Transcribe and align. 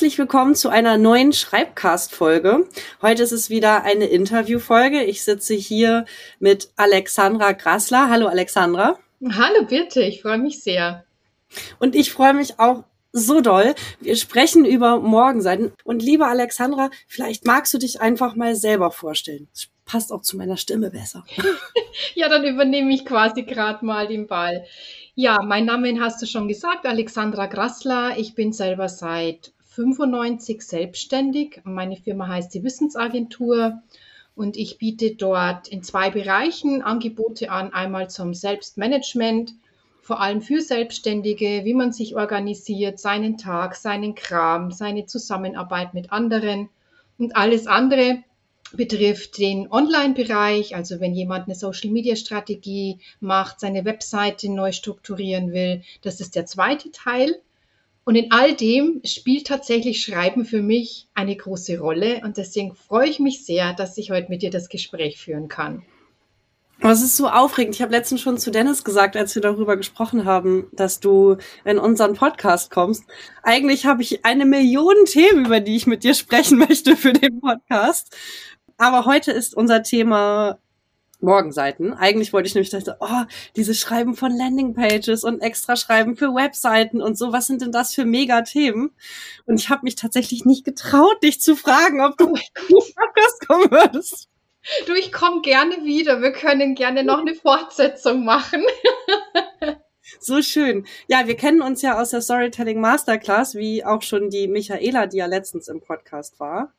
Herzlich 0.00 0.16
willkommen 0.16 0.54
zu 0.54 0.70
einer 0.70 0.96
neuen 0.96 1.34
Schreibcast-Folge. 1.34 2.66
Heute 3.02 3.22
ist 3.22 3.32
es 3.32 3.50
wieder 3.50 3.82
eine 3.82 4.06
Interviewfolge. 4.06 5.04
Ich 5.04 5.22
sitze 5.24 5.52
hier 5.52 6.06
mit 6.38 6.70
Alexandra 6.76 7.52
Grassler. 7.52 8.08
Hallo 8.08 8.26
Alexandra. 8.26 8.98
Hallo 9.22 9.66
Birte, 9.66 10.00
ich 10.00 10.22
freue 10.22 10.38
mich 10.38 10.62
sehr. 10.62 11.04
Und 11.80 11.94
ich 11.94 12.12
freue 12.12 12.32
mich 12.32 12.58
auch 12.58 12.84
so 13.12 13.42
doll. 13.42 13.74
Wir 14.00 14.16
sprechen 14.16 14.64
über 14.64 15.00
Morgenseiten. 15.00 15.70
Und 15.84 16.02
liebe 16.02 16.26
Alexandra, 16.26 16.88
vielleicht 17.06 17.44
magst 17.44 17.74
du 17.74 17.76
dich 17.76 18.00
einfach 18.00 18.36
mal 18.36 18.54
selber 18.54 18.92
vorstellen. 18.92 19.48
Das 19.52 19.68
passt 19.84 20.12
auch 20.12 20.22
zu 20.22 20.38
meiner 20.38 20.56
Stimme 20.56 20.90
besser. 20.90 21.26
ja, 22.14 22.30
dann 22.30 22.44
übernehme 22.44 22.94
ich 22.94 23.04
quasi 23.04 23.42
gerade 23.42 23.84
mal 23.84 24.08
den 24.08 24.26
Ball. 24.26 24.64
Ja, 25.14 25.42
mein 25.42 25.66
Name 25.66 26.00
hast 26.00 26.22
du 26.22 26.26
schon 26.26 26.48
gesagt, 26.48 26.86
Alexandra 26.86 27.44
Grassler. 27.44 28.16
Ich 28.16 28.34
bin 28.34 28.54
selber 28.54 28.88
seit 28.88 29.52
95 29.70 30.62
selbstständig. 30.62 31.60
Meine 31.64 31.96
Firma 31.96 32.26
heißt 32.26 32.52
die 32.52 32.64
Wissensagentur 32.64 33.80
und 34.34 34.56
ich 34.56 34.78
biete 34.78 35.14
dort 35.14 35.68
in 35.68 35.82
zwei 35.82 36.10
Bereichen 36.10 36.82
Angebote 36.82 37.50
an. 37.50 37.72
Einmal 37.72 38.10
zum 38.10 38.34
Selbstmanagement, 38.34 39.54
vor 40.02 40.20
allem 40.20 40.42
für 40.42 40.60
Selbstständige, 40.60 41.64
wie 41.64 41.74
man 41.74 41.92
sich 41.92 42.16
organisiert, 42.16 42.98
seinen 42.98 43.38
Tag, 43.38 43.76
seinen 43.76 44.16
Kram, 44.16 44.72
seine 44.72 45.06
Zusammenarbeit 45.06 45.94
mit 45.94 46.10
anderen 46.10 46.68
und 47.18 47.36
alles 47.36 47.68
andere 47.68 48.24
betrifft 48.72 49.38
den 49.38 49.70
Online-Bereich, 49.70 50.74
also 50.74 51.00
wenn 51.00 51.14
jemand 51.14 51.46
eine 51.46 51.54
Social-Media-Strategie 51.54 52.98
macht, 53.20 53.60
seine 53.60 53.84
Webseite 53.84 54.50
neu 54.50 54.72
strukturieren 54.72 55.52
will, 55.52 55.82
das 56.02 56.20
ist 56.20 56.34
der 56.34 56.46
zweite 56.46 56.90
Teil. 56.90 57.40
Und 58.10 58.16
in 58.16 58.32
all 58.32 58.56
dem 58.56 59.00
spielt 59.04 59.46
tatsächlich 59.46 60.02
Schreiben 60.02 60.44
für 60.44 60.62
mich 60.62 61.06
eine 61.14 61.36
große 61.36 61.78
Rolle. 61.78 62.22
Und 62.24 62.38
deswegen 62.38 62.74
freue 62.74 63.08
ich 63.08 63.20
mich 63.20 63.46
sehr, 63.46 63.72
dass 63.72 63.96
ich 63.98 64.10
heute 64.10 64.30
mit 64.30 64.42
dir 64.42 64.50
das 64.50 64.68
Gespräch 64.68 65.20
führen 65.20 65.46
kann. 65.46 65.84
Es 66.80 67.02
ist 67.02 67.16
so 67.16 67.28
aufregend. 67.28 67.76
Ich 67.76 67.82
habe 67.82 67.92
letztens 67.92 68.20
schon 68.20 68.36
zu 68.36 68.50
Dennis 68.50 68.82
gesagt, 68.82 69.16
als 69.16 69.36
wir 69.36 69.42
darüber 69.42 69.76
gesprochen 69.76 70.24
haben, 70.24 70.66
dass 70.72 70.98
du 70.98 71.36
in 71.64 71.78
unseren 71.78 72.14
Podcast 72.14 72.72
kommst. 72.72 73.04
Eigentlich 73.44 73.86
habe 73.86 74.02
ich 74.02 74.24
eine 74.24 74.44
Million 74.44 75.04
Themen, 75.04 75.46
über 75.46 75.60
die 75.60 75.76
ich 75.76 75.86
mit 75.86 76.02
dir 76.02 76.14
sprechen 76.14 76.58
möchte 76.68 76.96
für 76.96 77.12
den 77.12 77.40
Podcast. 77.40 78.16
Aber 78.76 79.04
heute 79.04 79.30
ist 79.30 79.54
unser 79.54 79.84
Thema 79.84 80.58
Morgenseiten. 81.22 81.92
Eigentlich 81.92 82.32
wollte 82.32 82.48
ich 82.48 82.54
nämlich 82.54 82.70
dachte, 82.70 82.96
oh, 83.00 83.24
diese 83.56 83.74
Schreiben 83.74 84.14
von 84.14 84.36
Landingpages 84.36 85.24
und 85.24 85.40
extra 85.40 85.76
Schreiben 85.76 86.16
für 86.16 86.34
Webseiten 86.34 87.00
und 87.00 87.18
so, 87.18 87.32
was 87.32 87.46
sind 87.46 87.62
denn 87.62 87.72
das 87.72 87.94
für 87.94 88.04
Mega-Themen? 88.04 88.90
Und 89.46 89.60
ich 89.60 89.68
habe 89.68 89.82
mich 89.84 89.96
tatsächlich 89.96 90.44
nicht 90.44 90.64
getraut, 90.64 91.22
dich 91.22 91.40
zu 91.40 91.56
fragen, 91.56 92.00
ob 92.00 92.16
du 92.16 92.26
Podcast 92.64 93.46
kommen 93.46 93.70
würdest. 93.70 94.28
Du, 94.86 94.92
ich 94.92 95.12
komme 95.12 95.40
gerne 95.40 95.84
wieder. 95.84 96.20
Wir 96.20 96.32
können 96.32 96.74
gerne 96.74 97.02
noch 97.02 97.20
eine 97.20 97.34
Fortsetzung 97.34 98.24
machen. 98.24 98.62
So 100.18 100.42
schön. 100.42 100.86
Ja, 101.06 101.26
wir 101.28 101.36
kennen 101.36 101.62
uns 101.62 101.82
ja 101.82 101.98
aus 101.98 102.10
der 102.10 102.20
Storytelling 102.20 102.80
Masterclass, 102.80 103.54
wie 103.54 103.84
auch 103.84 104.02
schon 104.02 104.28
die 104.28 104.48
Michaela, 104.48 105.06
die 105.06 105.18
ja 105.18 105.26
letztens 105.26 105.68
im 105.68 105.80
Podcast 105.80 106.40
war. 106.40 106.74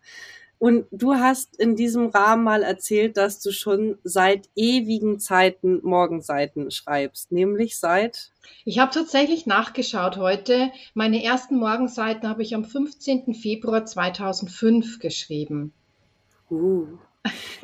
Und 0.61 0.85
du 0.91 1.15
hast 1.15 1.59
in 1.59 1.75
diesem 1.75 2.09
Rahmen 2.09 2.43
mal 2.43 2.61
erzählt, 2.61 3.17
dass 3.17 3.39
du 3.39 3.51
schon 3.51 3.97
seit 4.03 4.47
ewigen 4.55 5.19
Zeiten 5.19 5.79
Morgenseiten 5.81 6.69
schreibst, 6.69 7.31
nämlich 7.31 7.79
seit 7.79 8.29
ich 8.63 8.77
habe 8.77 8.93
tatsächlich 8.93 9.47
nachgeschaut 9.47 10.17
heute. 10.17 10.71
Meine 10.93 11.23
ersten 11.23 11.55
Morgenseiten 11.55 12.29
habe 12.29 12.43
ich 12.43 12.53
am 12.53 12.63
15. 12.63 13.33
Februar 13.33 13.87
2005 13.87 14.99
geschrieben. 14.99 15.73
Uh. 16.51 16.85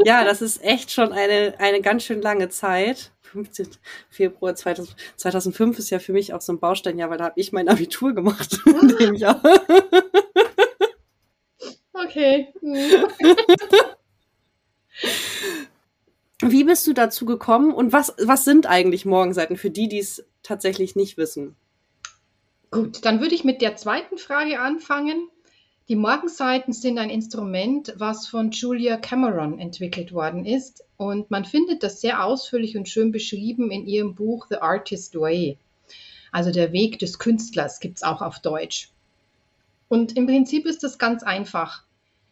Ja, 0.04 0.24
das 0.24 0.42
ist 0.42 0.64
echt 0.64 0.92
schon 0.92 1.12
eine, 1.14 1.54
eine 1.60 1.82
ganz 1.82 2.02
schön 2.02 2.24
lange 2.24 2.50
Zeit. 2.50 3.12
15. 3.22 3.68
Februar 4.10 4.56
2000, 4.56 4.96
2005 5.18 5.78
ist 5.78 5.92
ja 5.92 6.00
für 6.00 6.14
mich 6.14 6.34
auch 6.34 6.42
so 6.42 6.52
ein 6.52 6.60
Baustein, 6.60 6.98
ja, 6.98 7.12
weil 7.12 7.20
da 7.20 7.26
habe 7.26 7.40
ich 7.40 7.52
mein 7.52 7.70
Abitur 7.70 8.16
gemacht. 8.16 8.58
Okay. 12.06 12.54
Wie 16.42 16.64
bist 16.64 16.86
du 16.86 16.94
dazu 16.94 17.26
gekommen 17.26 17.74
und 17.74 17.92
was, 17.94 18.14
was 18.20 18.46
sind 18.46 18.68
eigentlich 18.68 19.06
Morgenseiten 19.06 19.58
für 19.58 19.72
die, 19.72 19.88
die 19.88 19.98
es 20.00 20.24
tatsächlich 20.44 20.96
nicht 20.96 21.18
wissen? 21.18 21.56
Gut, 22.70 23.04
dann 23.06 23.22
würde 23.22 23.34
ich 23.34 23.44
mit 23.44 23.62
der 23.62 23.76
zweiten 23.76 24.18
Frage 24.18 24.60
anfangen. 24.60 25.30
Die 25.90 25.96
Morgenseiten 25.96 26.74
sind 26.74 27.00
ein 27.00 27.10
Instrument, 27.10 27.94
was 27.98 28.28
von 28.28 28.52
Julia 28.52 28.98
Cameron 28.98 29.58
entwickelt 29.58 30.12
worden 30.12 30.46
ist 30.46 30.84
und 30.98 31.32
man 31.32 31.46
findet 31.46 31.82
das 31.82 32.02
sehr 32.02 32.24
ausführlich 32.24 32.78
und 32.78 32.90
schön 32.90 33.12
beschrieben 33.12 33.72
in 33.72 33.88
ihrem 33.88 34.14
Buch 34.14 34.48
The 34.50 34.58
Artist 34.58 35.16
Way. 35.16 35.58
Also 36.32 36.52
der 36.52 36.72
Weg 36.74 37.00
des 37.00 37.18
Künstlers 37.18 37.80
gibt 37.80 37.98
es 37.98 38.04
auch 38.04 38.22
auf 38.22 38.40
Deutsch. 38.40 38.92
Und 39.88 40.18
im 40.18 40.28
Prinzip 40.28 40.66
ist 40.66 40.84
das 40.84 41.00
ganz 41.00 41.24
einfach. 41.24 41.87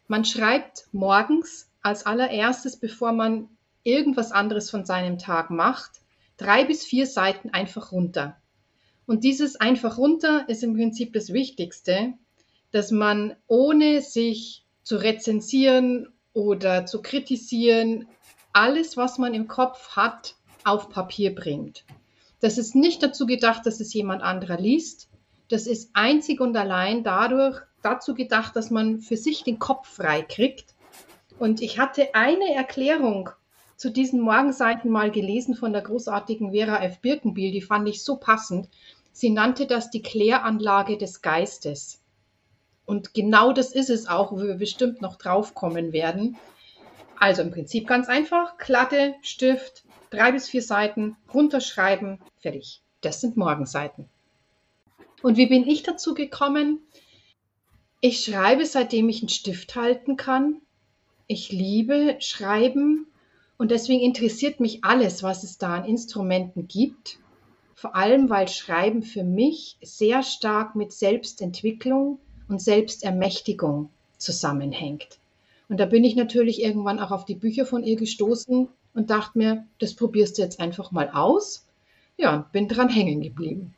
Man 0.07 0.25
schreibt 0.25 0.87
morgens 0.91 1.69
als 1.81 2.05
allererstes, 2.05 2.77
bevor 2.77 3.11
man 3.11 3.49
irgendwas 3.83 4.31
anderes 4.31 4.69
von 4.69 4.85
seinem 4.85 5.17
Tag 5.17 5.49
macht, 5.49 6.01
drei 6.37 6.65
bis 6.65 6.83
vier 6.83 7.07
Seiten 7.07 7.49
einfach 7.51 7.91
runter. 7.91 8.37
Und 9.07 9.23
dieses 9.23 9.55
einfach 9.55 9.97
runter 9.97 10.45
ist 10.47 10.63
im 10.63 10.75
Prinzip 10.75 11.13
das 11.13 11.31
Wichtigste, 11.31 12.13
dass 12.71 12.91
man 12.91 13.35
ohne 13.47 14.01
sich 14.01 14.63
zu 14.83 14.97
rezensieren 14.97 16.09
oder 16.33 16.85
zu 16.85 17.01
kritisieren, 17.01 18.07
alles, 18.53 18.97
was 18.97 19.17
man 19.17 19.33
im 19.33 19.47
Kopf 19.47 19.95
hat, 19.95 20.35
auf 20.63 20.89
Papier 20.89 21.33
bringt. 21.33 21.83
Das 22.39 22.57
ist 22.57 22.75
nicht 22.75 23.01
dazu 23.01 23.25
gedacht, 23.25 23.65
dass 23.65 23.79
es 23.79 23.93
jemand 23.93 24.21
anderer 24.21 24.59
liest. 24.59 25.09
Das 25.47 25.67
ist 25.67 25.91
einzig 25.93 26.41
und 26.41 26.55
allein 26.57 27.03
dadurch 27.03 27.61
dazu 27.85 28.13
gedacht, 28.13 28.55
dass 28.55 28.71
man 28.71 28.99
für 28.99 29.17
sich 29.17 29.43
den 29.43 29.59
Kopf 29.59 29.87
frei 29.87 30.21
kriegt. 30.21 30.73
Und 31.37 31.61
ich 31.61 31.79
hatte 31.79 32.15
eine 32.15 32.53
Erklärung 32.55 33.29
zu 33.75 33.91
diesen 33.91 34.21
Morgenseiten 34.21 34.89
mal 34.89 35.11
gelesen 35.11 35.55
von 35.55 35.73
der 35.73 35.81
großartigen 35.81 36.51
Vera 36.51 36.81
F. 36.83 36.99
Birkenbiel, 36.99 37.51
die 37.51 37.61
fand 37.61 37.87
ich 37.89 38.03
so 38.03 38.15
passend. 38.15 38.69
Sie 39.11 39.29
nannte 39.29 39.67
das 39.67 39.89
die 39.89 40.01
Kläranlage 40.01 40.97
des 40.97 41.21
Geistes. 41.21 42.01
Und 42.85 43.13
genau 43.13 43.51
das 43.51 43.71
ist 43.71 43.89
es 43.89 44.07
auch, 44.07 44.31
wo 44.31 44.37
wir 44.37 44.55
bestimmt 44.55 45.01
noch 45.01 45.17
draufkommen 45.17 45.91
werden. 45.91 46.37
Also 47.19 47.41
im 47.41 47.51
Prinzip 47.51 47.87
ganz 47.87 48.07
einfach, 48.07 48.57
Klatte, 48.57 49.15
Stift, 49.21 49.83
drei 50.09 50.31
bis 50.31 50.49
vier 50.49 50.61
Seiten, 50.61 51.17
runterschreiben, 51.33 52.19
fertig. 52.39 52.81
Das 53.01 53.21
sind 53.21 53.37
Morgenseiten. 53.37 54.09
Und 55.21 55.37
wie 55.37 55.47
bin 55.47 55.67
ich 55.67 55.83
dazu 55.83 56.13
gekommen? 56.13 56.79
Ich 58.01 58.23
schreibe, 58.23 58.65
seitdem 58.65 59.09
ich 59.09 59.21
einen 59.21 59.29
Stift 59.29 59.75
halten 59.75 60.17
kann. 60.17 60.61
Ich 61.27 61.51
liebe 61.51 62.17
Schreiben 62.19 63.07
und 63.57 63.71
deswegen 63.71 64.01
interessiert 64.01 64.59
mich 64.59 64.83
alles, 64.83 65.23
was 65.23 65.43
es 65.43 65.57
da 65.57 65.75
an 65.75 65.85
Instrumenten 65.85 66.67
gibt. 66.67 67.17
Vor 67.73 67.95
allem, 67.95 68.29
weil 68.29 68.47
Schreiben 68.47 69.01
für 69.01 69.23
mich 69.23 69.77
sehr 69.81 70.23
stark 70.23 70.75
mit 70.75 70.93
Selbstentwicklung 70.93 72.19
und 72.47 72.61
Selbstermächtigung 72.61 73.89
zusammenhängt. 74.17 75.19
Und 75.67 75.79
da 75.79 75.85
bin 75.85 76.03
ich 76.03 76.15
natürlich 76.15 76.61
irgendwann 76.61 76.99
auch 76.99 77.11
auf 77.11 77.25
die 77.25 77.35
Bücher 77.35 77.65
von 77.65 77.83
ihr 77.83 77.95
gestoßen 77.95 78.67
und 78.93 79.09
dachte 79.09 79.37
mir, 79.37 79.65
das 79.79 79.95
probierst 79.95 80.37
du 80.37 80.43
jetzt 80.43 80.59
einfach 80.59 80.91
mal 80.91 81.09
aus. 81.09 81.65
Ja, 82.17 82.47
bin 82.51 82.67
dran 82.67 82.89
hängen 82.89 83.21
geblieben. 83.21 83.73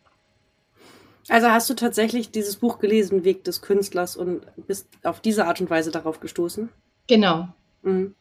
Also 1.29 1.49
hast 1.49 1.69
du 1.69 1.73
tatsächlich 1.73 2.31
dieses 2.31 2.55
Buch 2.55 2.79
gelesen, 2.79 3.23
Weg 3.23 3.43
des 3.43 3.61
Künstlers, 3.61 4.15
und 4.15 4.45
bist 4.67 4.87
auf 5.03 5.19
diese 5.19 5.45
Art 5.45 5.59
und 5.59 5.69
Weise 5.69 5.91
darauf 5.91 6.19
gestoßen? 6.19 6.69
Genau. 7.07 7.49
Mhm. 7.81 8.15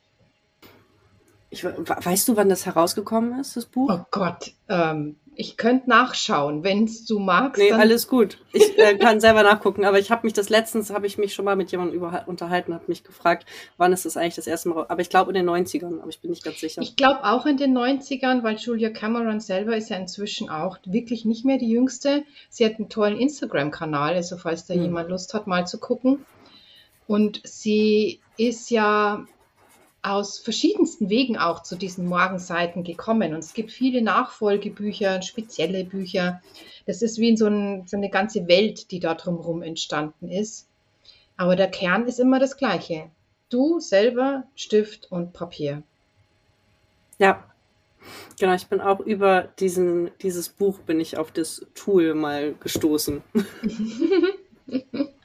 Ich, 1.51 1.65
weißt 1.65 2.29
du, 2.29 2.37
wann 2.37 2.49
das 2.49 2.67
herausgekommen 2.67 3.39
ist, 3.39 3.57
das 3.57 3.67
Buch? 3.67 3.91
Oh 3.93 4.05
Gott, 4.11 4.53
ähm, 4.69 5.17
ich 5.39 5.57
könnte 5.57 5.89
nachschauen, 5.89 6.65
wenn 6.65 6.91
du 7.07 7.19
magst. 7.19 7.61
Nee, 7.61 7.73
alles 7.73 8.09
gut. 8.09 8.39
Ich 8.53 8.77
äh, 8.79 8.97
kann 8.97 9.21
selber 9.21 9.43
nachgucken, 9.43 9.85
aber 9.85 9.99
ich 9.99 10.11
habe 10.11 10.27
mich 10.27 10.33
das 10.33 10.49
letztens, 10.49 10.91
habe 10.91 11.07
ich 11.07 11.19
mich 11.19 11.35
schon 11.35 11.45
mal 11.45 11.57
mit 11.57 11.71
jemandem 11.71 11.97
über, 11.97 12.25
unterhalten, 12.27 12.73
habe 12.73 12.85
mich 12.89 13.05
gefragt, 13.05 13.47
wann 13.77 13.93
ist 13.93 14.07
das 14.07 14.17
eigentlich 14.17 14.35
das 14.35 14.47
erste 14.47 14.71
Mal, 14.71 14.87
aber 14.89 15.03
ich 15.03 15.11
glaube 15.11 15.31
in 15.31 15.35
den 15.35 15.49
90ern, 15.49 16.01
aber 16.01 16.09
ich 16.09 16.21
bin 16.21 16.31
nicht 16.31 16.43
ganz 16.43 16.59
sicher. 16.59 16.81
Ich 16.81 16.97
glaube 16.97 17.25
auch 17.25 17.45
in 17.45 17.59
den 17.59 17.77
90ern, 17.77 18.43
weil 18.43 18.57
Julia 18.57 18.91
Cameron 18.91 19.41
selber 19.41 19.77
ist 19.77 19.91
ja 19.91 19.99
inzwischen 19.99 20.49
auch 20.49 20.79
wirklich 20.87 21.27
nicht 21.27 21.45
mehr 21.45 21.59
die 21.59 21.69
Jüngste. 21.69 22.25
Sie 22.49 22.65
hat 22.65 22.79
einen 22.79 22.89
tollen 22.89 23.19
Instagram-Kanal, 23.19 24.15
also 24.15 24.39
falls 24.39 24.67
da 24.67 24.75
hm. 24.75 24.83
jemand 24.83 25.11
Lust 25.11 25.35
hat, 25.35 25.47
mal 25.47 25.67
zu 25.67 25.79
gucken. 25.79 26.25
Und 27.07 27.41
sie 27.45 28.21
ist 28.37 28.71
ja 28.71 29.27
aus 30.03 30.39
verschiedensten 30.39 31.09
Wegen 31.11 31.37
auch 31.37 31.63
zu 31.63 31.77
diesen 31.77 32.07
Morgenseiten 32.07 32.85
gekommen. 32.85 33.35
Und 33.35 33.41
es 33.41 33.55
gibt 33.55 33.73
viele 33.73 34.03
Nachfolgebücher, 34.03 35.23
spezielle 35.23 35.85
Bücher. 35.85 36.41
Das 36.87 37.03
ist 37.03 37.19
wie 37.19 37.31
in 37.31 37.37
so, 37.37 37.47
ein, 37.47 37.87
so 37.87 37.97
eine 37.97 38.11
ganze 38.11 38.47
Welt, 38.47 38.91
die 38.91 39.01
da 39.01 39.15
drumherum 39.15 39.63
entstanden 39.63 40.29
ist. 40.29 40.69
Aber 41.37 41.57
der 41.57 41.69
Kern 41.69 42.07
ist 42.07 42.21
immer 42.21 42.39
das 42.39 42.57
gleiche. 42.57 43.11
Du 43.49 43.81
selber, 43.81 44.45
Stift 44.55 45.11
und 45.11 45.33
Papier. 45.33 45.83
Ja, 47.19 47.45
genau. 48.39 48.55
Ich 48.55 48.67
bin 48.67 48.81
auch 48.81 49.01
über 49.01 49.49
diesen, 49.59 50.11
dieses 50.23 50.49
Buch 50.49 50.79
bin 50.81 51.01
ich 51.01 51.19
auf 51.19 51.33
das 51.33 51.67
Tool 51.75 52.15
mal 52.15 52.55
gestoßen. 52.55 53.23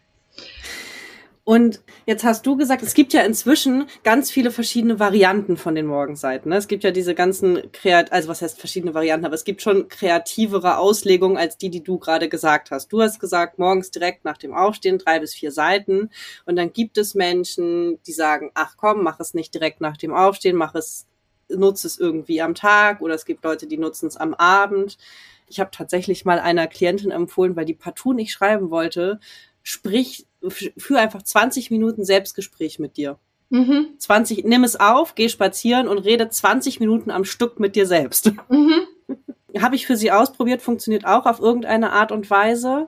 Und 1.44 1.82
jetzt 2.06 2.24
hast 2.24 2.46
du 2.46 2.56
gesagt, 2.56 2.84
es 2.84 2.94
gibt 2.94 3.14
ja 3.14 3.22
inzwischen 3.24 3.88
ganz 4.04 4.30
viele 4.30 4.52
verschiedene 4.52 5.00
Varianten 5.00 5.58
von 5.58 5.74
den 5.74 5.88
Morgenseiten. 5.88 6.50
Ne? 6.50 6.58
Es 6.58 6.68
gibt 6.68 6.84
ja 6.84 6.92
diese 6.92 7.16
ganzen 7.16 7.72
kreat, 7.72 8.12
also 8.12 8.30
was 8.30 8.44
heißt 8.44 8.60
verschiedene 8.60 8.94
Varianten, 8.94 9.26
aber 9.26 9.34
es 9.34 9.44
gibt 9.44 9.64
schon 9.64 9.88
kreativere 9.88 10.78
Auslegungen 10.78 11.38
als 11.38 11.58
die, 11.58 11.72
die 11.72 11.84
du 11.84 11.98
gerade 11.98 12.30
gesagt 12.30 12.70
hast. 12.70 12.90
Du 12.90 13.02
hast 13.02 13.20
gesagt, 13.20 13.58
morgens 13.58 13.90
direkt 13.90 14.24
nach 14.24 14.38
dem 14.38 14.54
Aufstehen 14.54 15.00
drei 15.00 15.20
bis 15.20 15.34
vier 15.34 15.52
Seiten. 15.52 16.12
Und 16.46 16.58
dann 16.58 16.74
gibt 16.74 17.00
es 17.00 17.16
Menschen, 17.16 18.00
die 18.04 18.14
sagen, 18.14 18.52
ach 18.54 18.78
komm, 18.78 19.02
mach 19.02 19.20
es 19.20 19.34
nicht 19.34 19.54
direkt 19.56 19.82
nach 19.82 19.98
dem 19.98 20.14
Aufstehen, 20.14 20.56
mach 20.56 20.76
es, 20.76 21.08
nutze 21.50 21.88
es 21.88 21.98
irgendwie 21.98 22.44
am 22.44 22.54
Tag. 22.54 23.02
Oder 23.02 23.16
es 23.16 23.26
gibt 23.26 23.44
Leute, 23.44 23.66
die 23.66 23.78
nutzen 23.78 24.06
es 24.06 24.16
am 24.16 24.36
Abend. 24.36 25.00
Ich 25.48 25.60
habe 25.60 25.72
tatsächlich 25.72 26.24
mal 26.24 26.40
einer 26.40 26.68
Klientin 26.68 27.10
empfohlen, 27.10 27.56
weil 27.56 27.66
die 27.66 27.74
partout 27.74 28.14
nicht 28.14 28.32
schreiben 28.32 28.70
wollte, 28.70 29.20
sprich, 29.64 30.28
für 30.50 31.00
einfach 31.00 31.22
20 31.22 31.72
Minuten 31.72 32.04
Selbstgespräch 32.04 32.80
mit 32.80 32.98
dir. 32.98 33.18
Mhm. 33.50 33.96
20, 33.98 34.46
nimm 34.46 34.64
es 34.64 34.80
auf, 34.80 35.14
geh 35.16 35.28
spazieren 35.28 35.88
und 35.88 36.00
rede 36.00 36.30
20 36.30 36.80
Minuten 36.80 37.12
am 37.12 37.26
Stück 37.26 37.60
mit 37.60 37.76
dir 37.76 37.86
selbst. 37.86 38.32
Mhm. 38.50 38.88
Habe 39.62 39.76
ich 39.76 39.86
für 39.86 39.98
sie 39.98 40.12
ausprobiert, 40.12 40.62
funktioniert 40.62 41.06
auch 41.06 41.26
auf 41.26 41.40
irgendeine 41.40 41.92
Art 41.92 42.14
und 42.14 42.30
Weise. 42.30 42.88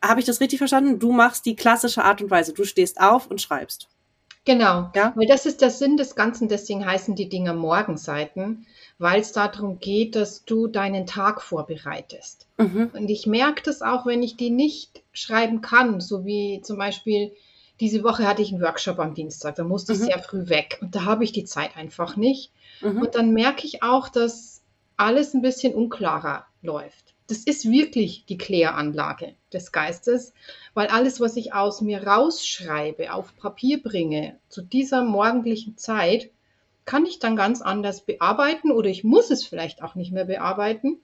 Habe 0.00 0.20
ich 0.20 0.26
das 0.26 0.40
richtig 0.40 0.58
verstanden? 0.58 1.00
Du 1.00 1.10
machst 1.10 1.44
die 1.44 1.56
klassische 1.56 2.04
Art 2.04 2.22
und 2.22 2.30
Weise. 2.30 2.52
Du 2.52 2.64
stehst 2.64 3.00
auf 3.00 3.28
und 3.28 3.40
schreibst. 3.40 3.88
Genau, 4.48 4.90
ja? 4.94 5.12
weil 5.14 5.26
das 5.26 5.44
ist 5.44 5.60
der 5.60 5.68
Sinn 5.68 5.98
des 5.98 6.14
Ganzen, 6.14 6.48
deswegen 6.48 6.86
heißen 6.86 7.14
die 7.14 7.28
Dinger 7.28 7.52
Morgenseiten, 7.52 8.66
weil 8.98 9.20
es 9.20 9.32
darum 9.32 9.78
geht, 9.78 10.16
dass 10.16 10.46
du 10.46 10.68
deinen 10.68 11.04
Tag 11.04 11.42
vorbereitest. 11.42 12.46
Mhm. 12.56 12.90
Und 12.94 13.10
ich 13.10 13.26
merke 13.26 13.62
das 13.62 13.82
auch, 13.82 14.06
wenn 14.06 14.22
ich 14.22 14.38
die 14.38 14.48
nicht 14.48 15.02
schreiben 15.12 15.60
kann, 15.60 16.00
so 16.00 16.24
wie 16.24 16.62
zum 16.62 16.78
Beispiel 16.78 17.32
diese 17.78 18.02
Woche 18.02 18.26
hatte 18.26 18.40
ich 18.40 18.50
einen 18.50 18.62
Workshop 18.62 18.98
am 19.00 19.12
Dienstag, 19.12 19.56
da 19.56 19.64
musste 19.64 19.92
ich 19.92 19.98
mhm. 19.98 20.04
sehr 20.04 20.18
früh 20.18 20.48
weg 20.48 20.78
und 20.80 20.94
da 20.94 21.04
habe 21.04 21.24
ich 21.24 21.32
die 21.32 21.44
Zeit 21.44 21.76
einfach 21.76 22.16
nicht. 22.16 22.50
Mhm. 22.80 23.02
Und 23.02 23.16
dann 23.16 23.34
merke 23.34 23.66
ich 23.66 23.82
auch, 23.82 24.08
dass 24.08 24.62
alles 24.96 25.34
ein 25.34 25.42
bisschen 25.42 25.74
unklarer 25.74 26.46
läuft. 26.62 27.12
Das 27.28 27.38
ist 27.38 27.70
wirklich 27.70 28.24
die 28.26 28.38
Kläranlage 28.38 29.34
des 29.52 29.70
Geistes, 29.70 30.32
weil 30.74 30.88
alles, 30.88 31.20
was 31.20 31.36
ich 31.36 31.52
aus 31.52 31.80
mir 31.82 32.06
rausschreibe, 32.06 33.12
auf 33.12 33.36
Papier 33.36 33.82
bringe, 33.82 34.38
zu 34.48 34.62
dieser 34.62 35.04
morgendlichen 35.04 35.76
Zeit, 35.76 36.30
kann 36.86 37.04
ich 37.04 37.18
dann 37.18 37.36
ganz 37.36 37.60
anders 37.60 38.00
bearbeiten 38.00 38.72
oder 38.72 38.88
ich 38.88 39.04
muss 39.04 39.30
es 39.30 39.44
vielleicht 39.44 39.82
auch 39.82 39.94
nicht 39.94 40.10
mehr 40.10 40.24
bearbeiten, 40.24 40.98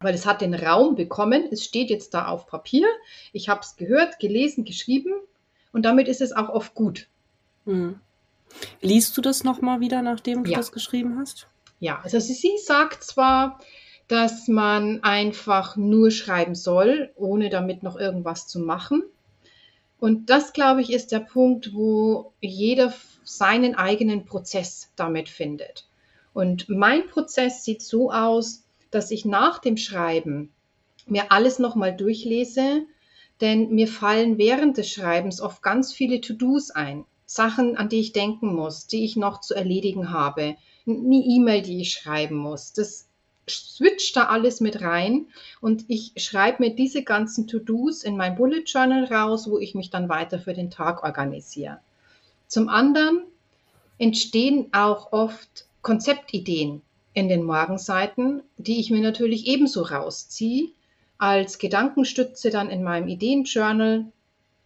weil 0.00 0.12
es 0.12 0.26
hat 0.26 0.40
den 0.40 0.54
Raum 0.54 0.96
bekommen, 0.96 1.46
es 1.52 1.64
steht 1.64 1.88
jetzt 1.88 2.14
da 2.14 2.26
auf 2.26 2.48
Papier, 2.48 2.88
ich 3.32 3.48
habe 3.48 3.60
es 3.60 3.76
gehört, 3.76 4.18
gelesen, 4.18 4.64
geschrieben 4.64 5.12
und 5.72 5.84
damit 5.84 6.08
ist 6.08 6.20
es 6.20 6.32
auch 6.32 6.48
oft 6.48 6.74
gut. 6.74 7.06
Mhm. 7.64 8.00
Liest 8.80 9.16
du 9.16 9.20
das 9.20 9.44
nochmal 9.44 9.78
wieder, 9.78 10.02
nachdem 10.02 10.42
du 10.42 10.50
ja. 10.50 10.56
das 10.58 10.72
geschrieben 10.72 11.16
hast? 11.20 11.46
Ja, 11.78 12.00
also 12.02 12.18
sie 12.18 12.58
sagt 12.58 13.04
zwar, 13.04 13.60
dass 14.10 14.48
man 14.48 15.04
einfach 15.04 15.76
nur 15.76 16.10
schreiben 16.10 16.56
soll, 16.56 17.12
ohne 17.14 17.48
damit 17.48 17.84
noch 17.84 17.96
irgendwas 17.96 18.48
zu 18.48 18.58
machen. 18.58 19.04
Und 20.00 20.30
das, 20.30 20.52
glaube 20.52 20.80
ich, 20.80 20.92
ist 20.92 21.12
der 21.12 21.20
Punkt, 21.20 21.74
wo 21.74 22.32
jeder 22.40 22.92
seinen 23.22 23.76
eigenen 23.76 24.24
Prozess 24.24 24.90
damit 24.96 25.28
findet. 25.28 25.86
Und 26.32 26.68
mein 26.68 27.06
Prozess 27.06 27.62
sieht 27.62 27.82
so 27.82 28.10
aus, 28.10 28.64
dass 28.90 29.12
ich 29.12 29.24
nach 29.24 29.60
dem 29.60 29.76
Schreiben 29.76 30.50
mir 31.06 31.30
alles 31.30 31.60
nochmal 31.60 31.96
durchlese, 31.96 32.82
denn 33.40 33.70
mir 33.70 33.86
fallen 33.86 34.38
während 34.38 34.76
des 34.76 34.90
Schreibens 34.90 35.40
oft 35.40 35.62
ganz 35.62 35.92
viele 35.92 36.20
To-Dos 36.20 36.72
ein. 36.72 37.04
Sachen, 37.26 37.76
an 37.76 37.88
die 37.88 38.00
ich 38.00 38.12
denken 38.12 38.52
muss, 38.56 38.88
die 38.88 39.04
ich 39.04 39.14
noch 39.14 39.40
zu 39.40 39.54
erledigen 39.54 40.10
habe, 40.10 40.56
eine 40.84 41.16
E-Mail, 41.16 41.62
die 41.62 41.80
ich 41.80 41.92
schreiben 41.92 42.34
muss. 42.34 42.72
Das 42.72 43.06
switcht 43.50 44.16
da 44.16 44.26
alles 44.26 44.60
mit 44.60 44.80
rein 44.80 45.26
und 45.60 45.84
ich 45.88 46.12
schreibe 46.16 46.62
mir 46.62 46.74
diese 46.74 47.02
ganzen 47.02 47.46
To-Dos 47.46 48.02
in 48.02 48.16
mein 48.16 48.36
Bullet 48.36 48.64
Journal 48.66 49.04
raus, 49.04 49.50
wo 49.50 49.58
ich 49.58 49.74
mich 49.74 49.90
dann 49.90 50.08
weiter 50.08 50.38
für 50.38 50.54
den 50.54 50.70
Tag 50.70 51.02
organisiere. 51.02 51.80
Zum 52.46 52.68
anderen 52.68 53.24
entstehen 53.98 54.68
auch 54.72 55.12
oft 55.12 55.66
Konzeptideen 55.82 56.82
in 57.12 57.28
den 57.28 57.42
Morgenseiten, 57.42 58.42
die 58.56 58.80
ich 58.80 58.90
mir 58.90 59.00
natürlich 59.00 59.46
ebenso 59.46 59.82
rausziehe, 59.82 60.70
als 61.18 61.58
Gedankenstütze 61.58 62.50
dann 62.50 62.70
in 62.70 62.82
meinem 62.82 63.08
Ideenjournal. 63.08 64.06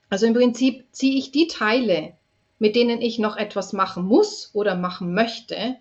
Also 0.09 0.27
im 0.27 0.35
Prinzip 0.35 0.87
ziehe 0.93 1.19
ich 1.19 1.33
die 1.33 1.49
Teile, 1.49 2.15
mit 2.59 2.77
denen 2.77 3.03
ich 3.03 3.19
noch 3.19 3.37
etwas 3.37 3.73
machen 3.73 4.05
muss 4.05 4.51
oder 4.53 4.77
machen 4.77 5.15
möchte, 5.15 5.77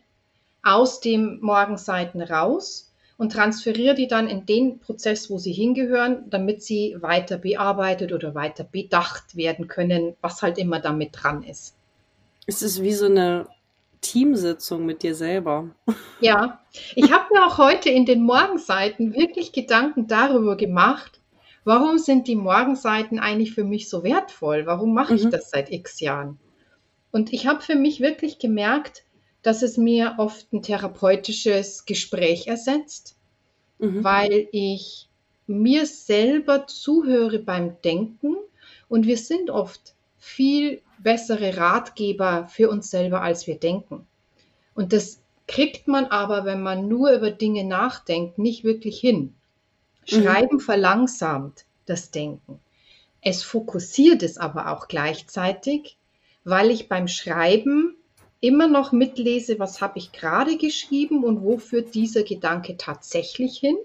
aus 0.63 1.01
dem 1.01 1.39
Morgenseiten 1.41 2.21
raus 2.21 2.92
und 3.17 3.31
transferiere 3.31 3.95
die 3.95 4.07
dann 4.07 4.27
in 4.27 4.45
den 4.45 4.79
Prozess, 4.79 5.29
wo 5.29 5.37
sie 5.37 5.53
hingehören, 5.53 6.29
damit 6.29 6.63
sie 6.63 6.95
weiter 6.99 7.37
bearbeitet 7.37 8.11
oder 8.11 8.35
weiter 8.35 8.63
bedacht 8.63 9.35
werden 9.35 9.67
können, 9.67 10.15
was 10.21 10.41
halt 10.41 10.57
immer 10.57 10.79
damit 10.79 11.11
dran 11.13 11.43
ist. 11.43 11.75
Es 12.45 12.61
ist 12.61 12.81
wie 12.81 12.93
so 12.93 13.05
eine 13.05 13.47
Teamsitzung 14.01 14.85
mit 14.85 15.03
dir 15.03 15.15
selber. 15.15 15.69
Ja, 16.19 16.59
ich 16.95 17.11
habe 17.11 17.25
mir 17.33 17.45
auch 17.45 17.57
heute 17.57 17.89
in 17.89 18.05
den 18.05 18.23
Morgenseiten 18.23 19.13
wirklich 19.13 19.51
Gedanken 19.51 20.07
darüber 20.07 20.57
gemacht, 20.57 21.19
warum 21.63 21.97
sind 21.97 22.27
die 22.27 22.35
Morgenseiten 22.35 23.19
eigentlich 23.19 23.53
für 23.53 23.63
mich 23.63 23.89
so 23.89 24.03
wertvoll? 24.03 24.65
Warum 24.65 24.93
mache 24.93 25.15
ich 25.15 25.23
mhm. 25.23 25.31
das 25.31 25.49
seit 25.49 25.71
x 25.71 25.99
Jahren? 25.99 26.39
Und 27.11 27.31
ich 27.31 27.47
habe 27.47 27.61
für 27.61 27.75
mich 27.75 28.01
wirklich 28.01 28.39
gemerkt, 28.39 29.03
dass 29.43 29.61
es 29.61 29.77
mir 29.77 30.15
oft 30.17 30.51
ein 30.53 30.63
therapeutisches 30.63 31.85
Gespräch 31.85 32.47
ersetzt, 32.47 33.15
mhm. 33.77 34.03
weil 34.03 34.47
ich 34.51 35.09
mir 35.45 35.85
selber 35.85 36.65
zuhöre 36.67 37.39
beim 37.39 37.81
Denken 37.81 38.37
und 38.87 39.05
wir 39.05 39.17
sind 39.17 39.49
oft 39.49 39.93
viel 40.17 40.81
bessere 40.97 41.57
Ratgeber 41.57 42.47
für 42.47 42.69
uns 42.69 42.89
selber, 42.89 43.21
als 43.21 43.45
wir 43.45 43.55
denken. 43.55 44.07
Und 44.73 44.93
das 44.93 45.19
kriegt 45.47 45.87
man 45.87 46.05
aber, 46.05 46.45
wenn 46.45 46.63
man 46.63 46.87
nur 46.87 47.11
über 47.11 47.29
Dinge 47.29 47.65
nachdenkt, 47.65 48.37
nicht 48.37 48.63
wirklich 48.63 48.99
hin. 48.99 49.35
Schreiben 50.05 50.55
mhm. 50.55 50.61
verlangsamt 50.61 51.65
das 51.85 52.11
Denken. 52.11 52.59
Es 53.21 53.43
fokussiert 53.43 54.23
es 54.23 54.37
aber 54.37 54.71
auch 54.71 54.87
gleichzeitig, 54.87 55.97
weil 56.45 56.71
ich 56.71 56.87
beim 56.87 57.07
Schreiben 57.07 57.95
immer 58.43 58.67
noch 58.67 58.91
mitlese, 58.91 59.57
was 59.57 59.79
habe 59.79 59.99
ich 59.99 60.11
gerade 60.11 60.57
geschrieben 60.57 61.23
und 61.23 61.43
wo 61.43 61.57
führt 61.57 61.95
dieser 61.95 62.23
Gedanke 62.23 62.75
tatsächlich 62.75 63.57
hin. 63.57 63.77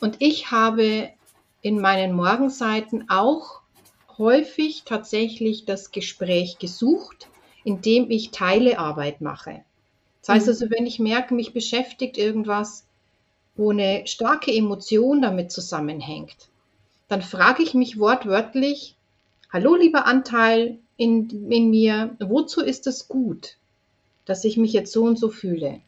Und 0.00 0.16
ich 0.18 0.50
habe 0.50 1.10
in 1.62 1.80
meinen 1.80 2.12
Morgenseiten 2.12 3.08
auch 3.08 3.60
häufig 4.18 4.82
tatsächlich 4.86 5.66
das 5.66 5.92
Gespräch 5.92 6.58
gesucht, 6.58 7.28
indem 7.62 8.10
ich 8.10 8.32
Teilearbeit 8.32 9.20
mache. 9.20 9.62
Das 10.20 10.30
heißt 10.30 10.46
mhm. 10.46 10.50
also, 10.50 10.70
wenn 10.70 10.86
ich 10.86 10.98
merke, 10.98 11.32
mich 11.32 11.52
beschäftigt 11.52 12.18
irgendwas, 12.18 12.86
wo 13.54 13.70
eine 13.70 14.04
starke 14.08 14.52
Emotion 14.52 15.22
damit 15.22 15.52
zusammenhängt, 15.52 16.48
dann 17.06 17.22
frage 17.22 17.62
ich 17.62 17.74
mich 17.74 18.00
wortwörtlich, 18.00 18.96
hallo 19.52 19.76
lieber 19.76 20.06
Anteil 20.06 20.78
in, 20.96 21.52
in 21.52 21.70
mir, 21.70 22.16
wozu 22.18 22.62
ist 22.62 22.88
es 22.88 23.06
gut, 23.06 23.58
dass 24.30 24.44
ich 24.44 24.56
mich 24.56 24.72
jetzt 24.72 24.92
so 24.92 25.04
und 25.04 25.18
so 25.18 25.28
fühle? 25.28 25.80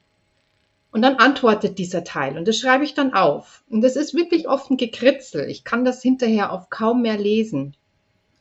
Und 0.91 1.01
dann 1.01 1.17
antwortet 1.17 1.79
dieser 1.79 2.05
Teil 2.05 2.37
und 2.37 2.47
das 2.47 2.59
schreibe 2.59 2.85
ich 2.85 2.93
dann 2.93 3.15
auf. 3.15 3.63
Und 3.71 3.81
das 3.81 3.97
ist 3.97 4.15
wirklich 4.15 4.47
oft 4.49 4.71
ein 4.71 4.77
Gekritzel. 4.77 5.49
Ich 5.49 5.65
kann 5.65 5.87
das 5.87 6.03
hinterher 6.03 6.53
auf 6.53 6.69
kaum 6.69 7.01
mehr 7.03 7.17
lesen. 7.17 7.75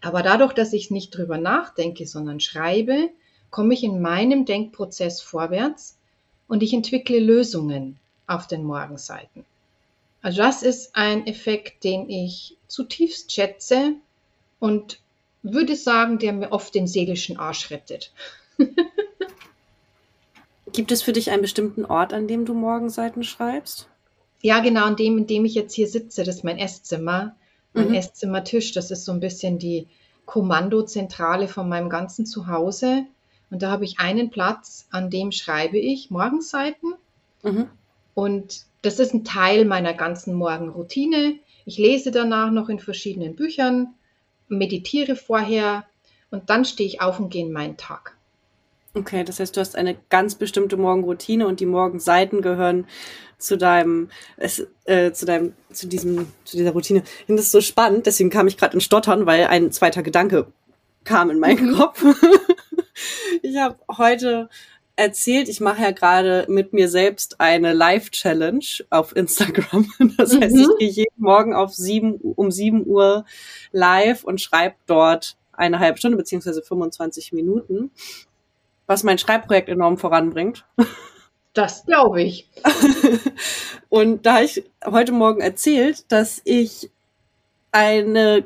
Aber 0.01 0.21
dadurch, 0.21 0.51
dass 0.51 0.73
ich 0.73 0.91
nicht 0.91 1.15
drüber 1.15 1.37
nachdenke, 1.37 2.05
sondern 2.05 2.39
schreibe, 2.39 3.09
komme 3.51 3.73
ich 3.73 3.83
in 3.83 4.01
meinem 4.01 4.45
Denkprozess 4.45 5.21
vorwärts 5.21 5.97
und 6.47 6.63
ich 6.63 6.73
entwickle 6.73 7.19
Lösungen 7.19 7.97
auf 8.27 8.47
den 8.47 8.63
Morgenseiten. 8.63 9.45
Also 10.21 10.41
das 10.41 10.63
ist 10.63 10.95
ein 10.95 11.27
Effekt, 11.27 11.83
den 11.83 12.09
ich 12.09 12.57
zutiefst 12.67 13.31
schätze 13.31 13.93
und 14.59 14.99
würde 15.43 15.75
sagen, 15.75 16.19
der 16.19 16.33
mir 16.33 16.51
oft 16.51 16.75
den 16.75 16.87
seelischen 16.87 17.37
Arsch 17.37 17.71
rettet. 17.71 18.11
Gibt 20.73 20.91
es 20.91 21.01
für 21.01 21.13
dich 21.13 21.31
einen 21.31 21.41
bestimmten 21.41 21.85
Ort, 21.85 22.13
an 22.13 22.27
dem 22.27 22.45
du 22.45 22.53
Morgenseiten 22.53 23.23
schreibst? 23.23 23.89
Ja, 24.41 24.59
genau, 24.59 24.85
an 24.85 24.95
dem, 24.95 25.17
in 25.17 25.27
dem 25.27 25.45
ich 25.45 25.53
jetzt 25.53 25.73
hier 25.73 25.87
sitze. 25.87 26.23
Das 26.23 26.37
ist 26.37 26.43
mein 26.43 26.57
Esszimmer 26.57 27.35
mein 27.73 27.89
mhm. 27.89 27.93
Esszimmertisch. 27.95 28.73
Das 28.73 28.91
ist 28.91 29.05
so 29.05 29.11
ein 29.11 29.19
bisschen 29.19 29.57
die 29.59 29.87
Kommandozentrale 30.25 31.47
von 31.47 31.69
meinem 31.69 31.89
ganzen 31.89 32.25
Zuhause. 32.25 33.05
Und 33.49 33.61
da 33.61 33.71
habe 33.71 33.85
ich 33.85 33.99
einen 33.99 34.29
Platz, 34.29 34.87
an 34.91 35.09
dem 35.09 35.31
schreibe 35.31 35.77
ich 35.77 36.09
Morgenseiten. 36.09 36.93
Mhm. 37.43 37.67
Und 38.13 38.61
das 38.81 38.99
ist 38.99 39.13
ein 39.13 39.23
Teil 39.23 39.65
meiner 39.65 39.93
ganzen 39.93 40.33
Morgenroutine. 40.35 41.35
Ich 41.65 41.77
lese 41.77 42.11
danach 42.11 42.51
noch 42.51 42.69
in 42.69 42.79
verschiedenen 42.79 43.35
Büchern, 43.35 43.93
meditiere 44.47 45.15
vorher 45.15 45.85
und 46.29 46.49
dann 46.49 46.65
stehe 46.65 46.87
ich 46.87 47.01
auf 47.01 47.19
und 47.19 47.29
gehe 47.29 47.45
in 47.45 47.51
meinen 47.51 47.77
Tag. 47.77 48.17
Okay, 48.93 49.23
das 49.23 49.39
heißt, 49.39 49.55
du 49.55 49.61
hast 49.61 49.75
eine 49.75 49.97
ganz 50.09 50.35
bestimmte 50.35 50.75
Morgenroutine 50.75 51.47
und 51.47 51.61
die 51.61 51.65
Morgenseiten 51.65 52.41
gehören 52.41 52.87
zu 53.37 53.57
deinem, 53.57 54.09
äh, 54.37 55.11
zu 55.11 55.25
deinem, 55.25 55.53
zu 55.71 55.87
diesem, 55.87 56.27
zu 56.43 56.57
dieser 56.57 56.71
Routine. 56.71 57.03
Ich 57.05 57.25
finde 57.25 57.41
das 57.41 57.51
so 57.51 57.61
spannend, 57.61 58.05
deswegen 58.05 58.29
kam 58.29 58.47
ich 58.47 58.57
gerade 58.57 58.73
in 58.73 58.81
Stottern, 58.81 59.25
weil 59.25 59.45
ein 59.45 59.71
zweiter 59.71 60.03
Gedanke 60.03 60.47
kam 61.05 61.29
in 61.29 61.39
meinen. 61.39 61.73
Kopf. 61.77 62.03
ich 63.41 63.57
habe 63.57 63.77
heute 63.97 64.49
erzählt, 64.97 65.47
ich 65.47 65.61
mache 65.61 65.81
ja 65.81 65.91
gerade 65.91 66.45
mit 66.49 66.73
mir 66.73 66.89
selbst 66.89 67.39
eine 67.39 67.73
Live-Challenge 67.73 68.65
auf 68.89 69.15
Instagram. 69.15 69.89
Das 70.17 70.35
heißt, 70.35 70.55
mhm. 70.55 70.61
ich 70.61 70.79
gehe 70.79 70.89
jeden 70.89 71.21
Morgen 71.21 71.55
auf 71.55 71.73
sieben, 71.73 72.15
um 72.15 72.51
sieben 72.51 72.85
Uhr 72.85 73.25
live 73.71 74.25
und 74.25 74.41
schreibe 74.41 74.75
dort 74.85 75.37
eine 75.53 75.79
halbe 75.79 75.97
Stunde 75.97 76.17
beziehungsweise 76.17 76.61
25 76.61 77.33
Minuten 77.33 77.91
was 78.91 79.03
mein 79.03 79.17
Schreibprojekt 79.17 79.69
enorm 79.69 79.97
voranbringt. 79.97 80.65
Das 81.53 81.85
glaube 81.85 82.21
ich. 82.21 82.49
und 83.89 84.25
da 84.25 84.41
ich 84.41 84.69
heute 84.85 85.13
Morgen 85.13 85.39
erzählt, 85.39 86.11
dass 86.11 86.41
ich 86.43 86.91
eine 87.71 88.43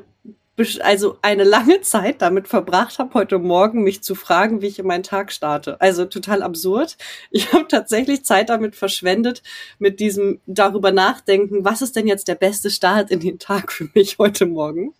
also 0.80 1.18
eine 1.20 1.44
lange 1.44 1.82
Zeit 1.82 2.22
damit 2.22 2.48
verbracht 2.48 2.98
habe, 2.98 3.12
heute 3.12 3.38
Morgen 3.38 3.82
mich 3.82 4.02
zu 4.02 4.14
fragen, 4.14 4.62
wie 4.62 4.68
ich 4.68 4.78
in 4.78 4.86
meinen 4.86 5.02
Tag 5.02 5.30
starte. 5.30 5.78
Also 5.82 6.06
total 6.06 6.42
absurd. 6.42 6.96
Ich 7.30 7.52
habe 7.52 7.68
tatsächlich 7.68 8.24
Zeit 8.24 8.48
damit 8.48 8.74
verschwendet, 8.74 9.42
mit 9.78 10.00
diesem 10.00 10.40
darüber 10.46 10.92
nachdenken, 10.92 11.64
was 11.64 11.82
ist 11.82 11.94
denn 11.94 12.06
jetzt 12.06 12.28
der 12.28 12.36
beste 12.36 12.70
Start 12.70 13.10
in 13.10 13.20
den 13.20 13.38
Tag 13.38 13.70
für 13.70 13.90
mich 13.94 14.16
heute 14.18 14.46
Morgen. 14.46 14.94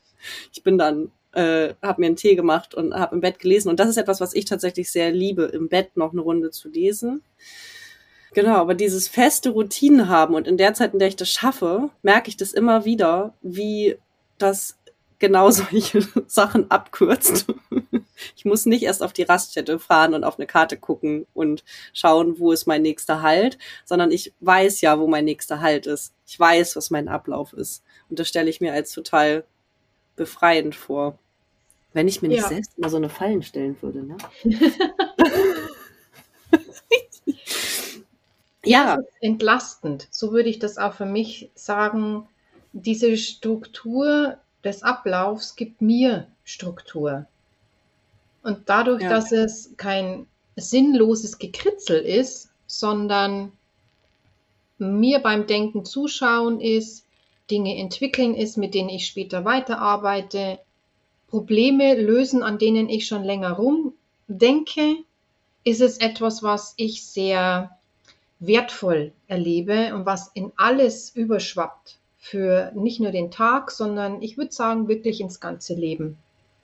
Ich 0.53 0.63
bin 0.63 0.77
dann 0.77 1.11
äh, 1.37 1.75
habe 1.83 2.01
mir 2.01 2.07
einen 2.07 2.17
Tee 2.17 2.35
gemacht 2.35 2.75
und 2.75 2.95
habe 2.95 3.15
im 3.15 3.21
Bett 3.21 3.39
gelesen. 3.39 3.69
Und 3.69 3.79
das 3.79 3.91
ist 3.91 3.99
etwas, 3.99 4.21
was 4.21 4.35
ich 4.35 4.47
tatsächlich 4.47 4.91
sehr 4.91 5.13
liebe, 5.13 5.45
im 5.45 5.69
Bett 5.69 5.97
noch 5.97 6.13
eine 6.13 6.23
Runde 6.23 6.51
zu 6.51 6.69
lesen. 6.69 7.23
Genau, 8.33 8.57
aber 8.57 8.75
dieses 8.75 9.07
feste 9.07 9.51
Routinen 9.51 10.09
haben 10.09 10.35
und 10.35 10.49
in 10.49 10.57
der 10.57 10.75
Zeit, 10.75 10.93
in 10.93 10.99
der 10.99 11.09
ich 11.09 11.17
das 11.17 11.31
schaffe, 11.31 11.91
merke 12.03 12.29
ich 12.29 12.37
das 12.37 12.53
immer 12.53 12.85
wieder, 12.85 13.35
wie 13.43 13.97
das 14.39 14.79
genau 15.19 15.51
solche 15.53 16.07
Sachen 16.27 16.71
abkürzt. 16.71 17.47
Ich 18.35 18.47
muss 18.47 18.65
nicht 18.65 18.83
erst 18.83 19.03
auf 19.03 19.13
die 19.13 19.25
Raststätte 19.25 19.79
fahren 19.79 20.15
und 20.15 20.25
auf 20.25 20.39
eine 20.39 20.47
Karte 20.47 20.79
gucken 20.79 21.27
und 21.35 21.65
schauen, 21.93 22.39
wo 22.39 22.51
ist 22.51 22.67
mein 22.67 22.81
nächster 22.81 23.21
Halt, 23.21 23.59
sondern 23.85 24.11
ich 24.11 24.33
weiß 24.41 24.81
ja, 24.81 24.99
wo 24.99 25.07
mein 25.07 25.27
nächster 25.27 25.61
Halt 25.61 25.87
ist. 25.87 26.15
Ich 26.27 26.41
weiß, 26.41 26.77
was 26.77 26.91
mein 26.91 27.09
Ablauf 27.09 27.53
ist. 27.53 27.83
Und 28.09 28.19
das 28.19 28.29
stelle 28.29 28.49
ich 28.49 28.63
mir 28.63 28.73
als 28.73 28.93
total 28.93 29.45
befreiend 30.17 30.75
vor. 30.75 31.19
Wenn 31.97 32.09
ich 32.09 32.21
mir 32.21 32.29
nicht 32.29 32.43
ja. 32.43 32.49
selbst 32.49 32.79
mal 32.79 32.91
so 32.91 32.99
eine 32.99 33.09
Fallen 33.09 33.43
stellen 33.43 33.75
würde, 33.81 34.03
ne? 34.03 34.19
ja. 38.67 38.99
entlastend. 39.23 40.07
So 40.11 40.31
würde 40.31 40.51
ich 40.51 40.59
das 40.59 40.77
auch 40.77 40.93
für 40.93 41.07
mich 41.07 41.49
sagen. 41.55 42.29
Diese 42.75 43.17
Struktur 43.17 44.37
des 44.63 44.83
Ablaufs 44.83 45.57
gibt 45.57 45.81
mir 45.81 46.27
Struktur. 46.45 47.25
Und 48.43 48.69
dadurch, 48.69 49.01
ja. 49.01 49.09
dass 49.09 49.33
es 49.33 49.73
kein 49.79 50.27
sinnloses 50.55 51.39
Gekritzel 51.39 51.99
ist, 52.03 52.51
sondern 52.67 53.53
mir 54.77 55.21
beim 55.21 55.47
Denken 55.47 55.87
zuschauen 55.87 56.61
ist, 56.61 57.07
Dinge 57.51 57.79
entwickeln 57.79 58.35
ist, 58.35 58.59
mit 58.59 58.75
denen 58.75 58.91
ich 58.91 59.07
später 59.07 59.47
weiterarbeite, 59.47 60.59
Probleme 61.29 61.95
lösen, 61.95 62.43
an 62.43 62.59
denen 62.59 62.89
ich 62.89 63.07
schon 63.07 63.25
länger 63.25 63.53
rumdenke, 63.53 64.97
ist 65.65 65.81
es 65.81 65.99
etwas, 65.99 66.43
was 66.43 66.75
ich 66.77 67.05
sehr 67.05 67.77
wertvoll 68.39 69.13
erlebe 69.27 69.95
und 69.95 70.07
was 70.07 70.31
in 70.35 70.53
alles 70.57 71.11
überschwappt. 71.15 71.99
Für 72.19 72.73
nicht 72.75 73.01
nur 73.01 73.13
den 73.13 73.31
Tag, 73.31 73.71
sondern 73.71 74.21
ich 74.21 74.37
würde 74.37 74.53
sagen, 74.53 74.89
wirklich 74.89 75.21
ins 75.21 75.41
ganze 75.41 75.75
Leben. 75.75 76.19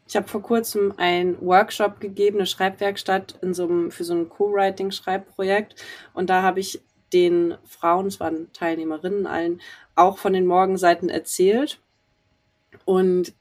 Ich 0.08 0.16
habe 0.16 0.28
vor 0.28 0.42
kurzem 0.42 0.92
einen 0.96 1.40
Workshop 1.40 2.00
gegeben, 2.00 2.38
eine 2.38 2.46
Schreibwerkstatt 2.46 3.38
in 3.42 3.54
so 3.54 3.64
einem, 3.64 3.90
für 3.90 4.04
so 4.04 4.14
ein 4.14 4.28
Co-Writing-Schreibprojekt. 4.28 5.76
Und 6.14 6.30
da 6.30 6.42
habe 6.42 6.60
ich 6.60 6.80
den 7.12 7.54
Frauen, 7.64 8.06
es 8.06 8.18
waren 8.18 8.52
Teilnehmerinnen 8.52 9.26
allen, 9.26 9.60
auch 9.94 10.18
von 10.18 10.32
den 10.32 10.46
Morgenseiten 10.46 11.08
erzählt. 11.08 11.80
Und 12.84 13.32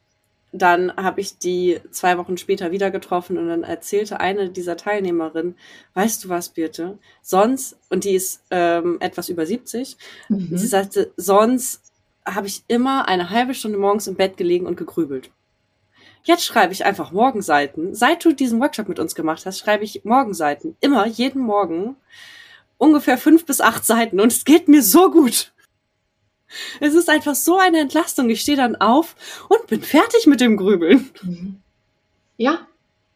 dann 0.51 0.93
habe 0.97 1.21
ich 1.21 1.37
die 1.37 1.79
zwei 1.91 2.17
Wochen 2.17 2.37
später 2.37 2.71
wieder 2.71 2.91
getroffen 2.91 3.37
und 3.37 3.47
dann 3.47 3.63
erzählte 3.63 4.19
eine 4.19 4.49
dieser 4.49 4.75
Teilnehmerinnen, 4.75 5.55
weißt 5.93 6.23
du 6.23 6.29
was, 6.29 6.49
Birte, 6.49 6.97
sonst, 7.21 7.77
und 7.89 8.03
die 8.03 8.15
ist 8.15 8.43
ähm, 8.51 8.97
etwas 8.99 9.29
über 9.29 9.45
70, 9.45 9.97
mhm. 10.29 10.57
sie 10.57 10.67
sagte, 10.67 11.11
sonst 11.15 11.81
habe 12.25 12.47
ich 12.47 12.63
immer 12.67 13.07
eine 13.07 13.29
halbe 13.29 13.53
Stunde 13.53 13.77
morgens 13.77 14.07
im 14.07 14.15
Bett 14.15 14.37
gelegen 14.37 14.65
und 14.65 14.75
gegrübelt. 14.75 15.31
Jetzt 16.23 16.45
schreibe 16.45 16.73
ich 16.73 16.85
einfach 16.85 17.11
Morgenseiten. 17.11 17.95
Seit 17.95 18.23
du 18.23 18.31
diesen 18.31 18.59
Workshop 18.59 18.87
mit 18.87 18.99
uns 18.99 19.15
gemacht 19.15 19.45
hast, 19.45 19.57
schreibe 19.57 19.83
ich 19.83 20.05
Morgenseiten. 20.05 20.75
Immer, 20.79 21.07
jeden 21.07 21.41
Morgen. 21.41 21.95
Ungefähr 22.77 23.17
fünf 23.17 23.45
bis 23.45 23.59
acht 23.59 23.85
Seiten. 23.85 24.19
Und 24.19 24.31
es 24.31 24.45
geht 24.45 24.67
mir 24.67 24.83
so 24.83 25.09
gut. 25.09 25.50
Es 26.79 26.93
ist 26.93 27.09
einfach 27.09 27.35
so 27.35 27.57
eine 27.57 27.79
Entlastung. 27.79 28.29
Ich 28.29 28.41
stehe 28.41 28.57
dann 28.57 28.75
auf 28.75 29.15
und 29.49 29.67
bin 29.67 29.81
fertig 29.81 30.27
mit 30.27 30.41
dem 30.41 30.57
Grübeln. 30.57 31.09
Mhm. 31.21 31.61
Ja, 32.37 32.67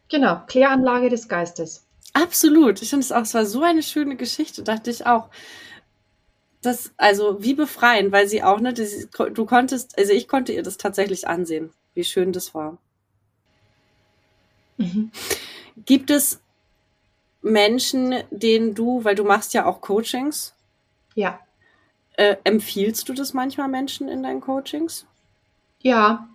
genau. 0.09 0.41
Kläranlage 0.47 1.09
des 1.09 1.27
Geistes. 1.27 1.85
Absolut. 2.13 2.81
Ich 2.81 2.89
finde 2.89 3.03
es 3.03 3.11
auch, 3.11 3.23
es 3.23 3.33
war 3.33 3.45
so 3.45 3.61
eine 3.61 3.83
schöne 3.83 4.15
Geschichte, 4.15 4.63
dachte 4.63 4.89
ich 4.89 5.05
auch. 5.05 5.29
Das, 6.61 6.91
also 6.97 7.43
wie 7.43 7.53
befreiend, 7.53 8.11
weil 8.11 8.27
sie 8.27 8.41
auch, 8.41 8.59
ne, 8.59 8.73
das, 8.73 9.07
du 9.11 9.45
konntest, 9.45 9.97
also 9.97 10.13
ich 10.13 10.27
konnte 10.27 10.51
ihr 10.51 10.63
das 10.63 10.77
tatsächlich 10.77 11.27
ansehen, 11.27 11.71
wie 11.93 12.03
schön 12.03 12.31
das 12.31 12.55
war. 12.55 12.77
Mhm. 14.77 15.11
Gibt 15.85 16.09
es 16.09 16.39
Menschen, 17.41 18.15
denen 18.31 18.73
du, 18.73 19.03
weil 19.03 19.15
du 19.15 19.23
machst 19.23 19.53
ja 19.53 19.65
auch 19.65 19.81
Coachings. 19.81 20.53
Ja. 21.13 21.39
Äh, 22.17 22.37
empfiehlst 22.43 23.09
du 23.09 23.13
das 23.13 23.33
manchmal 23.33 23.67
Menschen 23.67 24.07
in 24.07 24.23
deinen 24.23 24.41
Coachings? 24.41 25.05
Ja, 25.81 26.29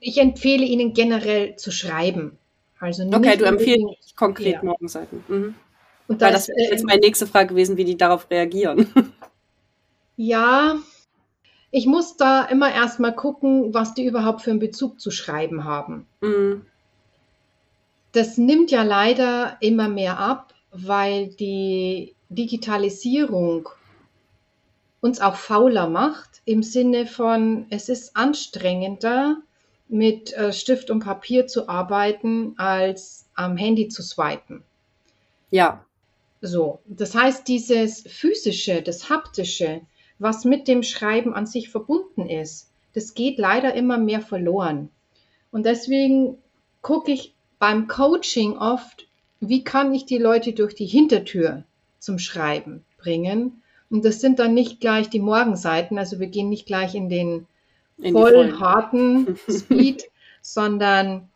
ich 0.00 0.18
empfehle 0.18 0.64
ihnen 0.64 0.92
generell 0.92 1.56
zu 1.56 1.70
schreiben. 1.70 2.38
Also 2.78 3.04
okay, 3.06 3.36
du 3.36 3.44
empfiehlst 3.44 4.16
konkret 4.16 4.54
ja. 4.54 4.62
Morgenseiten. 4.62 5.24
Mhm. 5.28 5.54
Und 6.08 6.22
das, 6.22 6.26
Weil 6.26 6.32
das 6.34 6.48
wäre 6.48 6.72
jetzt 6.72 6.82
äh, 6.82 6.86
meine 6.86 7.00
nächste 7.00 7.26
Frage 7.26 7.48
gewesen, 7.48 7.76
wie 7.76 7.84
die 7.84 7.96
darauf 7.96 8.30
reagieren. 8.30 8.92
Ja, 10.18 10.76
ich 11.70 11.84
muss 11.86 12.16
da 12.16 12.44
immer 12.44 12.72
erstmal 12.72 13.14
gucken, 13.14 13.74
was 13.74 13.92
die 13.92 14.06
überhaupt 14.06 14.40
für 14.40 14.50
einen 14.50 14.60
Bezug 14.60 14.98
zu 14.98 15.10
schreiben 15.10 15.64
haben. 15.64 16.06
Mhm. 16.22 16.64
Das 18.12 18.38
nimmt 18.38 18.70
ja 18.70 18.82
leider 18.82 19.58
immer 19.60 19.90
mehr 19.90 20.18
ab, 20.18 20.54
weil 20.70 21.28
die 21.28 22.14
Digitalisierung 22.30 23.68
uns 25.06 25.20
auch 25.20 25.36
fauler 25.36 25.88
macht, 25.88 26.42
im 26.44 26.62
Sinne 26.62 27.06
von, 27.06 27.66
es 27.70 27.88
ist 27.88 28.16
anstrengender, 28.16 29.38
mit 29.88 30.32
äh, 30.34 30.52
Stift 30.52 30.90
und 30.90 31.00
Papier 31.00 31.46
zu 31.46 31.68
arbeiten, 31.68 32.54
als 32.58 33.26
am 33.34 33.56
Handy 33.56 33.88
zu 33.88 34.02
swipen. 34.02 34.64
Ja. 35.50 35.84
So, 36.42 36.80
das 36.86 37.14
heißt, 37.14 37.48
dieses 37.48 38.02
physische, 38.02 38.82
das 38.82 39.08
haptische, 39.08 39.80
was 40.18 40.44
mit 40.44 40.68
dem 40.68 40.82
Schreiben 40.82 41.34
an 41.34 41.46
sich 41.46 41.70
verbunden 41.70 42.28
ist, 42.28 42.70
das 42.92 43.14
geht 43.14 43.38
leider 43.38 43.74
immer 43.74 43.96
mehr 43.96 44.20
verloren. 44.20 44.90
Und 45.50 45.66
deswegen 45.66 46.36
gucke 46.82 47.12
ich 47.12 47.32
beim 47.58 47.86
Coaching 47.86 48.58
oft, 48.58 49.06
wie 49.40 49.64
kann 49.64 49.94
ich 49.94 50.04
die 50.04 50.18
Leute 50.18 50.52
durch 50.52 50.74
die 50.74 50.86
Hintertür 50.86 51.64
zum 52.00 52.18
Schreiben 52.18 52.84
bringen 52.98 53.62
und 53.90 54.04
das 54.04 54.20
sind 54.20 54.38
dann 54.38 54.54
nicht 54.54 54.80
gleich 54.80 55.10
die 55.10 55.20
Morgenseiten, 55.20 55.98
also 55.98 56.18
wir 56.20 56.26
gehen 56.26 56.48
nicht 56.48 56.66
gleich 56.66 56.94
in 56.94 57.08
den 57.08 57.46
in 57.98 58.12
voll 58.12 58.58
harten 58.58 59.38
Speed, 59.50 60.04
sondern 60.42 61.28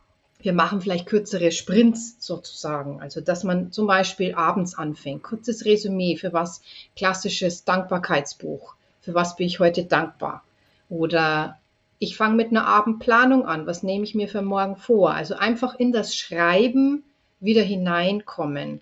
wir 0.42 0.52
machen 0.52 0.80
vielleicht 0.80 1.07
kürzere 1.07 1.52
Sprints 1.52 2.16
sozusagen. 2.19 3.00
Also, 3.00 3.21
dass 3.21 3.45
man 3.45 3.73
zum 3.73 3.87
Beispiel 3.87 4.35
abends 4.35 4.76
anfängt. 4.76 5.23
Kurzes 5.23 5.64
Resümee 5.64 6.16
für 6.16 6.33
was 6.33 6.62
klassisches 6.97 7.64
Dankbarkeitsbuch. 7.64 8.75
Für 9.02 9.14
was 9.14 9.37
bin 9.37 9.47
ich 9.47 9.61
heute 9.61 9.85
dankbar? 9.85 10.42
Oder 10.88 11.59
ich 11.99 12.16
fange 12.16 12.37
mit 12.37 12.50
einer 12.50 12.66
Abendplanung 12.66 13.47
an. 13.47 13.66
Was 13.66 13.83
nehme 13.83 14.04
ich 14.04 14.14
mir 14.14 14.28
für 14.28 14.42
morgen 14.42 14.76
vor? 14.76 15.12
Also 15.12 15.35
einfach 15.35 15.75
in 15.75 15.92
das 15.92 16.16
Schreiben 16.16 17.04
wieder 17.40 17.62
hineinkommen. 17.62 18.80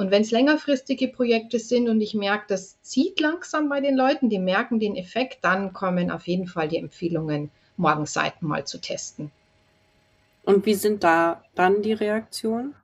Und 0.00 0.10
wenn 0.10 0.22
es 0.22 0.30
längerfristige 0.30 1.08
Projekte 1.08 1.58
sind 1.58 1.86
und 1.90 2.00
ich 2.00 2.14
merke, 2.14 2.46
das 2.48 2.80
zieht 2.80 3.20
langsam 3.20 3.68
bei 3.68 3.82
den 3.82 3.94
Leuten, 3.94 4.30
die 4.30 4.38
merken 4.38 4.80
den 4.80 4.96
Effekt, 4.96 5.40
dann 5.42 5.74
kommen 5.74 6.10
auf 6.10 6.26
jeden 6.26 6.46
Fall 6.46 6.68
die 6.68 6.78
Empfehlungen, 6.78 7.50
Morgenseiten 7.76 8.48
mal 8.48 8.64
zu 8.64 8.80
testen. 8.80 9.30
Und 10.42 10.64
wie 10.64 10.72
sind 10.72 11.04
da 11.04 11.44
dann 11.54 11.82
die 11.82 11.92
Reaktionen? 11.92 12.74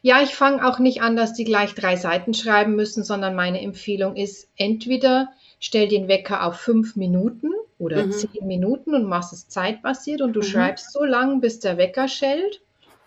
Ja, 0.00 0.22
ich 0.22 0.34
fange 0.34 0.66
auch 0.66 0.78
nicht 0.78 1.02
an, 1.02 1.16
dass 1.16 1.34
die 1.34 1.44
gleich 1.44 1.74
drei 1.74 1.96
Seiten 1.96 2.32
schreiben 2.32 2.76
müssen, 2.76 3.04
sondern 3.04 3.34
meine 3.34 3.60
Empfehlung 3.60 4.16
ist, 4.16 4.48
entweder 4.56 5.28
stell 5.60 5.86
den 5.86 6.08
Wecker 6.08 6.46
auf 6.46 6.56
fünf 6.56 6.96
Minuten 6.96 7.50
oder 7.78 8.06
mhm. 8.06 8.12
zehn 8.12 8.46
Minuten 8.46 8.94
und 8.94 9.04
machst 9.04 9.34
es 9.34 9.48
zeitbasiert 9.48 10.22
und 10.22 10.32
du 10.32 10.40
mhm. 10.40 10.44
schreibst 10.44 10.92
so 10.94 11.04
lange, 11.04 11.40
bis 11.40 11.60
der 11.60 11.76
Wecker 11.76 12.08
schellt, 12.08 12.62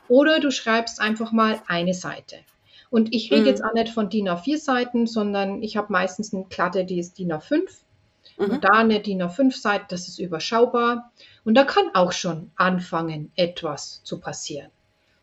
oder 0.10 0.40
du 0.40 0.52
schreibst 0.52 1.02
einfach 1.02 1.32
mal 1.32 1.60
eine 1.66 1.96
Seite. 1.96 2.36
Und 2.92 3.16
ich 3.16 3.32
rede 3.32 3.44
mhm. 3.44 3.48
jetzt 3.48 3.64
auch 3.64 3.74
nicht 3.74 3.94
von 3.94 4.10
DIN 4.10 4.28
A4 4.28 4.58
Seiten, 4.58 5.08
sondern 5.08 5.64
ich 5.64 5.78
habe 5.78 5.92
meistens 5.92 6.34
eine 6.34 6.44
Klatte, 6.44 6.84
die 6.84 7.00
ist 7.00 7.18
DIN 7.18 7.32
A5. 7.32 7.62
Mhm. 8.38 8.46
Und 8.46 8.64
da 8.66 8.72
eine 8.72 9.00
DIN 9.00 9.24
A5 9.24 9.60
Seite, 9.60 9.86
das 9.88 10.10
ist 10.10 10.20
überschaubar. 10.20 11.12
Und 11.46 11.56
da 11.56 11.64
kann 11.64 11.86
auch 11.94 12.12
schon 12.12 12.52
anfangen, 12.58 13.32
etwas 13.38 14.04
zu 14.04 14.20
passieren. 14.20 14.70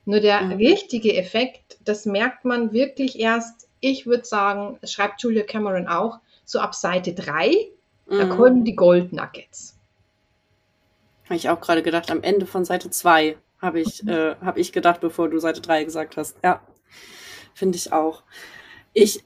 Nur 0.07 0.21
der 0.21 0.41
mhm. 0.41 0.53
richtige 0.53 1.15
Effekt, 1.15 1.77
das 1.85 2.07
merkt 2.07 2.47
man 2.47 2.73
wirklich 2.73 3.21
erst, 3.21 3.69
ich 3.81 4.07
würde 4.07 4.25
sagen, 4.25 4.79
schreibt 4.83 5.23
Julia 5.23 5.43
Cameron 5.43 5.87
auch, 5.87 6.21
so 6.47 6.61
ab 6.61 6.75
Seite 6.75 7.13
3, 7.13 7.51
mhm. 8.07 8.19
da 8.19 8.25
kommen 8.29 8.65
die 8.65 8.75
Gold 8.75 9.13
Nuggets. 9.13 9.77
Habe 11.27 11.37
ich 11.37 11.51
auch 11.51 11.61
gerade 11.61 11.83
gedacht, 11.83 12.11
am 12.11 12.23
Ende 12.23 12.47
von 12.47 12.65
Seite 12.65 12.89
2 12.89 13.37
habe 13.61 13.81
ich, 13.81 14.03
mhm. 14.03 14.09
äh, 14.09 14.37
hab 14.41 14.57
ich 14.57 14.73
gedacht, 14.73 15.03
bevor 15.03 15.29
du 15.29 15.39
Seite 15.39 15.61
3 15.61 15.85
gesagt 15.85 16.17
hast. 16.17 16.39
Ja, 16.43 16.63
finde 17.59 17.77
ich 17.77 17.93
auch. 17.93 18.23
Ich 18.95 19.25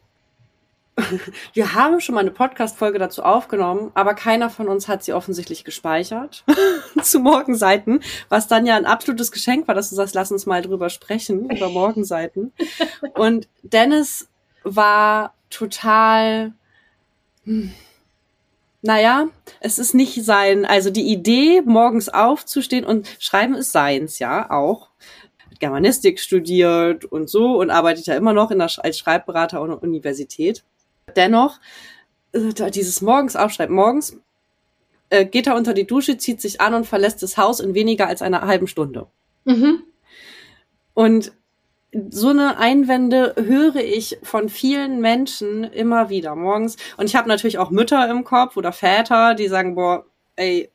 wir 1.55 1.75
haben 1.75 2.01
schon 2.01 2.15
mal 2.15 2.21
eine 2.21 2.31
Podcast-Folge 2.31 2.99
dazu 2.99 3.23
aufgenommen, 3.23 3.91
aber 3.95 4.15
keiner 4.15 4.51
von 4.51 4.69
uns 4.69 4.89
hat 4.89 5.03
sie 5.03 5.13
offensichtlich 5.13 5.65
gespeichert 5.65 6.45
zu 7.03 7.21
Morgenseiten, 7.21 8.01
was 8.29 8.47
dann 8.47 8.67
ja 8.67 8.77
ein 8.77 8.85
absolutes 8.85 9.33
Geschenk 9.33 9.69
war, 9.69 9.75
dass 9.75 9.91
du 9.91 9.97
sagst, 9.97 10.15
lass 10.15 10.33
uns 10.33 10.47
mal 10.47 10.63
drüber 10.63 10.91
sprechen, 10.91 11.51
über 11.51 11.69
Morgenseiten. 11.71 12.53
Und 13.15 13.49
Dennis 13.63 14.29
war 14.65 15.35
total, 15.49 16.53
hm, 17.45 17.73
naja, 18.83 19.29
es 19.61 19.79
ist 19.79 19.95
nicht 19.95 20.25
sein, 20.25 20.67
also 20.67 20.91
die 20.91 21.11
Idee, 21.11 21.63
morgens 21.65 22.09
aufzustehen 22.09 22.85
und 22.85 23.09
schreiben 23.19 23.55
ist 23.55 23.73
seins, 23.73 24.19
ja, 24.19 24.51
auch. 24.51 24.91
Germanistik 25.63 26.19
studiert 26.19 27.05
und 27.05 27.31
so 27.31 27.61
und 27.61 27.71
arbeitet 27.71 28.07
ja 28.07 28.17
immer 28.17 28.33
noch 28.33 28.51
in 28.51 28.59
der, 28.59 28.69
als 28.79 28.99
Schreibberater 28.99 29.61
an 29.61 29.69
der 29.69 29.81
Universität. 29.81 30.65
Dennoch, 31.15 31.61
äh, 32.33 32.71
dieses 32.73 33.01
morgens 33.01 33.37
aufschreiben, 33.37 33.77
morgens 33.77 34.17
äh, 35.11 35.25
geht 35.25 35.47
er 35.47 35.55
unter 35.55 35.73
die 35.73 35.87
Dusche, 35.87 36.19
zieht 36.19 36.41
sich 36.41 36.61
an 36.61 36.75
und 36.75 36.85
verlässt 36.85 37.23
das 37.23 37.37
Haus 37.37 37.61
in 37.61 37.75
weniger 37.75 38.09
als 38.09 38.23
einer 38.23 38.41
halben 38.43 38.67
Stunde. 38.67 39.07
Mhm. 39.45 39.85
Und 40.95 41.31
so 42.11 42.31
eine 42.31 42.59
Einwände 42.59 43.35
höre 43.37 43.77
ich 43.77 44.19
von 44.25 44.49
vielen 44.49 45.01
Menschen 45.01 45.63
immer 45.63 46.11
wieder 46.11 46.35
morgens. 46.35 46.77
Und 46.97 47.07
ich 47.07 47.15
habe 47.15 47.29
natürlich 47.29 47.59
auch 47.59 47.71
Mütter 47.71 48.11
im 48.11 48.25
Kopf 48.25 48.57
oder 48.57 48.73
Väter, 48.73 49.37
die 49.37 49.47
sagen, 49.47 49.77
boah, 49.77 50.05
ey, 50.35 50.72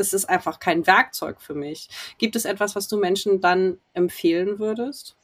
es 0.00 0.12
ist 0.12 0.28
einfach 0.28 0.58
kein 0.58 0.86
Werkzeug 0.86 1.40
für 1.40 1.54
mich. 1.54 1.88
Gibt 2.18 2.36
es 2.36 2.44
etwas, 2.44 2.74
was 2.74 2.88
du 2.88 2.96
Menschen 2.96 3.40
dann 3.40 3.78
empfehlen 3.94 4.58
würdest? 4.58 5.16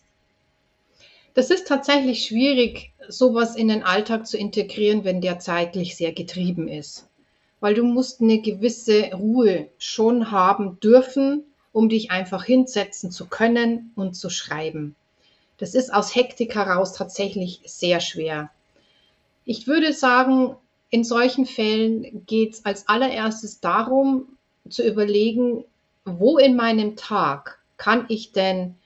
Das 1.34 1.50
ist 1.50 1.66
tatsächlich 1.66 2.24
schwierig, 2.24 2.92
sowas 3.08 3.56
in 3.56 3.68
den 3.68 3.82
Alltag 3.82 4.26
zu 4.26 4.38
integrieren, 4.38 5.04
wenn 5.04 5.20
der 5.20 5.38
zeitlich 5.38 5.96
sehr 5.96 6.12
getrieben 6.12 6.66
ist. 6.66 7.08
Weil 7.60 7.74
du 7.74 7.84
musst 7.84 8.20
eine 8.20 8.40
gewisse 8.40 9.10
Ruhe 9.12 9.68
schon 9.76 10.30
haben 10.30 10.80
dürfen, 10.80 11.44
um 11.72 11.90
dich 11.90 12.10
einfach 12.10 12.44
hinsetzen 12.44 13.10
zu 13.10 13.26
können 13.26 13.92
und 13.96 14.14
zu 14.14 14.30
schreiben. 14.30 14.96
Das 15.58 15.74
ist 15.74 15.92
aus 15.92 16.14
Hektik 16.14 16.54
heraus 16.54 16.94
tatsächlich 16.94 17.60
sehr 17.66 18.00
schwer. 18.00 18.50
Ich 19.44 19.66
würde 19.66 19.92
sagen, 19.92 20.56
in 20.88 21.04
solchen 21.04 21.44
Fällen 21.44 22.24
geht 22.26 22.54
es 22.54 22.64
als 22.64 22.88
allererstes 22.88 23.60
darum 23.60 24.35
zu 24.70 24.86
überlegen, 24.86 25.64
wo 26.04 26.38
in 26.38 26.56
meinem 26.56 26.96
Tag 26.96 27.58
kann 27.76 28.06
ich 28.08 28.32
denn 28.32 28.76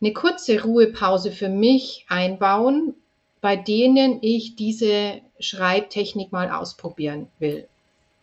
eine 0.00 0.12
kurze 0.12 0.62
Ruhepause 0.62 1.30
für 1.32 1.48
mich 1.48 2.06
einbauen, 2.08 2.94
bei 3.40 3.56
denen 3.56 4.18
ich 4.22 4.56
diese 4.56 5.20
Schreibtechnik 5.38 6.32
mal 6.32 6.50
ausprobieren 6.50 7.28
will. 7.38 7.68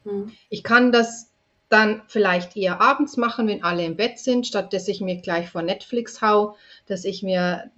Mhm. 0.04 0.32
Ich 0.50 0.64
kann 0.64 0.92
das 0.92 1.30
dann 1.70 2.04
vielleicht 2.08 2.56
eher 2.56 2.82
abends 2.82 3.18
machen, 3.18 3.48
wenn 3.48 3.64
alle 3.64 3.86
im 3.86 3.96
Bett 3.96 4.20
sind, 4.20 4.46
statt 4.46 4.74
dass 4.74 4.88
ich 4.88 5.02
mir 5.02 5.18
gleich 5.18 5.50
vor 5.50 5.64
Netflix 5.64 6.22
hau, 6.22 6.56
dass 6.88 7.06
ich 7.06 7.24
mir 7.24 7.72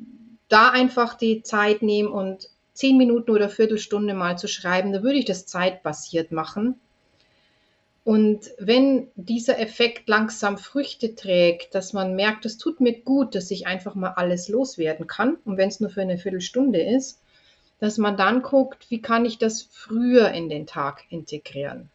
da 0.49 0.69
einfach 0.69 1.13
die 1.13 1.43
Zeit 1.43 1.81
nehme 1.81 2.09
und 2.09 2.49
zehn 2.73 2.97
Minuten 2.97 3.31
oder 3.31 3.49
Viertelstunde 3.49 4.13
mal 4.13 4.37
zu 4.37 4.47
schreiben, 4.47 4.91
da 4.91 5.01
würde 5.01 5.17
ich 5.17 5.25
das 5.25 5.45
zeitbasiert 5.45 6.31
machen. 6.31 6.75
Und 8.05 8.51
wenn 8.59 9.07
dieser 9.15 9.59
Effekt 9.59 10.07
langsam 10.07 10.59
Früchte 10.59 11.15
trägt, 11.15 11.73
dass 11.73 11.91
man 11.91 12.15
merkt, 12.15 12.45
es 12.45 12.59
tut 12.59 12.79
mir 12.79 12.93
gut, 13.01 13.33
dass 13.33 13.49
ich 13.49 13.65
einfach 13.65 13.95
mal 13.95 14.11
alles 14.11 14.47
loswerden 14.47 15.07
kann, 15.07 15.37
und 15.43 15.57
wenn 15.57 15.69
es 15.69 15.79
nur 15.79 15.89
für 15.89 16.03
eine 16.03 16.19
Viertelstunde 16.19 16.79
ist, 16.83 17.19
dass 17.79 17.97
man 17.97 18.15
dann 18.15 18.43
guckt, 18.43 18.91
wie 18.91 19.01
kann 19.01 19.25
ich 19.25 19.39
das 19.39 19.63
früher 19.63 20.29
in 20.29 20.49
den 20.49 20.67
Tag 20.67 21.05
integrieren. 21.09 21.89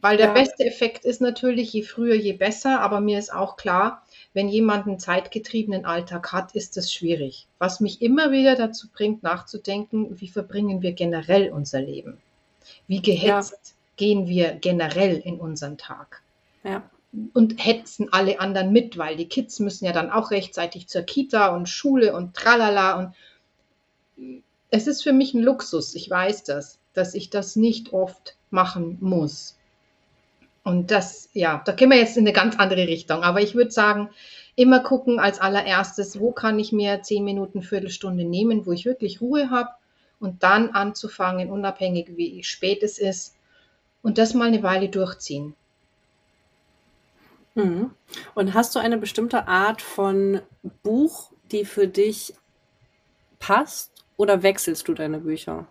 Weil 0.00 0.16
der 0.16 0.26
ja. 0.26 0.32
beste 0.32 0.64
Effekt 0.64 1.04
ist 1.04 1.20
natürlich, 1.20 1.72
je 1.72 1.82
früher, 1.82 2.16
je 2.16 2.32
besser, 2.32 2.80
aber 2.80 3.00
mir 3.00 3.20
ist 3.20 3.32
auch 3.32 3.56
klar, 3.56 4.02
wenn 4.34 4.48
jemand 4.48 4.88
einen 4.88 4.98
zeitgetriebenen 4.98 5.84
Alltag 5.84 6.32
hat, 6.32 6.56
ist 6.56 6.76
das 6.76 6.92
schwierig. 6.92 7.46
Was 7.58 7.78
mich 7.78 8.02
immer 8.02 8.32
wieder 8.32 8.56
dazu 8.56 8.88
bringt, 8.92 9.22
nachzudenken, 9.22 10.20
wie 10.20 10.28
verbringen 10.28 10.82
wir 10.82 10.92
generell 10.92 11.52
unser 11.52 11.80
Leben? 11.80 12.18
Wie 12.88 13.00
gehetzt 13.00 13.52
ja 13.52 13.77
gehen 13.98 14.26
wir 14.26 14.52
generell 14.52 15.16
in 15.16 15.38
unseren 15.38 15.76
Tag. 15.76 16.22
Ja. 16.64 16.88
Und 17.34 17.64
hetzen 17.64 18.08
alle 18.12 18.40
anderen 18.40 18.72
mit, 18.72 18.96
weil 18.96 19.16
die 19.16 19.28
Kids 19.28 19.60
müssen 19.60 19.84
ja 19.84 19.92
dann 19.92 20.10
auch 20.10 20.30
rechtzeitig 20.30 20.88
zur 20.88 21.02
Kita 21.02 21.54
und 21.54 21.68
Schule 21.68 22.14
und 22.14 22.34
tralala. 22.34 22.98
Und 22.98 23.14
es 24.70 24.86
ist 24.86 25.02
für 25.02 25.12
mich 25.12 25.34
ein 25.34 25.42
Luxus, 25.42 25.94
ich 25.94 26.08
weiß 26.08 26.44
das, 26.44 26.78
dass 26.94 27.14
ich 27.14 27.30
das 27.30 27.56
nicht 27.56 27.92
oft 27.92 28.36
machen 28.50 28.98
muss. 29.00 29.58
Und 30.64 30.90
das, 30.90 31.30
ja, 31.32 31.62
da 31.64 31.72
gehen 31.72 31.90
wir 31.90 31.96
jetzt 31.96 32.18
in 32.18 32.24
eine 32.24 32.34
ganz 32.34 32.56
andere 32.56 32.86
Richtung. 32.86 33.22
Aber 33.22 33.40
ich 33.40 33.54
würde 33.54 33.70
sagen, 33.70 34.10
immer 34.54 34.80
gucken 34.80 35.18
als 35.18 35.40
allererstes, 35.40 36.20
wo 36.20 36.30
kann 36.30 36.58
ich 36.58 36.72
mir 36.72 37.00
zehn 37.02 37.24
Minuten, 37.24 37.62
Viertelstunde 37.62 38.24
nehmen, 38.24 38.66
wo 38.66 38.72
ich 38.72 38.84
wirklich 38.84 39.22
Ruhe 39.22 39.50
habe 39.50 39.70
und 40.20 40.42
dann 40.42 40.70
anzufangen, 40.70 41.50
unabhängig 41.50 42.16
wie 42.16 42.42
spät 42.42 42.82
es 42.82 42.98
ist, 42.98 43.37
und 44.08 44.16
das 44.16 44.32
mal 44.32 44.48
eine 44.48 44.62
Weile 44.62 44.88
durchziehen. 44.88 45.54
Mhm. 47.54 47.90
Und 48.34 48.54
hast 48.54 48.74
du 48.74 48.78
eine 48.78 48.96
bestimmte 48.96 49.46
Art 49.46 49.82
von 49.82 50.40
Buch, 50.82 51.30
die 51.52 51.66
für 51.66 51.86
dich 51.86 52.32
passt 53.38 53.92
oder 54.16 54.42
wechselst 54.42 54.88
du 54.88 54.94
deine 54.94 55.18
Bücher? 55.18 55.66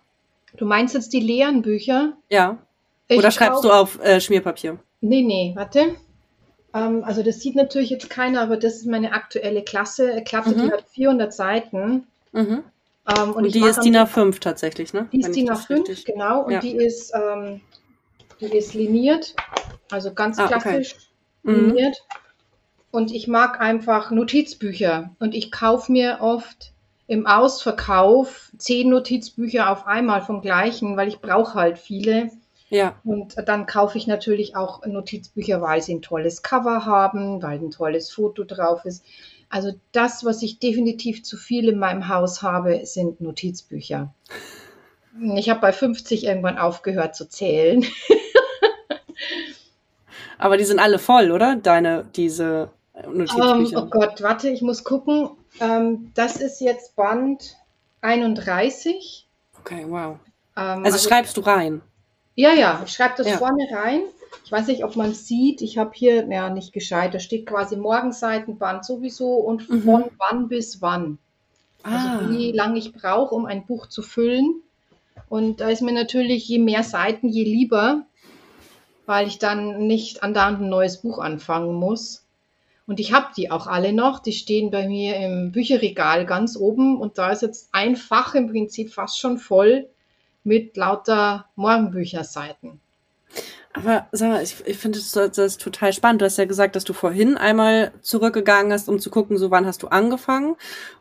Du 0.56 0.68
meinst 0.68 0.94
jetzt 0.94 1.14
die 1.14 1.20
leeren 1.20 1.64
Bücher? 1.64 2.14
Ja. 2.30 2.60
Oder 3.10 3.30
ich 3.30 3.34
schreibst 3.34 3.64
du 3.64 3.72
auf 3.72 4.00
äh, 4.04 4.22
Schmierpapier? 4.22 4.78
Nee, 5.02 5.24
nee, 5.24 5.54
warte. 5.56 5.96
Ähm, 6.76 7.04
also 7.04 7.24
das 7.24 7.40
sieht 7.40 7.56
natürlich 7.56 7.90
jetzt 7.90 8.12
keiner, 8.12 8.42
aber 8.42 8.58
das 8.58 8.76
ist 8.76 8.86
meine 8.86 9.14
aktuelle 9.14 9.64
Klasse. 9.64 10.22
Klappe, 10.24 10.52
mhm. 10.52 10.62
die 10.62 10.72
hat 10.74 10.86
400 10.92 11.34
Seiten. 11.34 12.06
Mhm. 12.34 12.64
Ähm, 13.08 13.32
und, 13.32 13.46
und 13.46 13.56
die 13.56 13.64
ist 13.64 13.80
DIN 13.80 13.98
A5 13.98 14.40
tatsächlich, 14.40 14.94
ne? 14.94 15.08
Die 15.12 15.22
ist 15.22 15.36
DIN 15.36 15.50
A5, 15.50 16.06
genau. 16.06 16.44
Und 16.44 16.52
ja. 16.52 16.60
die 16.60 16.76
ist 16.76 17.12
ähm, 17.16 17.62
die 18.40 18.58
ist 18.58 18.74
liniert, 18.74 19.36
also 19.92 20.14
ganz 20.14 20.40
ah, 20.40 20.48
klassisch 20.48 20.96
okay. 21.44 21.52
Mhm. 21.52 21.66
liniert. 21.68 21.98
Und 22.92 23.12
ich 23.12 23.28
mag 23.28 23.60
einfach 23.60 24.12
Notizbücher. 24.12 25.12
Und 25.20 25.36
ich 25.36 25.52
kaufe 25.52 25.92
mir 25.92 26.20
oft 26.22 26.74
im 27.08 27.26
Ausverkauf 27.26 28.52
zehn 28.58 28.90
Notizbücher 28.90 29.70
auf 29.70 29.88
einmal 29.88 30.22
vom 30.22 30.42
gleichen, 30.42 30.98
weil 30.98 31.08
ich 31.08 31.20
brauche 31.20 31.54
halt 31.54 31.78
viele. 31.78 32.32
Ja. 32.70 33.00
Und 33.04 33.36
dann 33.48 33.66
kaufe 33.66 33.98
ich 33.98 34.08
natürlich 34.08 34.56
auch 34.56 34.86
Notizbücher, 34.86 35.62
weil 35.62 35.82
sie 35.82 35.96
ein 35.96 36.02
tolles 36.02 36.44
Cover 36.44 36.86
haben, 36.86 37.42
weil 37.42 37.60
ein 37.60 37.72
tolles 37.72 38.12
Foto 38.12 38.44
drauf 38.44 38.84
ist. 38.84 39.06
Also 39.50 39.72
das, 39.94 40.26
was 40.26 40.42
ich 40.42 40.60
definitiv 40.60 41.24
zu 41.24 41.38
viel 41.38 41.70
in 41.70 41.80
meinem 41.80 42.10
Haus 42.10 42.42
habe, 42.42 42.86
sind 42.86 43.22
Notizbücher. 43.22 44.14
Ich 45.36 45.50
habe 45.50 45.62
bei 45.62 45.72
50 45.72 46.26
irgendwann 46.26 46.58
aufgehört 46.58 47.16
zu 47.16 47.28
zählen. 47.28 47.86
Aber 50.38 50.58
die 50.58 50.66
sind 50.66 50.80
alle 50.80 51.00
voll, 51.00 51.32
oder? 51.32 51.56
Deine, 51.56 52.06
diese 52.16 52.70
Notizbücher. 53.06 53.82
Um, 53.82 53.88
oh 53.88 53.90
Gott, 53.90 54.22
warte, 54.22 54.50
ich 54.50 54.62
muss 54.62 54.84
gucken. 54.84 55.30
Ähm, 55.60 56.12
das 56.14 56.38
ist 56.38 56.62
jetzt 56.62 56.96
Band 56.96 57.58
31. 58.02 59.28
Okay, 59.60 59.86
wow. 59.88 60.18
Ähm, 60.56 60.84
also, 60.84 60.84
also, 60.84 61.10
schreibst 61.10 61.38
du 61.38 61.42
rein? 61.42 61.82
Ja, 62.36 62.54
ja, 62.54 62.82
ich 62.86 62.94
schreibe 62.94 63.16
das 63.18 63.28
ja. 63.28 63.38
vorne 63.38 63.68
rein. 63.72 64.02
Ich 64.46 64.52
weiß 64.52 64.68
nicht, 64.68 64.84
ob 64.84 64.96
man 64.96 65.14
sieht. 65.14 65.62
Ich 65.62 65.78
habe 65.78 65.92
hier, 65.94 66.28
ja, 66.28 66.50
nicht 66.50 66.74
gescheit. 66.74 67.14
Da 67.14 67.20
steht 67.20 67.46
quasi 67.46 67.76
Morgenseitenband 67.76 68.86
sowieso 68.86 69.36
und 69.36 69.70
mhm. 69.70 69.84
von 69.84 70.06
wann 70.18 70.48
bis 70.48 70.82
wann. 70.82 71.18
Also 71.84 71.98
ah. 71.98 72.18
Also 72.20 72.30
wie 72.32 72.52
lange 72.52 72.80
ich 72.80 72.94
brauche, 72.94 73.34
um 73.34 73.46
ein 73.46 73.66
Buch 73.66 73.88
zu 73.88 74.02
füllen. 74.02 74.62
Und 75.30 75.62
da 75.62 75.70
ist 75.70 75.82
mir 75.82 75.94
natürlich, 75.94 76.48
je 76.48 76.60
mehr 76.60 76.84
Seiten, 76.84 77.28
je 77.28 77.44
lieber, 77.44 78.06
weil 79.08 79.28
ich 79.28 79.40
dann 79.40 79.88
nicht 79.88 80.22
andauernd 80.22 80.62
ein 80.62 80.70
neues 80.70 80.98
Buch 81.02 81.18
anfangen 81.18 81.74
muss. 81.74 82.28
Und 82.86 83.00
ich 83.00 83.14
habe 83.14 83.28
die 83.36 83.50
auch 83.50 83.66
alle 83.66 83.94
noch. 83.94 84.20
Die 84.20 84.34
stehen 84.34 84.70
bei 84.70 84.88
mir 84.88 85.16
im 85.18 85.52
Bücherregal 85.52 86.26
ganz 86.26 86.56
oben. 86.56 87.00
Und 87.00 87.18
da 87.18 87.32
ist 87.32 87.42
jetzt 87.42 87.70
ein 87.72 87.96
Fach 87.96 88.36
im 88.36 88.50
Prinzip 88.50 88.94
fast 88.94 89.20
schon 89.20 89.38
voll 89.40 89.88
mit 90.44 90.78
lauter 90.78 91.46
Morgenbücherseiten. 91.56 92.80
Aber 93.74 94.08
sag 94.12 94.30
mal, 94.30 94.44
ich, 94.44 94.56
ich 94.66 94.78
finde 94.78 95.00
das, 95.00 95.32
das 95.36 95.58
total 95.58 95.94
spannend. 95.94 96.22
Du 96.22 96.26
hast 96.26 96.38
ja 96.38 96.46
gesagt, 96.46 96.76
dass 96.76 96.84
du 96.84 96.94
vorhin 96.94 97.38
einmal 97.38 97.92
zurückgegangen 98.02 98.74
hast, 98.74 98.90
um 98.90 99.00
zu 99.00 99.10
gucken, 99.10 99.38
so 99.38 99.52
wann 99.52 99.68
hast 99.68 99.84
du 99.84 99.88
angefangen 99.88 100.56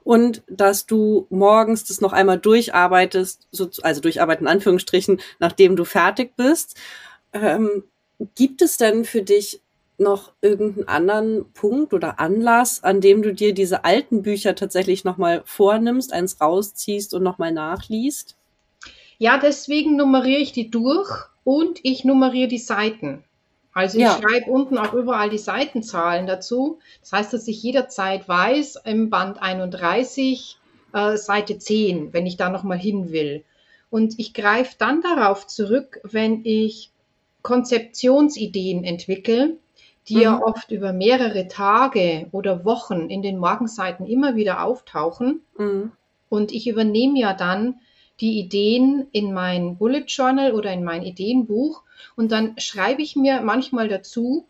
und 0.04 0.42
dass 0.48 0.84
du 0.84 1.26
morgens 1.30 1.84
das 1.84 2.00
noch 2.00 2.12
einmal 2.12 2.38
durcharbeitest, 2.38 3.48
so, 3.50 3.70
also 3.82 4.00
durcharbeiten 4.00 4.46
in 4.46 4.52
Anführungsstrichen, 4.52 5.20
nachdem 5.38 5.74
du 5.74 5.84
fertig 5.84 6.36
bist. 6.36 6.76
Ähm, 7.32 7.84
gibt 8.34 8.62
es 8.62 8.76
denn 8.76 9.04
für 9.04 9.22
dich 9.22 9.60
noch 9.98 10.32
irgendeinen 10.42 10.88
anderen 10.88 11.52
Punkt 11.52 11.94
oder 11.94 12.20
Anlass, 12.20 12.84
an 12.84 13.00
dem 13.00 13.22
du 13.22 13.32
dir 13.32 13.54
diese 13.54 13.84
alten 13.84 14.22
Bücher 14.22 14.54
tatsächlich 14.54 15.04
nochmal 15.04 15.42
vornimmst, 15.46 16.12
eins 16.12 16.40
rausziehst 16.40 17.14
und 17.14 17.22
nochmal 17.22 17.52
nachliest? 17.52 18.36
Ja, 19.18 19.38
deswegen 19.38 19.96
nummeriere 19.96 20.40
ich 20.40 20.52
die 20.52 20.70
durch 20.70 21.10
und 21.44 21.80
ich 21.82 22.04
nummeriere 22.04 22.48
die 22.48 22.58
Seiten. 22.58 23.24
Also 23.72 23.98
ich 23.98 24.04
ja. 24.04 24.18
schreibe 24.18 24.50
unten 24.50 24.78
auch 24.78 24.94
überall 24.94 25.30
die 25.30 25.38
Seitenzahlen 25.38 26.26
dazu. 26.26 26.78
Das 27.00 27.12
heißt, 27.12 27.32
dass 27.32 27.48
ich 27.48 27.62
jederzeit 27.62 28.28
weiß, 28.28 28.80
im 28.84 29.10
Band 29.10 29.40
31, 29.40 30.58
äh, 30.92 31.16
Seite 31.16 31.58
10, 31.58 32.12
wenn 32.12 32.26
ich 32.26 32.36
da 32.36 32.48
nochmal 32.48 32.78
hin 32.78 33.12
will. 33.12 33.44
Und 33.90 34.18
ich 34.18 34.34
greife 34.34 34.76
dann 34.78 35.02
darauf 35.02 35.46
zurück, 35.46 36.00
wenn 36.02 36.44
ich 36.44 36.90
Konzeptionsideen 37.46 38.82
entwickle, 38.82 39.56
die 40.08 40.16
mhm. 40.16 40.20
ja 40.20 40.42
oft 40.42 40.72
über 40.72 40.92
mehrere 40.92 41.46
Tage 41.46 42.26
oder 42.32 42.64
Wochen 42.64 43.08
in 43.08 43.22
den 43.22 43.38
Morgenseiten 43.38 44.04
immer 44.04 44.34
wieder 44.34 44.64
auftauchen. 44.64 45.42
Mhm. 45.56 45.92
Und 46.28 46.50
ich 46.50 46.66
übernehme 46.66 47.20
ja 47.20 47.34
dann 47.34 47.76
die 48.18 48.40
Ideen 48.40 49.06
in 49.12 49.32
mein 49.32 49.76
Bullet 49.76 50.06
Journal 50.08 50.54
oder 50.54 50.72
in 50.72 50.82
mein 50.82 51.04
Ideenbuch 51.04 51.84
und 52.16 52.32
dann 52.32 52.58
schreibe 52.58 53.00
ich 53.00 53.14
mir 53.14 53.42
manchmal 53.42 53.86
dazu, 53.86 54.44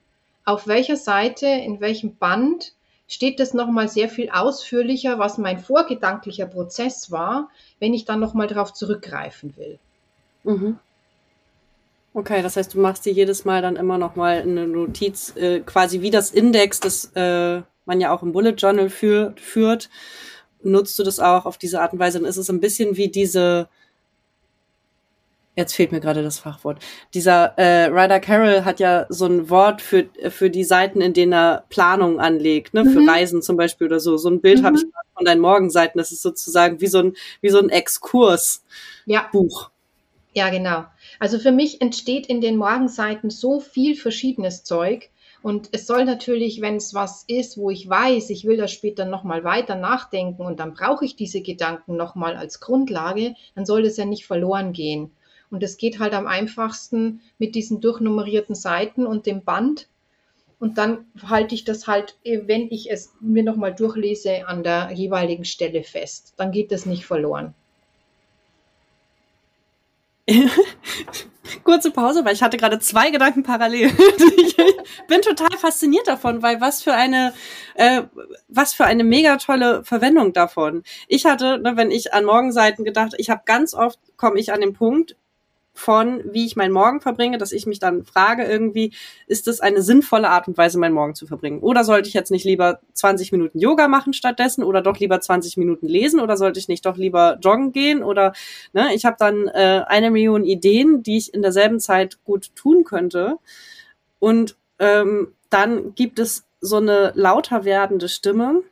auf 0.47 0.67
welcher 0.67 0.97
Seite, 0.97 1.47
in 1.47 1.83
welchem 1.83 2.17
Band 2.17 2.73
steht 3.09 3.41
das 3.41 3.53
nochmal 3.53 3.89
sehr 3.89 4.09
viel 4.09 4.31
ausführlicher, 4.31 5.19
was 5.19 5.37
mein 5.37 5.59
vorgedanklicher 5.59 6.47
Prozess 6.47 7.11
war, 7.11 7.51
wenn 7.79 7.93
ich 7.93 8.07
dann 8.07 8.21
nochmal 8.21 8.47
darauf 8.47 8.73
zurückgreifen 8.73 9.55
will. 9.59 9.79
Mhm. 10.45 10.79
Okay, 12.16 12.40
das 12.40 12.57
heißt, 12.57 12.72
du 12.72 12.81
machst 12.81 13.05
dir 13.05 13.12
jedes 13.12 13.44
Mal 13.44 13.61
dann 13.61 13.76
immer 13.76 13.98
nochmal 13.98 14.40
eine 14.40 14.66
Notiz, 14.66 15.37
äh, 15.37 15.61
quasi 15.61 16.00
wie 16.00 16.11
das 16.11 16.31
Index, 16.31 16.81
das 16.81 17.12
äh, 17.14 17.61
man 17.85 18.00
ja 18.00 18.11
auch 18.11 18.22
im 18.22 18.33
Bullet 18.33 18.52
Journal 18.52 18.88
für, 18.88 19.35
führt 19.37 19.90
nutzt 20.62 20.98
du 20.98 21.02
das 21.02 21.20
auch 21.20 21.46
auf 21.46 21.59
diese 21.59 21.81
Art 21.81 21.92
und 21.92 21.98
Weise? 21.98 22.18
Dann 22.18 22.29
ist 22.29 22.37
es 22.37 22.50
ein 22.50 22.61
bisschen 22.61 22.96
wie 22.96 23.09
diese, 23.09 23.68
jetzt 25.55 25.74
fehlt 25.74 25.92
mir 25.92 26.00
gerade 26.00 26.22
das 26.22 26.38
Fachwort. 26.38 26.79
Dieser 27.14 27.57
äh, 27.59 27.87
Ryder 27.87 28.20
Carroll 28.20 28.64
hat 28.64 28.81
ja 28.81 29.07
so 29.09 29.26
ein 29.26 29.48
Wort 29.48 29.81
für, 29.81 30.09
für 30.31 30.50
die 30.50 30.64
Seiten, 30.64 31.00
in 31.00 31.12
denen 31.12 31.33
er 31.33 31.64
Planung 31.68 32.18
anlegt, 32.18 32.74
ne? 32.74 32.85
Mhm. 32.85 32.90
für 32.90 33.07
Reisen 33.07 33.42
zum 33.42 33.57
Beispiel 33.57 33.87
oder 33.87 34.00
so. 34.00 34.16
So 34.16 34.29
ein 34.29 34.40
Bild 34.40 34.61
mhm. 34.61 34.66
habe 34.66 34.76
ich 34.76 34.85
von 35.14 35.24
deinen 35.24 35.40
Morgenseiten. 35.40 35.98
Das 35.98 36.12
ist 36.12 36.22
sozusagen 36.22 36.81
wie 36.81 36.88
so 36.88 36.98
ein, 36.98 37.16
wie 37.40 37.50
so 37.50 37.59
ein 37.59 37.70
Exkurs. 37.70 38.64
Ja. 39.07 39.29
Ja, 40.37 40.51
genau. 40.51 40.85
Also 41.18 41.38
für 41.38 41.51
mich 41.51 41.81
entsteht 41.81 42.27
in 42.27 42.42
den 42.42 42.59
Morgenseiten 42.59 43.31
so 43.31 43.59
viel 43.59 43.96
verschiedenes 43.96 44.64
Zeug. 44.64 45.09
Und 45.42 45.70
es 45.72 45.87
soll 45.87 46.05
natürlich, 46.05 46.61
wenn 46.61 46.77
es 46.77 46.92
was 46.92 47.25
ist, 47.27 47.57
wo 47.57 47.70
ich 47.70 47.88
weiß, 47.88 48.29
ich 48.29 48.44
will 48.44 48.59
da 48.59 48.68
später 48.68 49.07
nochmal 49.07 49.44
weiter 49.44 49.77
nachdenken 49.77 50.42
und 50.42 50.61
dann 50.61 50.75
brauche 50.75 51.07
ich 51.07 51.16
diese 51.16 51.40
Gedanken 51.40 51.96
nochmal 51.96 52.37
als 52.37 52.61
Grundlage, 52.61 53.35
dann 53.55 53.64
soll 53.64 53.83
das 53.83 53.96
ja 53.96 54.05
nicht 54.05 54.27
verloren 54.27 54.75
gehen. 54.75 55.11
Und 55.51 55.62
es 55.62 55.79
geht 55.79 56.01
halt 56.01 56.12
am 56.12 56.27
einfachsten 56.27 57.22
mit 57.38 57.55
diesen 57.55 57.81
durchnummerierten 57.81 58.55
Seiten 58.55 59.07
und 59.07 59.25
dem 59.25 59.42
Band. 59.42 59.88
Und 60.59 60.77
dann 60.77 61.07
halte 61.27 61.55
ich 61.55 61.64
das 61.64 61.87
halt, 61.87 62.18
wenn 62.25 62.70
ich 62.70 62.90
es 62.90 63.14
mir 63.22 63.42
nochmal 63.42 63.75
durchlese, 63.75 64.46
an 64.46 64.62
der 64.62 64.90
jeweiligen 64.92 65.46
Stelle 65.46 65.83
fest. 65.83 66.35
Dann 66.37 66.53
geht 66.53 66.72
das 66.72 66.85
nicht 66.85 67.07
verloren. 67.07 67.55
Kurze 71.65 71.91
Pause, 71.91 72.25
weil 72.25 72.35
ich 72.35 72.43
hatte 72.43 72.57
gerade 72.57 72.79
zwei 72.81 73.11
Gedanken 73.11 73.43
parallel. 73.43 73.91
ich 74.37 74.57
bin 75.07 75.23
total 75.23 75.57
fasziniert 75.57 76.09
davon, 76.09 76.43
weil 76.43 76.61
was 76.61 76.83
für 76.83 76.93
eine, 76.93 77.33
äh, 77.75 78.03
was 78.49 78.73
für 78.73 78.85
eine 78.85 79.05
mega 79.05 79.37
tolle 79.37 79.85
Verwendung 79.85 80.33
davon. 80.33 80.83
Ich 81.07 81.25
hatte, 81.25 81.59
ne, 81.59 81.77
wenn 81.77 81.91
ich 81.91 82.12
an 82.12 82.25
Morgenseiten 82.25 82.85
gedacht, 82.85 83.15
ich 83.19 83.31
habe 83.31 83.43
ganz 83.45 83.75
oft 83.75 84.01
komme 84.17 84.41
ich 84.41 84.53
an 84.53 84.61
den 84.61 84.73
Punkt, 84.73 85.17
von, 85.77 86.23
wie 86.33 86.47
ich 86.47 86.57
meinen 86.57 86.73
Morgen 86.73 87.01
verbringe, 87.01 87.37
dass 87.37 87.53
ich 87.53 87.67
mich 87.67 87.79
dann 87.79 88.05
frage 88.05 88.45
irgendwie, 88.45 88.93
ist 89.27 89.47
das 89.47 89.61
eine 89.61 89.83
sinnvolle 89.83 90.31
Art 90.31 90.49
und 90.49 90.57
Weise, 90.57 90.79
meinen 90.79 90.95
Morgen 90.95 91.15
zu 91.15 91.27
verbringen? 91.27 91.61
Oder 91.61 91.85
sollte 91.85 92.09
ich 92.09 92.15
jetzt 92.15 92.31
nicht 92.31 92.45
lieber 92.45 92.81
20 92.95 93.31
Minuten 93.31 93.59
Yoga 93.59 93.87
machen 93.87 94.15
stattdessen 94.15 94.65
oder 94.65 94.81
doch 94.81 94.99
lieber 94.99 95.21
20 95.21 95.59
Minuten 95.59 95.87
lesen 95.87 96.21
oder 96.21 96.37
sollte 96.39 96.59
ich 96.59 96.69
nicht 96.69 96.87
doch 96.87 96.97
lieber 96.97 97.39
joggen 97.43 97.73
gehen 97.73 98.03
oder, 98.03 98.33
ne, 98.73 98.95
ich 98.95 99.05
habe 99.05 99.17
dann 99.19 99.49
äh, 99.49 99.83
eine 99.87 100.11
Million 100.11 100.45
Ideen, 100.45 101.03
die 101.03 101.19
ich 101.19 101.35
in 101.35 101.43
derselben 101.43 101.79
Zeit 101.79 102.19
gut 102.25 102.55
tun 102.57 102.85
könnte. 102.85 103.37
Und 104.19 104.57
ähm, 104.79 105.35
dann 105.51 105.95
gibt 105.95 106.19
es 106.19 106.47
so 106.61 106.79
eine 106.79 107.12
lauter 107.15 107.65
werdende 107.65 108.09
Stimme, 108.09 108.62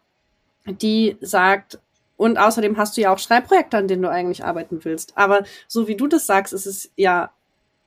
die 0.67 1.19
sagt, 1.21 1.79
und 2.17 2.39
außerdem 2.39 2.77
hast 2.77 2.97
du 2.97 3.01
ja 3.01 3.13
auch 3.13 3.19
Schreibprojekte, 3.19 3.77
an 3.77 3.89
denen 3.89 4.03
du 4.03 4.11
eigentlich 4.11 4.45
arbeiten 4.45 4.85
willst. 4.85 5.17
Aber 5.17 5.45
so 5.67 5.89
wie 5.89 5.97
du 5.97 6.07
das 6.07 6.27
sagst, 6.27 6.53
ist 6.53 6.67
es 6.67 6.91
ja 6.97 7.31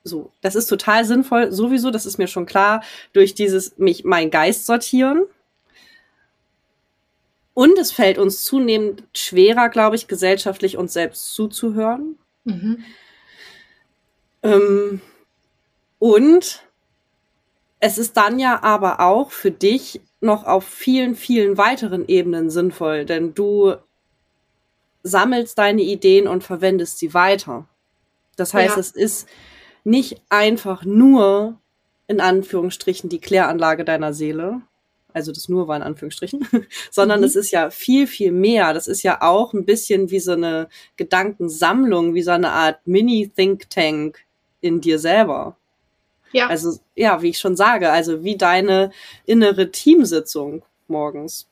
so. 0.03 0.31
Das 0.41 0.55
ist 0.55 0.67
total 0.67 1.05
sinnvoll, 1.05 1.51
sowieso, 1.51 1.91
das 1.91 2.05
ist 2.05 2.17
mir 2.17 2.27
schon 2.27 2.45
klar, 2.45 2.83
durch 3.13 3.35
dieses 3.35 3.77
mich, 3.77 4.03
mein 4.03 4.31
Geist 4.31 4.65
sortieren. 4.65 5.23
Und 7.53 7.77
es 7.79 7.91
fällt 7.91 8.17
uns 8.17 8.43
zunehmend 8.43 9.03
schwerer, 9.15 9.69
glaube 9.69 9.95
ich, 9.95 10.07
gesellschaftlich 10.07 10.77
uns 10.77 10.93
selbst 10.93 11.33
zuzuhören. 11.33 12.17
Mhm. 12.43 12.83
Ähm, 14.43 15.01
und 15.99 16.63
es 17.79 17.97
ist 17.97 18.17
dann 18.17 18.39
ja 18.39 18.61
aber 18.63 18.99
auch 18.99 19.31
für 19.31 19.51
dich 19.51 20.01
noch 20.19 20.45
auf 20.45 20.65
vielen, 20.65 21.15
vielen 21.15 21.57
weiteren 21.57 22.07
Ebenen 22.07 22.49
sinnvoll, 22.49 23.05
denn 23.05 23.33
du 23.33 23.75
sammelst 25.07 25.57
deine 25.57 25.81
Ideen 25.81 26.27
und 26.27 26.43
verwendest 26.43 26.99
sie 26.99 27.13
weiter. 27.13 27.67
Das 28.35 28.53
heißt, 28.53 28.75
ja. 28.75 28.79
es 28.79 28.91
ist 28.91 29.27
nicht 29.83 30.21
einfach 30.29 30.83
nur 30.85 31.57
in 32.07 32.21
Anführungsstrichen 32.21 33.09
die 33.09 33.19
Kläranlage 33.19 33.83
deiner 33.83 34.13
Seele, 34.13 34.61
also 35.13 35.31
das 35.31 35.49
nur 35.49 35.67
war 35.67 35.75
in 35.75 35.81
Anführungsstrichen, 35.81 36.47
sondern 36.91 37.21
mhm. 37.21 37.25
es 37.25 37.35
ist 37.35 37.51
ja 37.51 37.69
viel, 37.69 38.07
viel 38.07 38.31
mehr. 38.31 38.73
Das 38.73 38.87
ist 38.87 39.03
ja 39.03 39.21
auch 39.21 39.53
ein 39.53 39.65
bisschen 39.65 40.11
wie 40.11 40.19
so 40.19 40.33
eine 40.33 40.69
Gedankensammlung, 40.95 42.13
wie 42.13 42.21
so 42.21 42.31
eine 42.31 42.51
Art 42.51 42.85
Mini-Think 42.85 43.69
Tank 43.69 44.19
in 44.61 44.79
dir 44.79 44.99
selber. 44.99 45.57
Ja. 46.33 46.47
Also, 46.47 46.77
ja, 46.95 47.21
wie 47.21 47.29
ich 47.29 47.39
schon 47.39 47.55
sage, 47.55 47.89
also 47.89 48.23
wie 48.23 48.37
deine 48.37 48.91
innere 49.25 49.71
Teamsitzung 49.71 50.61
morgens. 50.87 51.47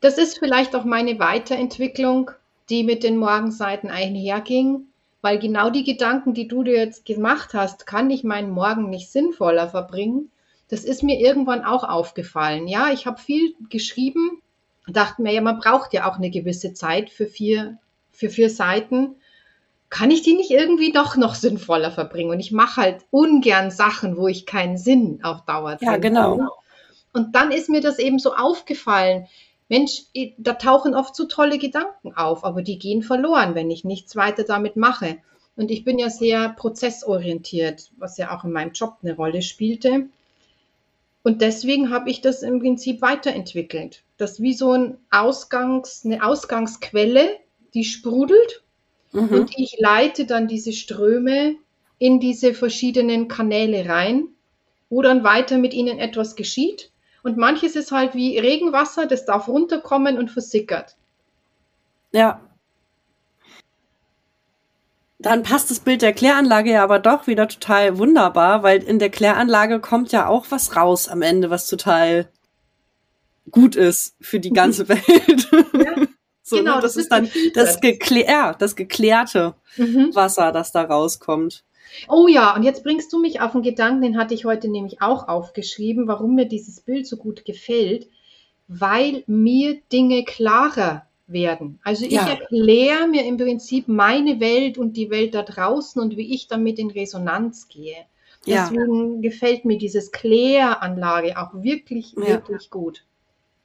Das 0.00 0.18
ist 0.18 0.38
vielleicht 0.38 0.76
auch 0.76 0.84
meine 0.84 1.18
Weiterentwicklung 1.18 2.30
die 2.72 2.84
mit 2.84 3.02
den 3.02 3.18
Morgenseiten 3.18 3.90
einherging, 3.90 4.86
weil 5.20 5.38
genau 5.38 5.68
die 5.68 5.84
Gedanken, 5.84 6.32
die 6.32 6.48
du 6.48 6.64
dir 6.64 6.76
jetzt 6.76 7.04
gemacht 7.04 7.52
hast, 7.52 7.86
kann 7.86 8.10
ich 8.10 8.24
meinen 8.24 8.50
Morgen 8.50 8.88
nicht 8.88 9.12
sinnvoller 9.12 9.68
verbringen. 9.68 10.32
Das 10.68 10.82
ist 10.82 11.02
mir 11.02 11.20
irgendwann 11.20 11.64
auch 11.64 11.84
aufgefallen. 11.84 12.66
Ja, 12.66 12.90
ich 12.90 13.06
habe 13.06 13.20
viel 13.20 13.54
geschrieben, 13.68 14.40
dachte 14.88 15.20
mir, 15.20 15.34
ja, 15.34 15.42
man 15.42 15.58
braucht 15.58 15.92
ja 15.92 16.10
auch 16.10 16.16
eine 16.16 16.30
gewisse 16.30 16.72
Zeit 16.72 17.10
für 17.10 17.26
vier, 17.26 17.78
für 18.10 18.30
vier 18.30 18.48
Seiten. 18.48 19.16
kann 19.90 20.10
ich 20.10 20.22
die 20.22 20.32
nicht 20.32 20.50
irgendwie 20.50 20.92
doch 20.92 21.16
noch 21.16 21.34
sinnvoller 21.34 21.90
verbringen? 21.90 22.30
Und 22.30 22.40
ich 22.40 22.50
mache 22.50 22.80
halt 22.80 23.04
ungern 23.10 23.70
Sachen, 23.70 24.16
wo 24.16 24.28
ich 24.28 24.46
keinen 24.46 24.78
Sinn 24.78 25.20
auf 25.22 25.44
Dauer 25.44 25.76
Ja, 25.82 25.98
genau. 25.98 26.48
Und 27.12 27.36
dann 27.36 27.52
ist 27.52 27.68
mir 27.68 27.82
das 27.82 27.98
eben 27.98 28.18
so 28.18 28.34
aufgefallen. 28.34 29.26
Mensch, 29.72 30.02
da 30.36 30.52
tauchen 30.52 30.94
oft 30.94 31.16
so 31.16 31.24
tolle 31.24 31.56
Gedanken 31.56 32.12
auf, 32.14 32.44
aber 32.44 32.60
die 32.60 32.78
gehen 32.78 33.02
verloren, 33.02 33.54
wenn 33.54 33.70
ich 33.70 33.84
nichts 33.84 34.16
weiter 34.16 34.44
damit 34.44 34.76
mache. 34.76 35.16
Und 35.56 35.70
ich 35.70 35.82
bin 35.82 35.98
ja 35.98 36.10
sehr 36.10 36.50
prozessorientiert, 36.50 37.90
was 37.96 38.18
ja 38.18 38.36
auch 38.36 38.44
in 38.44 38.52
meinem 38.52 38.72
Job 38.72 38.98
eine 39.02 39.16
Rolle 39.16 39.40
spielte. 39.40 40.10
Und 41.22 41.40
deswegen 41.40 41.88
habe 41.88 42.10
ich 42.10 42.20
das 42.20 42.42
im 42.42 42.60
Prinzip 42.60 43.00
weiterentwickelt. 43.00 44.02
Das 44.18 44.42
wie 44.42 44.52
so 44.52 44.72
ein 44.72 44.98
Ausgangs, 45.10 46.04
eine 46.04 46.22
Ausgangsquelle, 46.22 47.30
die 47.72 47.84
sprudelt 47.84 48.62
mhm. 49.12 49.30
und 49.30 49.58
ich 49.58 49.78
leite 49.78 50.26
dann 50.26 50.48
diese 50.48 50.74
Ströme 50.74 51.56
in 51.96 52.20
diese 52.20 52.52
verschiedenen 52.52 53.26
Kanäle 53.26 53.88
rein, 53.88 54.28
wo 54.90 55.00
dann 55.00 55.24
weiter 55.24 55.56
mit 55.56 55.72
ihnen 55.72 55.98
etwas 55.98 56.36
geschieht. 56.36 56.91
Und 57.22 57.36
manches 57.36 57.76
ist 57.76 57.92
halt 57.92 58.14
wie 58.14 58.38
Regenwasser, 58.38 59.06
das 59.06 59.24
darf 59.24 59.48
runterkommen 59.48 60.18
und 60.18 60.30
versickert. 60.30 60.96
Ja, 62.12 62.40
dann 65.22 65.44
passt 65.44 65.70
das 65.70 65.78
Bild 65.78 66.02
der 66.02 66.12
Kläranlage 66.12 66.72
ja 66.72 66.82
aber 66.82 66.98
doch 66.98 67.28
wieder 67.28 67.46
total 67.46 67.96
wunderbar, 67.96 68.64
weil 68.64 68.82
in 68.82 68.98
der 68.98 69.08
Kläranlage 69.08 69.78
kommt 69.78 70.10
ja 70.10 70.26
auch 70.26 70.46
was 70.50 70.74
raus 70.76 71.08
am 71.08 71.22
Ende, 71.22 71.48
was 71.48 71.68
total 71.68 72.28
gut 73.50 73.76
ist 73.76 74.16
für 74.20 74.40
die 74.40 74.52
ganze 74.52 74.88
Welt. 74.88 75.48
Ja, 75.72 76.06
so, 76.42 76.56
ne, 76.56 76.62
genau, 76.62 76.76
ne? 76.76 76.82
das, 76.82 76.94
das, 76.94 76.96
ist 76.96 77.12
dann 77.12 77.30
das, 77.54 77.80
geklär, 77.80 78.56
das 78.58 78.74
geklärte 78.74 79.54
mhm. 79.76 80.10
Wasser, 80.12 80.50
das 80.50 80.72
da 80.72 80.82
rauskommt. 80.82 81.64
Oh 82.08 82.26
ja, 82.28 82.54
und 82.54 82.62
jetzt 82.62 82.84
bringst 82.84 83.12
du 83.12 83.20
mich 83.20 83.40
auf 83.40 83.54
einen 83.54 83.62
Gedanken, 83.62 84.02
den 84.02 84.18
hatte 84.18 84.34
ich 84.34 84.44
heute 84.44 84.68
nämlich 84.68 85.02
auch 85.02 85.28
aufgeschrieben, 85.28 86.08
warum 86.08 86.34
mir 86.34 86.46
dieses 86.46 86.80
Bild 86.80 87.06
so 87.06 87.16
gut 87.16 87.44
gefällt, 87.44 88.08
weil 88.68 89.24
mir 89.26 89.80
Dinge 89.92 90.24
klarer 90.24 91.06
werden. 91.26 91.78
Also 91.82 92.04
ich 92.04 92.12
ja. 92.12 92.28
erkläre 92.28 93.06
mir 93.08 93.24
im 93.24 93.36
Prinzip 93.36 93.88
meine 93.88 94.40
Welt 94.40 94.78
und 94.78 94.96
die 94.96 95.10
Welt 95.10 95.34
da 95.34 95.42
draußen 95.42 96.00
und 96.00 96.16
wie 96.16 96.34
ich 96.34 96.48
damit 96.48 96.78
in 96.78 96.90
Resonanz 96.90 97.68
gehe. 97.68 97.96
Deswegen 98.46 99.22
ja. 99.22 99.30
gefällt 99.30 99.64
mir 99.64 99.78
dieses 99.78 100.10
Kläranlage 100.10 101.38
auch 101.38 101.54
wirklich, 101.54 102.14
ja. 102.16 102.28
wirklich 102.28 102.70
gut. 102.70 103.04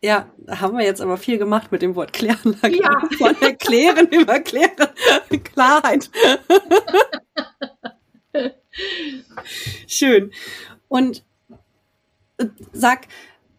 Ja, 0.04 0.30
da 0.38 0.62
haben 0.62 0.78
wir 0.78 0.86
jetzt 0.86 1.02
aber 1.02 1.18
viel 1.18 1.40
gemacht 1.40 1.72
mit 1.72 1.82
dem 1.82 1.96
Wort 1.96 2.13
Kläranlage. 2.13 2.78
Ja. 2.78 3.02
Von 3.18 3.36
erklären 3.42 4.08
über 4.12 4.40
klären. 4.40 4.90
Klarheit. 5.44 6.12
Schön. 9.88 10.32
Und 10.88 11.24
äh, 12.38 12.46
sag, 12.72 13.08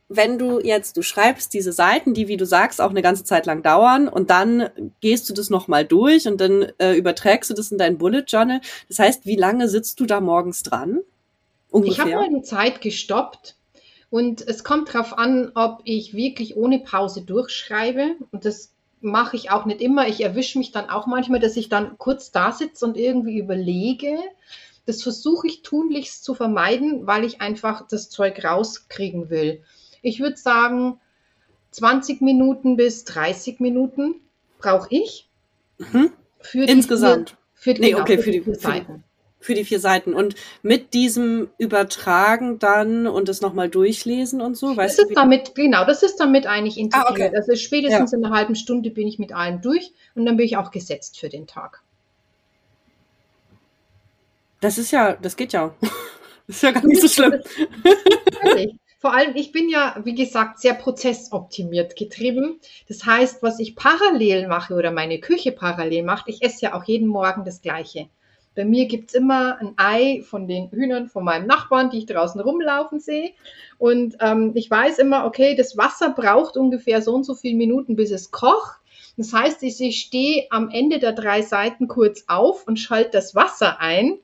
wenn 0.08 0.38
du 0.38 0.60
jetzt, 0.60 0.96
du 0.96 1.02
schreibst 1.02 1.52
diese 1.52 1.72
Seiten, 1.72 2.14
die, 2.14 2.28
wie 2.28 2.38
du 2.38 2.46
sagst, 2.46 2.80
auch 2.80 2.90
eine 2.90 3.02
ganze 3.02 3.24
Zeit 3.24 3.46
lang 3.46 3.62
dauern 3.62 4.08
und 4.08 4.30
dann 4.30 4.70
gehst 5.00 5.28
du 5.28 5.34
das 5.34 5.50
nochmal 5.50 5.84
durch 5.84 6.26
und 6.26 6.40
dann 6.40 6.72
äh, 6.78 6.94
überträgst 6.94 7.50
du 7.50 7.54
das 7.54 7.70
in 7.70 7.78
dein 7.78 7.98
Bullet 7.98 8.24
Journal. 8.26 8.60
Das 8.88 8.98
heißt, 8.98 9.26
wie 9.26 9.36
lange 9.36 9.68
sitzt 9.68 10.00
du 10.00 10.06
da 10.06 10.20
morgens 10.20 10.62
dran? 10.62 11.00
Ungefähr? 11.70 12.06
Ich 12.06 12.14
habe 12.14 12.22
meine 12.22 12.42
Zeit 12.42 12.80
gestoppt 12.80 13.56
und 14.08 14.46
es 14.46 14.64
kommt 14.64 14.94
darauf 14.94 15.18
an, 15.18 15.52
ob 15.54 15.82
ich 15.84 16.14
wirklich 16.14 16.56
ohne 16.56 16.78
Pause 16.78 17.22
durchschreibe 17.22 18.16
und 18.30 18.46
das 18.46 18.72
mache 19.00 19.36
ich 19.36 19.50
auch 19.50 19.66
nicht 19.66 19.82
immer. 19.82 20.08
Ich 20.08 20.22
erwische 20.22 20.58
mich 20.58 20.72
dann 20.72 20.88
auch 20.88 21.06
manchmal, 21.06 21.40
dass 21.40 21.56
ich 21.56 21.68
dann 21.68 21.98
kurz 21.98 22.32
da 22.32 22.52
sitze 22.52 22.86
und 22.86 22.96
irgendwie 22.96 23.38
überlege. 23.38 24.16
Das 24.88 25.02
versuche 25.02 25.46
ich 25.46 25.60
tunlichst 25.60 26.24
zu 26.24 26.32
vermeiden, 26.32 27.06
weil 27.06 27.22
ich 27.22 27.42
einfach 27.42 27.86
das 27.86 28.08
Zeug 28.08 28.42
rauskriegen 28.42 29.28
will. 29.28 29.60
Ich 30.00 30.18
würde 30.18 30.38
sagen, 30.38 30.98
20 31.72 32.22
Minuten 32.22 32.78
bis 32.78 33.04
30 33.04 33.60
Minuten 33.60 34.14
brauche 34.58 34.88
ich. 34.88 35.28
Mhm. 35.76 36.14
Für 36.40 36.64
Insgesamt. 36.64 37.36
Vier, 37.52 37.74
für, 37.74 37.82
nee, 37.82 37.90
genau, 37.90 38.00
okay, 38.00 38.16
für, 38.16 38.22
für 38.22 38.30
die, 38.30 38.40
vier 38.40 38.54
Seiten. 38.54 39.04
Für 39.38 39.52
die 39.52 39.64
vier 39.64 39.78
Seiten. 39.78 40.14
Und 40.14 40.36
mit 40.62 40.94
diesem 40.94 41.50
Übertragen 41.58 42.58
dann 42.58 43.06
und 43.06 43.28
das 43.28 43.42
nochmal 43.42 43.68
durchlesen 43.68 44.40
und 44.40 44.56
so, 44.56 44.74
weißt 44.74 44.98
das 44.98 45.04
du? 45.04 45.10
Ist 45.10 45.18
damit, 45.18 45.54
genau, 45.54 45.84
das 45.84 46.02
ist 46.02 46.16
damit 46.16 46.46
eigentlich 46.46 46.78
integriert. 46.78 47.06
Ah, 47.06 47.10
okay. 47.10 47.36
Also 47.36 47.56
spätestens 47.56 48.12
ja. 48.12 48.16
in 48.16 48.24
einer 48.24 48.34
halben 48.34 48.54
Stunde 48.54 48.88
bin 48.88 49.06
ich 49.06 49.18
mit 49.18 49.34
allem 49.34 49.60
durch 49.60 49.92
und 50.14 50.24
dann 50.24 50.38
bin 50.38 50.46
ich 50.46 50.56
auch 50.56 50.70
gesetzt 50.70 51.20
für 51.20 51.28
den 51.28 51.46
Tag. 51.46 51.82
Das 54.60 54.78
ist 54.78 54.90
ja, 54.90 55.14
das 55.14 55.36
geht 55.36 55.52
ja. 55.52 55.74
Das 56.46 56.56
ist 56.56 56.62
ja 56.62 56.70
gar 56.70 56.86
nicht 56.86 57.02
so 57.02 57.08
schlimm. 57.08 57.42
Vor 59.00 59.12
allem, 59.12 59.36
ich 59.36 59.52
bin 59.52 59.68
ja, 59.68 59.96
wie 60.02 60.14
gesagt, 60.14 60.60
sehr 60.60 60.72
prozessoptimiert 60.72 61.94
getrieben. 61.94 62.58
Das 62.88 63.04
heißt, 63.04 63.42
was 63.42 63.60
ich 63.60 63.76
parallel 63.76 64.48
mache 64.48 64.72
oder 64.72 64.90
meine 64.90 65.20
Küche 65.20 65.52
parallel 65.52 66.04
macht, 66.04 66.26
ich 66.26 66.42
esse 66.42 66.64
ja 66.64 66.74
auch 66.74 66.84
jeden 66.84 67.06
Morgen 67.06 67.44
das 67.44 67.60
Gleiche. 67.60 68.08
Bei 68.56 68.64
mir 68.64 68.86
gibt's 68.86 69.12
immer 69.14 69.58
ein 69.60 69.74
Ei 69.76 70.22
von 70.22 70.48
den 70.48 70.70
Hühnern 70.70 71.06
von 71.06 71.22
meinem 71.22 71.46
Nachbarn, 71.46 71.90
die 71.90 71.98
ich 71.98 72.06
draußen 72.06 72.40
rumlaufen 72.40 72.98
sehe. 72.98 73.32
Und 73.76 74.16
ähm, 74.20 74.52
ich 74.54 74.70
weiß 74.70 74.98
immer, 74.98 75.26
okay, 75.26 75.54
das 75.54 75.76
Wasser 75.76 76.10
braucht 76.10 76.56
ungefähr 76.56 77.00
so 77.02 77.14
und 77.14 77.24
so 77.24 77.34
viele 77.34 77.56
Minuten, 77.56 77.94
bis 77.94 78.10
es 78.10 78.30
kocht. 78.30 78.80
Das 79.16 79.32
heißt, 79.32 79.62
ich, 79.62 79.80
ich 79.80 80.00
stehe 80.00 80.46
am 80.50 80.70
Ende 80.70 80.98
der 80.98 81.12
drei 81.12 81.42
Seiten 81.42 81.88
kurz 81.88 82.24
auf 82.26 82.66
und 82.66 82.78
schalte 82.78 83.10
das 83.10 83.34
Wasser 83.34 83.80
ein 83.80 84.18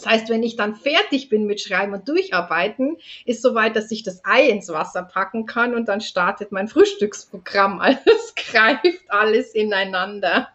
das 0.00 0.10
heißt, 0.10 0.28
wenn 0.30 0.42
ich 0.42 0.56
dann 0.56 0.74
fertig 0.74 1.28
bin 1.28 1.44
mit 1.44 1.60
Schreiben 1.60 1.92
und 1.92 2.08
Durcharbeiten, 2.08 2.96
ist 3.26 3.42
soweit, 3.42 3.76
dass 3.76 3.90
ich 3.90 4.02
das 4.02 4.24
Ei 4.24 4.48
ins 4.48 4.68
Wasser 4.68 5.02
packen 5.02 5.44
kann 5.44 5.74
und 5.74 5.88
dann 5.88 6.00
startet 6.00 6.52
mein 6.52 6.68
Frühstücksprogramm. 6.68 7.80
Also 7.90 8.00
es 8.06 8.34
greift 8.34 9.00
alles 9.08 9.54
ineinander. 9.54 10.48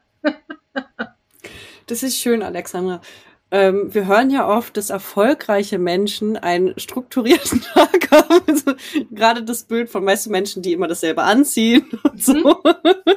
Das 1.86 2.02
ist 2.02 2.18
schön, 2.18 2.42
Alexandra. 2.42 3.02
Ähm, 3.52 3.94
wir 3.94 4.08
hören 4.08 4.32
ja 4.32 4.48
oft, 4.48 4.78
dass 4.78 4.90
erfolgreiche 4.90 5.78
Menschen 5.78 6.38
einen 6.38 6.80
strukturierten 6.80 7.62
Tag 7.74 8.12
haben. 8.12 8.42
Also, 8.48 8.74
gerade 9.12 9.44
das 9.44 9.66
Bild 9.66 9.90
von 9.90 10.04
meisten 10.04 10.32
Menschen, 10.32 10.64
die 10.64 10.74
immer 10.74 10.88
dasselbe 10.88 11.24
anziehen 11.24 11.88
und 12.04 12.24
so. 12.24 12.34
Mhm. 12.34 12.56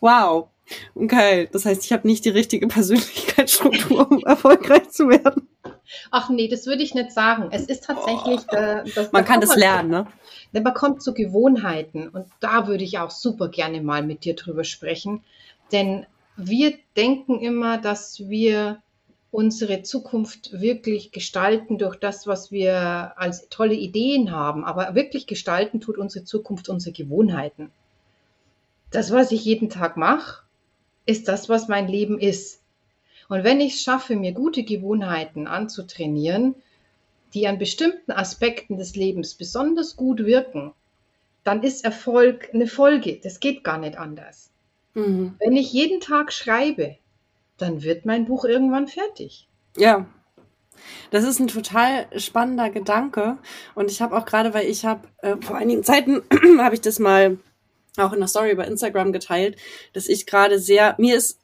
Wow. 0.00 0.50
Okay, 0.94 1.48
das 1.52 1.64
heißt, 1.64 1.84
ich 1.84 1.92
habe 1.92 2.06
nicht 2.06 2.24
die 2.24 2.30
richtige 2.30 2.68
Persönlichkeitsstruktur, 2.68 4.10
um 4.10 4.18
erfolgreich 4.24 4.90
zu 4.90 5.08
werden. 5.08 5.48
Ach 6.10 6.28
nee, 6.28 6.48
das 6.48 6.66
würde 6.66 6.82
ich 6.82 6.94
nicht 6.94 7.12
sagen. 7.12 7.48
Es 7.50 7.64
ist 7.64 7.84
tatsächlich, 7.84 8.40
oh. 8.52 8.56
äh, 8.56 8.84
das, 8.94 9.12
man 9.12 9.24
kann 9.24 9.40
das 9.40 9.56
lernen, 9.56 9.90
ne? 9.90 10.06
Man 10.52 10.74
kommt 10.74 11.02
zu 11.02 11.14
Gewohnheiten 11.14 12.08
und 12.08 12.26
da 12.40 12.66
würde 12.66 12.84
ich 12.84 12.98
auch 12.98 13.10
super 13.10 13.48
gerne 13.48 13.82
mal 13.82 14.02
mit 14.02 14.24
dir 14.24 14.34
drüber 14.34 14.64
sprechen, 14.64 15.22
denn 15.72 16.06
wir 16.36 16.74
denken 16.96 17.40
immer, 17.40 17.78
dass 17.78 18.20
wir 18.28 18.80
unsere 19.30 19.82
Zukunft 19.82 20.52
wirklich 20.58 21.12
gestalten 21.12 21.78
durch 21.78 21.96
das, 21.96 22.26
was 22.26 22.50
wir 22.50 23.12
als 23.16 23.48
tolle 23.50 23.74
Ideen 23.74 24.30
haben. 24.30 24.64
Aber 24.64 24.94
wirklich 24.94 25.26
gestalten 25.26 25.80
tut 25.80 25.98
unsere 25.98 26.24
Zukunft 26.24 26.68
unsere 26.68 26.92
Gewohnheiten. 26.92 27.70
Das, 28.90 29.12
was 29.12 29.32
ich 29.32 29.44
jeden 29.44 29.68
Tag 29.68 29.96
mache, 29.98 30.44
ist 31.08 31.26
das, 31.26 31.48
was 31.48 31.68
mein 31.68 31.88
Leben 31.88 32.18
ist. 32.18 32.60
Und 33.28 33.42
wenn 33.42 33.60
ich 33.60 33.74
es 33.74 33.82
schaffe, 33.82 34.14
mir 34.14 34.32
gute 34.32 34.62
Gewohnheiten 34.62 35.46
anzutrainieren, 35.46 36.54
die 37.34 37.48
an 37.48 37.58
bestimmten 37.58 38.12
Aspekten 38.12 38.76
des 38.76 38.94
Lebens 38.94 39.34
besonders 39.34 39.96
gut 39.96 40.24
wirken, 40.24 40.72
dann 41.44 41.62
ist 41.62 41.84
Erfolg 41.84 42.50
eine 42.52 42.66
Folge. 42.66 43.18
Das 43.22 43.40
geht 43.40 43.64
gar 43.64 43.78
nicht 43.78 43.96
anders. 43.96 44.50
Mhm. 44.94 45.34
Wenn 45.38 45.56
ich 45.56 45.72
jeden 45.72 46.00
Tag 46.00 46.32
schreibe, 46.32 46.96
dann 47.56 47.82
wird 47.82 48.04
mein 48.04 48.26
Buch 48.26 48.44
irgendwann 48.44 48.86
fertig. 48.86 49.48
Ja. 49.76 50.06
Das 51.10 51.24
ist 51.24 51.40
ein 51.40 51.48
total 51.48 52.06
spannender 52.16 52.70
Gedanke. 52.70 53.38
Und 53.74 53.90
ich 53.90 54.02
habe 54.02 54.16
auch 54.16 54.26
gerade, 54.26 54.52
weil 54.52 54.66
ich 54.68 54.84
habe 54.84 55.08
äh, 55.22 55.36
vor 55.40 55.56
einigen 55.56 55.84
Zeiten 55.84 56.22
habe 56.58 56.74
ich 56.74 56.80
das 56.82 56.98
mal 56.98 57.38
auch 58.00 58.12
in 58.12 58.20
der 58.20 58.28
Story 58.28 58.54
bei 58.54 58.64
Instagram 58.64 59.12
geteilt, 59.12 59.56
dass 59.92 60.08
ich 60.08 60.26
gerade 60.26 60.58
sehr, 60.58 60.94
mir 60.98 61.16
ist 61.16 61.38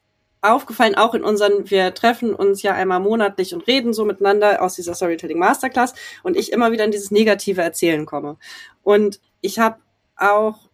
aufgefallen, 0.45 0.95
auch 0.95 1.15
in 1.15 1.25
unseren, 1.25 1.71
wir 1.71 1.95
treffen 1.95 2.35
uns 2.35 2.63
ja 2.63 2.75
einmal 2.75 3.01
monatlich 3.01 3.55
und 3.55 3.67
reden 3.67 3.95
so 3.95 4.05
miteinander 4.05 4.63
aus 4.63 4.75
dieser 4.75 4.95
Storytelling 4.95 5.39
Masterclass 5.39 5.95
und 6.23 6.37
ich 6.37 6.53
immer 6.53 6.71
wieder 6.71 6.85
in 6.85 6.91
dieses 6.91 7.11
negative 7.11 7.63
Erzählen 7.63 8.05
komme. 8.05 8.37
Und 8.83 9.21
ich 9.41 9.59
habe 9.59 9.79
auch, 10.17 10.69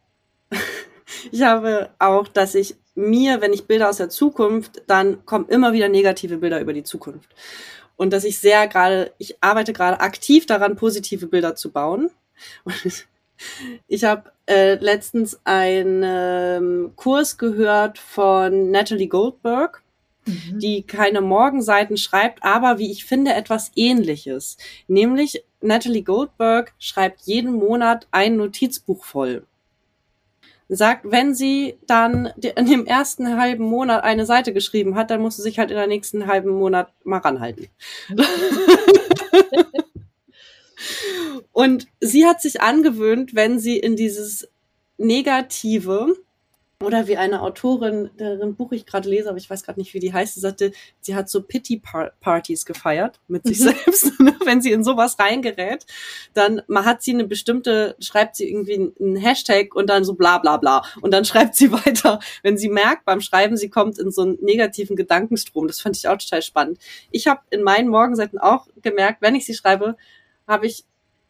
ich 1.30 1.42
habe 1.42 1.90
auch, 1.98 2.26
dass 2.26 2.54
ich 2.54 2.76
mir, 2.94 3.40
wenn 3.40 3.52
ich 3.52 3.66
Bilder 3.66 3.88
aus 3.88 3.98
der 3.98 4.08
Zukunft, 4.08 4.82
dann 4.88 5.24
kommen 5.24 5.48
immer 5.48 5.72
wieder 5.72 5.88
negative 5.88 6.38
Bilder 6.38 6.60
über 6.60 6.72
die 6.72 6.82
Zukunft. 6.82 7.30
Und 7.96 8.12
dass 8.12 8.24
ich 8.24 8.38
sehr 8.38 8.66
gerade, 8.66 9.12
ich 9.18 9.42
arbeite 9.42 9.72
gerade 9.72 10.00
aktiv 10.00 10.46
daran, 10.46 10.76
positive 10.76 11.26
Bilder 11.26 11.54
zu 11.54 11.70
bauen. 11.70 12.10
Und 12.64 13.06
ich 13.88 14.04
habe 14.04 14.32
äh, 14.46 14.74
letztens 14.74 15.40
einen 15.44 16.02
ähm, 16.04 16.92
Kurs 16.96 17.38
gehört 17.38 17.98
von 17.98 18.70
Natalie 18.70 19.08
Goldberg. 19.08 19.82
mhm. 20.26 20.58
die 20.58 20.82
keine 20.82 21.20
Morgenseiten 21.20 21.96
schreibt, 21.96 22.44
aber 22.44 22.78
wie 22.78 22.90
ich 22.90 23.04
finde, 23.04 23.34
etwas 23.34 23.72
ähnliches. 23.74 24.56
Nämlich 24.88 25.44
Natalie 25.60 26.02
Goldberg 26.02 26.72
schreibt 26.78 27.22
jeden 27.22 27.52
Monat 27.52 28.06
ein 28.10 28.36
Notizbuch 28.36 29.04
voll. 29.04 29.44
Sagt, 30.68 31.10
wenn 31.10 31.34
sie 31.34 31.78
dann 31.88 32.26
in 32.36 32.66
dem 32.66 32.86
ersten 32.86 33.36
halben 33.36 33.64
Monat 33.64 34.04
eine 34.04 34.24
Seite 34.24 34.52
geschrieben 34.52 34.94
hat, 34.94 35.10
dann 35.10 35.20
muss 35.20 35.36
sie 35.36 35.42
sich 35.42 35.58
halt 35.58 35.72
in 35.72 35.76
der 35.76 35.88
nächsten 35.88 36.28
halben 36.28 36.50
Monat 36.50 36.92
mal 37.02 37.18
ranhalten. 37.18 37.66
Und 41.52 41.86
sie 42.00 42.26
hat 42.26 42.40
sich 42.40 42.60
angewöhnt, 42.60 43.34
wenn 43.34 43.58
sie 43.58 43.78
in 43.78 43.96
dieses 43.96 44.48
Negative 44.98 46.16
oder 46.82 47.06
wie 47.06 47.18
eine 47.18 47.42
Autorin, 47.42 48.08
deren 48.18 48.54
Buch 48.54 48.72
ich 48.72 48.86
gerade 48.86 49.08
lese, 49.08 49.28
aber 49.28 49.36
ich 49.36 49.50
weiß 49.50 49.64
gerade 49.64 49.78
nicht, 49.78 49.92
wie 49.92 49.98
die 49.98 50.14
heißt, 50.14 50.34
sie 50.34 50.40
sagte, 50.40 50.72
sie 51.00 51.14
hat 51.14 51.28
so 51.28 51.42
Pity-Partys 51.42 52.64
gefeiert 52.64 53.20
mit 53.28 53.44
sich 53.46 53.60
mhm. 53.60 53.64
selbst. 53.64 54.12
Wenn 54.46 54.62
sie 54.62 54.72
in 54.72 54.82
sowas 54.82 55.18
reingerät, 55.18 55.84
dann 56.32 56.62
man 56.68 56.86
hat 56.86 57.02
sie 57.02 57.12
eine 57.12 57.24
bestimmte, 57.24 57.96
schreibt 58.00 58.36
sie 58.36 58.50
irgendwie 58.50 58.92
einen 58.98 59.16
Hashtag 59.16 59.74
und 59.74 59.90
dann 59.90 60.04
so 60.04 60.14
bla 60.14 60.38
bla 60.38 60.56
bla. 60.56 60.82
Und 61.02 61.12
dann 61.12 61.24
schreibt 61.26 61.54
sie 61.54 61.70
weiter. 61.70 62.18
Wenn 62.42 62.56
sie 62.56 62.70
merkt 62.70 63.04
beim 63.04 63.20
Schreiben, 63.20 63.58
sie 63.58 63.68
kommt 63.68 63.98
in 63.98 64.10
so 64.10 64.22
einen 64.22 64.38
negativen 64.40 64.96
Gedankenstrom. 64.96 65.66
Das 65.66 65.80
fand 65.80 65.98
ich 65.98 66.08
auch 66.08 66.16
total 66.16 66.40
spannend. 66.40 66.78
Ich 67.10 67.26
habe 67.26 67.42
in 67.50 67.62
meinen 67.62 67.88
Morgenseiten 67.88 68.38
auch 68.38 68.68
gemerkt, 68.80 69.20
wenn 69.20 69.34
ich 69.34 69.44
sie 69.44 69.54
schreibe, 69.54 69.96
habe 70.50 70.66
ich 70.66 70.84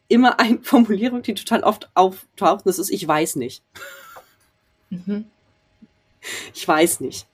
immer 0.09 0.39
eine 0.41 0.59
Formulierung, 0.61 1.21
die 1.21 1.33
total 1.33 1.63
oft 1.63 1.89
auftaucht. 1.93 2.65
Und 2.65 2.67
das 2.67 2.79
ist, 2.79 2.89
ich 2.89 3.07
weiß 3.07 3.37
nicht. 3.37 3.63
Mhm. 4.89 5.25
Ich 6.53 6.67
weiß 6.67 6.99
nicht. 6.99 7.25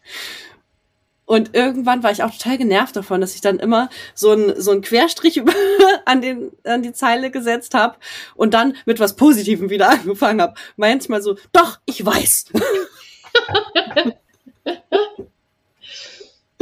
Und 1.26 1.56
irgendwann 1.56 2.04
war 2.04 2.12
ich 2.12 2.24
auch 2.24 2.32
total 2.32 2.58
genervt 2.58 2.96
davon, 2.96 3.20
dass 3.20 3.36
ich 3.36 3.42
dann 3.42 3.60
immer 3.60 3.90
so 4.16 4.32
ein 4.32 4.62
so 4.62 4.80
Querstrich 4.80 5.42
an, 6.06 6.22
den, 6.22 6.52
an 6.64 6.84
die 6.84 6.94
Zeile 6.94 7.32
gesetzt 7.32 7.74
habe 7.74 7.98
und 8.36 8.54
dann 8.54 8.78
mit 8.86 9.02
was 9.02 9.18
Positivem 9.18 9.70
wieder 9.70 9.90
angefangen 9.90 10.42
habe. 10.42 10.54
Manchmal 10.78 11.22
so, 11.22 11.36
doch, 11.52 11.80
ich 11.86 12.06
weiß. 12.06 12.46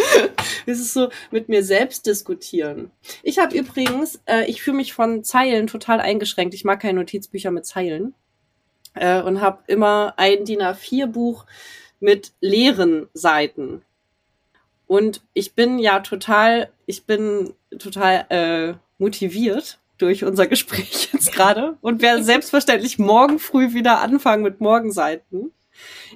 Es 0.68 0.80
ist 0.80 0.94
so 0.94 1.10
mit 1.30 1.48
mir 1.48 1.64
selbst 1.64 2.08
diskutieren. 2.08 2.92
Ich 3.22 3.38
habe 3.38 3.56
übrigens, 3.56 4.20
äh, 4.26 4.46
ich 4.50 4.64
fühle 4.64 4.78
mich 4.78 4.94
von 4.94 5.24
Zeilen 5.24 5.68
total 5.68 6.00
eingeschränkt. 6.00 6.56
Ich 6.56 6.66
mag 6.66 6.82
keine 6.82 7.00
Notizbücher 7.00 7.52
mit 7.52 7.68
Zeilen 7.68 8.16
äh, 8.96 9.22
und 9.22 9.42
habe 9.42 9.64
immer 9.68 10.16
ein 10.18 10.46
DIN 10.46 10.62
A4 10.62 11.06
Buch 11.08 11.46
mit 12.00 12.34
leeren 12.42 13.08
Seiten. 13.14 13.84
Und 14.88 15.22
ich 15.34 15.54
bin 15.54 15.80
ja 15.80 16.00
total, 16.00 16.70
ich 16.86 17.06
bin 17.06 17.54
total 17.78 18.26
äh, 18.30 18.74
motiviert 18.98 19.80
durch 19.98 20.24
unser 20.24 20.48
Gespräch 20.48 21.10
jetzt 21.14 21.32
gerade 21.32 21.78
und 21.82 22.02
werde 22.02 22.24
selbstverständlich 22.24 23.00
morgen 23.00 23.40
früh 23.40 23.74
wieder 23.74 24.02
anfangen 24.02 24.44
mit 24.44 24.62
Morgenseiten. 24.62 25.52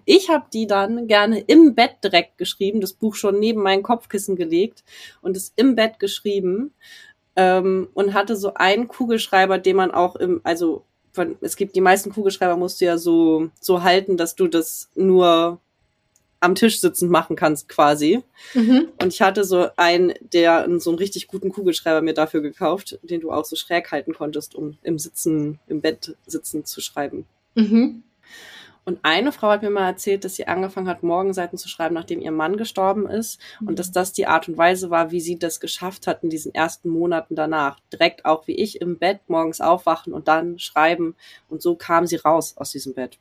Ich 0.05 0.29
habe 0.29 0.45
die 0.53 0.67
dann 0.67 1.07
gerne 1.07 1.39
im 1.41 1.75
Bett 1.75 1.97
direkt 2.03 2.37
geschrieben, 2.37 2.81
das 2.81 2.93
Buch 2.93 3.15
schon 3.15 3.39
neben 3.39 3.61
mein 3.61 3.83
Kopfkissen 3.83 4.35
gelegt 4.35 4.83
und 5.21 5.37
es 5.37 5.53
im 5.55 5.75
Bett 5.75 5.99
geschrieben 5.99 6.73
ähm, 7.35 7.89
und 7.93 8.13
hatte 8.13 8.35
so 8.35 8.53
einen 8.53 8.87
Kugelschreiber, 8.87 9.57
den 9.57 9.75
man 9.75 9.91
auch 9.91 10.15
im, 10.15 10.41
also 10.43 10.83
von, 11.11 11.37
es 11.41 11.55
gibt 11.55 11.75
die 11.75 11.81
meisten 11.81 12.11
Kugelschreiber 12.11 12.55
musst 12.55 12.81
du 12.81 12.85
ja 12.85 12.97
so 12.97 13.49
so 13.59 13.83
halten, 13.83 14.17
dass 14.17 14.35
du 14.35 14.47
das 14.47 14.89
nur 14.95 15.59
am 16.39 16.55
Tisch 16.55 16.79
sitzend 16.79 17.11
machen 17.11 17.35
kannst 17.35 17.67
quasi. 17.67 18.23
Mhm. 18.53 18.89
Und 19.01 19.13
ich 19.13 19.21
hatte 19.21 19.43
so 19.43 19.67
einen, 19.75 20.13
der 20.21 20.67
so 20.79 20.89
einen 20.89 20.99
richtig 20.99 21.27
guten 21.27 21.51
Kugelschreiber 21.51 22.01
mir 22.01 22.13
dafür 22.13 22.41
gekauft, 22.41 22.97
den 23.03 23.21
du 23.21 23.31
auch 23.31 23.45
so 23.45 23.55
schräg 23.55 23.91
halten 23.91 24.13
konntest, 24.13 24.55
um 24.55 24.77
im 24.83 24.99
Sitzen, 24.99 25.59
im 25.67 25.81
Bett 25.81 26.15
sitzen 26.25 26.65
zu 26.65 26.81
schreiben. 26.81 27.25
Mhm. 27.55 28.03
Und 28.89 28.97
eine 29.03 29.31
Frau 29.31 29.49
hat 29.49 29.61
mir 29.61 29.69
mal 29.69 29.85
erzählt, 29.85 30.25
dass 30.25 30.35
sie 30.35 30.47
angefangen 30.47 30.87
hat, 30.87 31.03
Morgenseiten 31.03 31.59
zu 31.59 31.69
schreiben, 31.69 31.93
nachdem 31.93 32.21
ihr 32.21 32.31
Mann 32.31 32.57
gestorben 32.57 33.07
ist. 33.07 33.39
Mhm. 33.59 33.67
Und 33.67 33.79
dass 33.79 33.91
das 33.91 34.13
die 34.13 34.25
Art 34.25 34.47
und 34.47 34.57
Weise 34.57 34.89
war, 34.89 35.11
wie 35.11 35.21
sie 35.21 35.37
das 35.37 35.59
geschafft 35.59 36.07
hat 36.07 36.23
in 36.23 36.31
diesen 36.31 36.55
ersten 36.55 36.89
Monaten 36.89 37.35
danach. 37.35 37.79
Direkt 37.93 38.25
auch 38.25 38.47
wie 38.47 38.55
ich 38.55 38.81
im 38.81 38.97
Bett 38.97 39.19
morgens 39.27 39.61
aufwachen 39.61 40.11
und 40.11 40.27
dann 40.27 40.57
schreiben. 40.57 41.15
Und 41.49 41.61
so 41.61 41.75
kam 41.75 42.07
sie 42.07 42.15
raus 42.15 42.57
aus 42.57 42.71
diesem 42.71 42.95
Bett. 42.95 43.19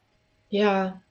Ja, 0.48 1.02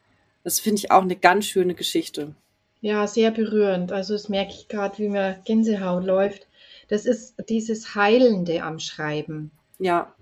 das 0.43 0.59
finde 0.59 0.79
ich 0.79 0.89
auch 0.89 1.03
eine 1.03 1.15
ganz 1.15 1.45
schöne 1.45 1.75
Geschichte. 1.75 2.33
Ja, 2.81 3.05
sehr 3.05 3.29
berührend. 3.29 3.91
Also 3.91 4.13
das 4.13 4.27
merke 4.27 4.53
ich 4.53 4.69
gerade, 4.69 4.97
wie 4.97 5.09
mir 5.09 5.39
Gänsehaut 5.45 6.03
läuft. 6.03 6.47
Das 6.87 7.05
ist 7.05 7.35
dieses 7.47 7.93
Heilende 7.93 8.63
am 8.63 8.79
Schreiben. 8.79 9.51
Ja. 9.79 10.13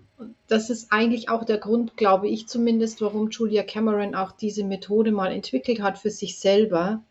Das 0.48 0.70
ist 0.70 0.92
eigentlich 0.92 1.30
auch 1.30 1.44
der 1.44 1.58
Grund, 1.58 1.98
glaube 1.98 2.30
ich 2.30 2.48
zumindest, 2.48 3.02
warum 3.02 3.30
Julia 3.30 3.64
Cameron 3.64 4.16
auch 4.16 4.32
diese 4.32 4.64
Methode 4.64 5.12
mal 5.12 5.32
entwickelt 5.32 5.82
hat 5.82 5.98
für 5.98 6.10
sich 6.10 6.40
selber, 6.40 7.02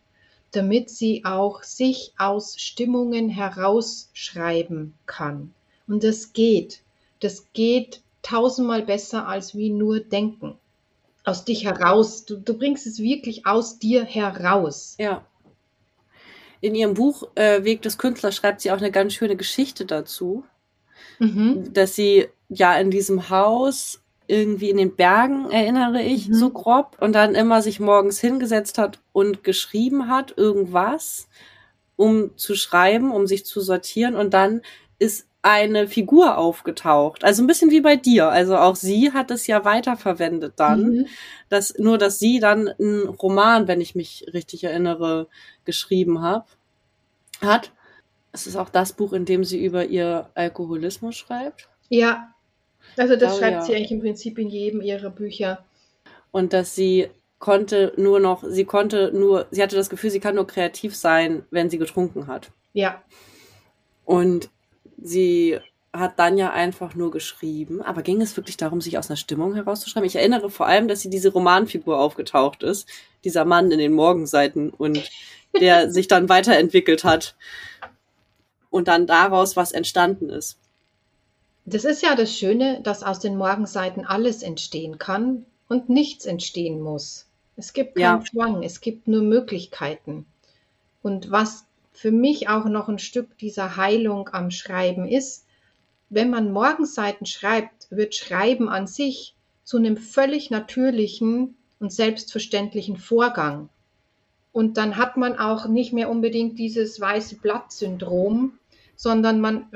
damit 0.53 0.89
sie 0.89 1.25
auch 1.25 1.63
sich 1.63 2.15
aus 2.17 2.59
Stimmungen 2.59 3.29
herausschreiben 3.29 4.95
kann. 5.05 5.53
Und 5.87 6.03
das 6.03 6.33
geht. 6.33 6.81
Das 7.21 7.47
geht 7.53 8.01
tausendmal 8.23 8.83
besser 8.83 9.29
als 9.29 9.55
wie 9.55 9.71
nur 9.71 10.01
denken 10.01 10.59
aus 11.25 11.45
dich 11.45 11.65
heraus. 11.65 12.25
Du, 12.27 12.37
du 12.37 12.57
bringst 12.57 12.87
es 12.87 12.99
wirklich 12.99 13.47
aus 13.47 13.79
dir 13.79 14.05
heraus. 14.05 14.95
Ja. 14.99 15.25
In 16.61 16.75
ihrem 16.75 16.95
Buch 16.95 17.29
äh, 17.35 17.65
Weg 17.65 17.83
des 17.83 17.99
Künstlers 17.99 18.37
schreibt 18.37 18.61
sie 18.61 18.71
auch 18.71 18.79
eine 18.79 18.91
ganz 18.91 19.15
schöne 19.15 19.37
Geschichte 19.37 19.85
dazu, 19.85 20.45
mhm. 21.19 21.73
dass 21.73 21.95
sie 21.95 22.29
ja 22.49 22.75
in 22.77 22.91
diesem 22.91 23.31
Haus 23.31 24.01
irgendwie 24.27 24.71
in 24.71 24.79
den 24.79 24.97
Bergen, 24.97 25.51
erinnere 25.51 26.03
ich, 26.03 26.29
mhm. 26.29 26.35
so 26.35 26.51
grob, 26.51 26.97
und 27.01 27.13
dann 27.13 27.35
immer 27.35 27.61
sich 27.63 27.81
morgens 27.81 28.21
hingesetzt 28.21 28.79
hat 28.79 29.01
und 29.13 29.45
geschrieben 29.45 30.09
hat, 30.09 30.35
irgendwas, 30.37 31.29
um 31.97 32.37
zu 32.37 32.55
schreiben, 32.55 33.13
um 33.13 33.27
sich 33.27 33.45
zu 33.45 33.61
sortieren, 33.61 34.17
und 34.17 34.33
dann 34.33 34.63
ist 34.99 35.27
eine 35.45 35.89
Figur 35.89 36.39
aufgetaucht. 36.39 37.23
Also 37.23 37.43
ein 37.43 37.47
bisschen 37.47 37.71
wie 37.71 37.83
bei 37.83 37.97
dir. 37.97 38.31
Also 38.31 38.57
auch 38.57 38.77
sie 38.77 39.13
hat 39.13 39.31
es 39.31 39.47
ja 39.47 39.63
weiterverwendet 39.67 40.55
dann. 40.57 40.83
Mhm. 40.83 41.07
Dass, 41.51 41.75
nur, 41.79 41.99
dass 41.99 42.19
sie 42.19 42.41
dann 42.41 42.69
einen 42.69 43.09
Roman, 43.09 43.69
wenn 43.69 43.83
ich 43.83 43.95
mich 43.95 44.25
richtig 44.33 44.65
erinnere, 44.65 45.29
geschrieben 45.67 46.23
hab, 46.23 46.49
hat. 47.43 47.73
Es 48.35 48.49
ist 48.49 48.57
auch 48.57 48.69
das 48.69 48.93
Buch, 48.93 49.13
in 49.13 49.25
dem 49.27 49.45
sie 49.45 49.65
über 49.65 49.85
ihr 49.85 50.29
Alkoholismus 50.35 51.15
schreibt. 51.15 51.69
Ja. 51.89 52.35
Also 52.97 53.15
das 53.15 53.37
oh, 53.37 53.39
schreibt 53.39 53.55
ja. 53.59 53.63
sie 53.63 53.77
eigentlich 53.77 53.93
im 53.93 54.01
Prinzip 54.01 54.41
in 54.41 54.49
jedem 54.49 54.83
ihrer 54.83 55.11
Bücher. 55.11 55.65
Und 56.33 56.53
dass 56.53 56.75
sie 56.75 57.11
konnte 57.39 57.93
nur 57.97 58.19
noch, 58.19 58.43
sie 58.43 58.65
konnte 58.65 59.13
nur, 59.15 59.47
sie 59.53 59.63
hatte 59.63 59.77
das 59.77 59.89
Gefühl, 59.89 60.11
sie 60.11 60.19
kann 60.19 60.35
nur 60.35 60.49
kreativ 60.49 60.97
sein, 60.97 61.45
wenn 61.53 61.71
sie 61.71 61.79
getrunken 61.79 62.27
hat. 62.27 62.51
Ja. 62.73 63.01
Und 64.05 64.51
sie 65.01 65.61
hat 65.93 66.19
dann 66.19 66.37
ja 66.37 66.53
einfach 66.53 66.97
nur 66.97 67.13
geschrieben, 67.13 67.83
aber 67.83 68.03
ging 68.03 68.21
es 68.21 68.37
wirklich 68.37 68.57
darum, 68.57 68.81
sich 68.81 68.99
aus 68.99 69.11
einer 69.11 69.17
Stimmung 69.17 69.55
herauszuschreiben? 69.55 70.09
Ich 70.09 70.17
erinnere 70.17 70.51
vor 70.51 70.67
allem, 70.67 70.89
dass 70.89 71.03
sie 71.03 71.11
diese 71.11 71.33
Romanfigur 71.33 72.01
aufgetaucht 72.01 72.65
ist, 72.65 72.89
dieser 73.23 73.45
Mann 73.45 73.71
in 73.71 73.79
den 73.79 73.93
Morgenseiten 73.93 74.71
und 74.71 75.09
der 75.61 75.93
sich 75.93 76.09
dann 76.09 76.29
weiterentwickelt 76.29 77.05
hat 77.05 77.37
und 78.75 78.89
dann 78.89 79.07
daraus 79.07 79.55
was 79.55 79.71
entstanden 79.71 80.31
ist. 80.31 80.59
Das 81.65 81.85
ist 81.85 82.03
ja 82.03 82.17
das 82.17 82.37
Schöne, 82.37 82.81
dass 82.83 83.05
aus 83.05 83.21
den 83.21 83.37
Morgenseiten 83.37 84.05
alles 84.05 84.43
entstehen 84.43 84.99
kann 84.99 85.47
und 85.69 85.89
nichts 85.89 86.27
entstehen 86.27 86.81
muss. 86.81 87.27
Es 87.57 87.73
gibt 87.73 87.95
keinen 87.95 88.21
ja. 88.21 88.25
Zwang, 88.25 88.65
es 88.65 88.81
gibt 88.81 89.07
nur 89.07 89.23
Möglichkeiten. 89.23 90.27
Und 91.03 91.31
was 91.31 91.67
für 91.93 92.11
mich 92.11 92.49
auch 92.49 92.65
noch 92.65 92.89
ein 92.89 92.99
Stück 92.99 93.39
dieser 93.39 93.77
Heilung 93.77 94.29
am 94.33 94.51
Schreiben 94.51 95.07
ist, 95.07 95.45
wenn 96.11 96.29
man 96.29 96.51
Morgenseiten 96.51 97.27
schreibt, 97.27 97.87
wird 97.91 98.17
Schreiben 98.17 98.69
an 98.69 98.89
sich 98.89 99.37
zu 99.63 99.77
einem 99.77 99.97
völlig 99.97 100.51
natürlichen 100.51 101.57
und 101.79 101.93
selbstverständlichen 101.93 102.97
Vorgang. 102.97 103.69
Und 104.53 104.77
dann 104.77 104.97
hat 104.97 105.17
man 105.17 105.39
auch 105.39 105.67
nicht 105.69 105.93
mehr 105.93 106.11
unbedingt 106.11 106.59
dieses 106.59 107.01
weiße 107.01 107.37
Blatt-Syndrom, 107.37 108.59
sondern 108.97 109.41
man 109.41 109.67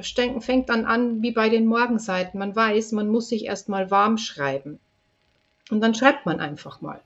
fängt 0.40 0.68
dann 0.68 0.84
an 0.84 1.22
wie 1.22 1.32
bei 1.32 1.48
den 1.48 1.66
Morgenseiten. 1.66 2.38
Man 2.38 2.54
weiß, 2.54 2.92
man 2.92 3.08
muss 3.08 3.28
sich 3.28 3.46
erstmal 3.46 3.90
warm 3.90 4.18
schreiben. 4.18 4.78
Und 5.70 5.80
dann 5.80 5.94
schreibt 5.94 6.26
man 6.26 6.40
einfach 6.40 6.80
mal. 6.80 7.00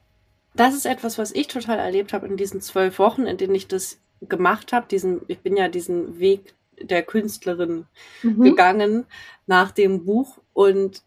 Das 0.55 0.75
ist 0.75 0.85
etwas, 0.85 1.17
was 1.17 1.31
ich 1.31 1.47
total 1.47 1.79
erlebt 1.79 2.13
habe 2.13 2.27
in 2.27 2.37
diesen 2.37 2.61
zwölf 2.61 2.99
Wochen, 2.99 3.23
in 3.23 3.37
denen 3.37 3.55
ich 3.55 3.67
das 3.67 3.99
gemacht 4.21 4.71
habe, 4.71 4.85
diesen, 4.89 5.21
ich 5.27 5.39
bin 5.39 5.57
ja 5.57 5.67
diesen 5.67 6.19
Weg 6.19 6.53
der 6.79 7.03
Künstlerin 7.03 7.85
mhm. 8.21 8.41
gegangen 8.41 9.05
nach 9.47 9.71
dem 9.71 10.05
Buch 10.05 10.39
und 10.53 11.01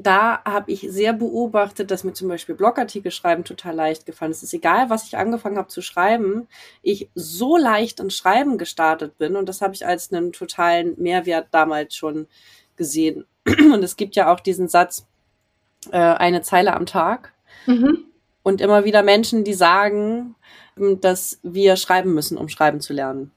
da 0.00 0.44
habe 0.44 0.70
ich 0.70 0.86
sehr 0.88 1.12
beobachtet, 1.12 1.90
dass 1.90 2.04
mir 2.04 2.12
zum 2.12 2.28
Beispiel 2.28 2.54
Blogartikel 2.54 3.10
schreiben 3.10 3.42
total 3.42 3.74
leicht 3.74 4.06
gefallen 4.06 4.30
ist. 4.30 4.38
Es 4.38 4.44
ist 4.44 4.54
egal, 4.54 4.90
was 4.90 5.08
ich 5.08 5.16
angefangen 5.16 5.58
habe 5.58 5.66
zu 5.66 5.82
schreiben, 5.82 6.46
ich 6.82 7.08
so 7.16 7.56
leicht 7.56 7.98
ins 7.98 8.16
Schreiben 8.16 8.58
gestartet 8.58 9.18
bin 9.18 9.34
und 9.34 9.48
das 9.48 9.60
habe 9.60 9.74
ich 9.74 9.84
als 9.84 10.12
einen 10.12 10.32
totalen 10.32 10.94
Mehrwert 10.98 11.48
damals 11.50 11.96
schon 11.96 12.28
gesehen. 12.76 13.26
Und 13.44 13.82
es 13.82 13.96
gibt 13.96 14.14
ja 14.14 14.32
auch 14.32 14.38
diesen 14.38 14.68
Satz, 14.68 15.04
äh, 15.90 15.98
eine 15.98 16.42
Zeile 16.42 16.74
am 16.74 16.86
Tag. 16.86 17.32
Mhm. 17.66 18.04
Und 18.44 18.60
immer 18.60 18.84
wieder 18.84 19.02
Menschen, 19.02 19.42
die 19.42 19.54
sagen, 19.54 20.36
dass 21.00 21.40
wir 21.42 21.76
schreiben 21.76 22.14
müssen, 22.14 22.38
um 22.38 22.48
schreiben 22.48 22.80
zu 22.80 22.92
lernen. 22.92 23.32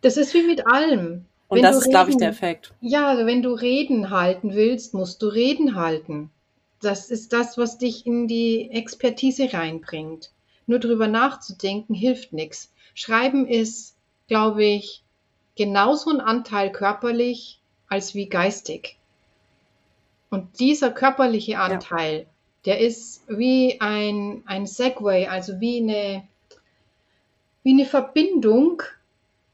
Das 0.00 0.16
ist 0.16 0.32
wie 0.32 0.42
mit 0.42 0.66
allem. 0.66 1.26
Und 1.50 1.56
wenn 1.56 1.64
das 1.64 1.78
ist, 1.78 1.90
glaube 1.90 2.10
ich, 2.10 2.16
der 2.16 2.28
Effekt. 2.28 2.72
Ja, 2.80 3.08
also 3.08 3.26
wenn 3.26 3.42
du 3.42 3.52
Reden 3.52 4.10
halten 4.10 4.54
willst, 4.54 4.94
musst 4.94 5.20
du 5.20 5.26
Reden 5.26 5.74
halten. 5.74 6.30
Das 6.80 7.10
ist 7.10 7.32
das, 7.32 7.58
was 7.58 7.76
dich 7.76 8.06
in 8.06 8.28
die 8.28 8.70
Expertise 8.70 9.52
reinbringt. 9.52 10.30
Nur 10.66 10.78
drüber 10.78 11.08
nachzudenken 11.08 11.92
hilft 11.92 12.32
nichts. 12.32 12.72
Schreiben 12.94 13.48
ist, 13.48 13.96
glaube 14.28 14.64
ich, 14.64 15.02
genauso 15.56 16.10
ein 16.10 16.20
Anteil 16.20 16.70
körperlich 16.70 17.58
als 17.88 18.14
wie 18.14 18.28
geistig. 18.28 18.96
Und 20.30 20.60
dieser 20.60 20.92
körperliche 20.92 21.58
Anteil, 21.58 22.18
ja. 22.20 22.24
der 22.66 22.78
ist 22.78 23.24
wie 23.26 23.80
ein, 23.80 24.44
ein 24.46 24.66
Segway, 24.66 25.26
also 25.26 25.58
wie 25.58 25.78
eine, 25.78 26.22
wie 27.64 27.72
eine 27.72 27.86
Verbindung 27.86 28.84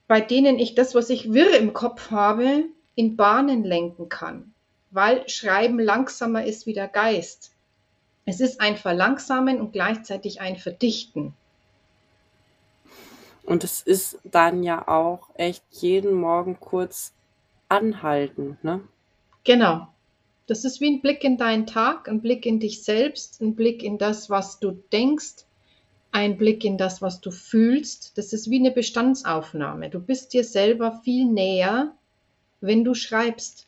bei 0.08 0.20
denen 0.20 0.58
ich 0.58 0.74
das, 0.74 0.94
was 0.94 1.10
ich 1.10 1.32
wirr 1.32 1.58
im 1.58 1.72
Kopf 1.72 2.10
habe, 2.10 2.64
in 2.94 3.16
Bahnen 3.16 3.64
lenken 3.64 4.08
kann, 4.08 4.52
weil 4.90 5.28
Schreiben 5.28 5.78
langsamer 5.78 6.44
ist 6.44 6.66
wie 6.66 6.72
der 6.72 6.88
Geist. 6.88 7.52
Es 8.24 8.40
ist 8.40 8.60
ein 8.60 8.76
Verlangsamen 8.76 9.60
und 9.60 9.72
gleichzeitig 9.72 10.40
ein 10.40 10.56
Verdichten. 10.56 11.34
Und 13.44 13.62
es 13.62 13.82
ist 13.82 14.18
dann 14.24 14.64
ja 14.64 14.88
auch 14.88 15.30
echt 15.34 15.62
jeden 15.70 16.14
Morgen 16.14 16.58
kurz 16.58 17.12
anhalten, 17.68 18.58
ne? 18.62 18.80
Genau. 19.44 19.86
Das 20.48 20.64
ist 20.64 20.80
wie 20.80 20.90
ein 20.90 21.00
Blick 21.00 21.24
in 21.24 21.38
deinen 21.38 21.66
Tag, 21.66 22.08
ein 22.08 22.20
Blick 22.20 22.46
in 22.46 22.60
dich 22.60 22.84
selbst, 22.84 23.40
ein 23.40 23.56
Blick 23.56 23.82
in 23.82 23.98
das, 23.98 24.30
was 24.30 24.60
du 24.60 24.72
denkst, 24.92 25.45
ein 26.12 26.36
Blick 26.36 26.64
in 26.64 26.78
das, 26.78 27.02
was 27.02 27.20
du 27.20 27.30
fühlst. 27.30 28.16
Das 28.16 28.32
ist 28.32 28.50
wie 28.50 28.58
eine 28.58 28.70
Bestandsaufnahme. 28.70 29.90
Du 29.90 30.00
bist 30.00 30.32
dir 30.32 30.44
selber 30.44 31.00
viel 31.04 31.26
näher, 31.26 31.92
wenn 32.60 32.84
du 32.84 32.94
schreibst. 32.94 33.66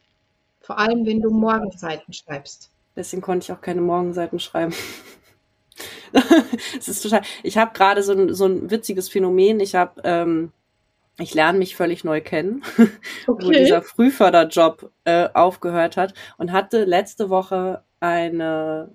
Vor 0.61 0.79
allem, 0.79 1.07
wenn 1.07 1.21
du 1.21 1.31
Morgenseiten 1.31 2.13
schreibst. 2.13 2.71
Deswegen 2.97 3.23
konnte 3.23 3.45
ich 3.45 3.53
auch 3.53 3.61
keine 3.61 3.81
Morgenseiten 3.81 4.39
schreiben. 4.39 4.75
es 6.79 6.89
ist 6.89 7.03
total. 7.03 7.23
Ich 7.43 7.59
habe 7.59 7.73
gerade 7.73 8.03
so 8.03 8.13
ein, 8.13 8.35
so 8.35 8.47
ein 8.47 8.71
witziges 8.71 9.09
Phänomen. 9.09 9.61
Ich 9.61 9.75
habe, 9.75 10.01
ähm, 10.05 10.53
ich 11.19 11.35
lerne 11.35 11.59
mich 11.59 11.77
völlig 11.77 12.05
neu 12.05 12.21
kennen, 12.21 12.63
okay. 13.27 13.47
wo 13.47 13.51
dieser 13.51 13.83
Frühförderjob 13.83 14.91
äh, 15.05 15.29
aufgehört 15.33 15.97
hat 15.97 16.15
und 16.39 16.53
hatte 16.53 16.85
letzte 16.85 17.31
Woche 17.31 17.83
eine 18.01 18.91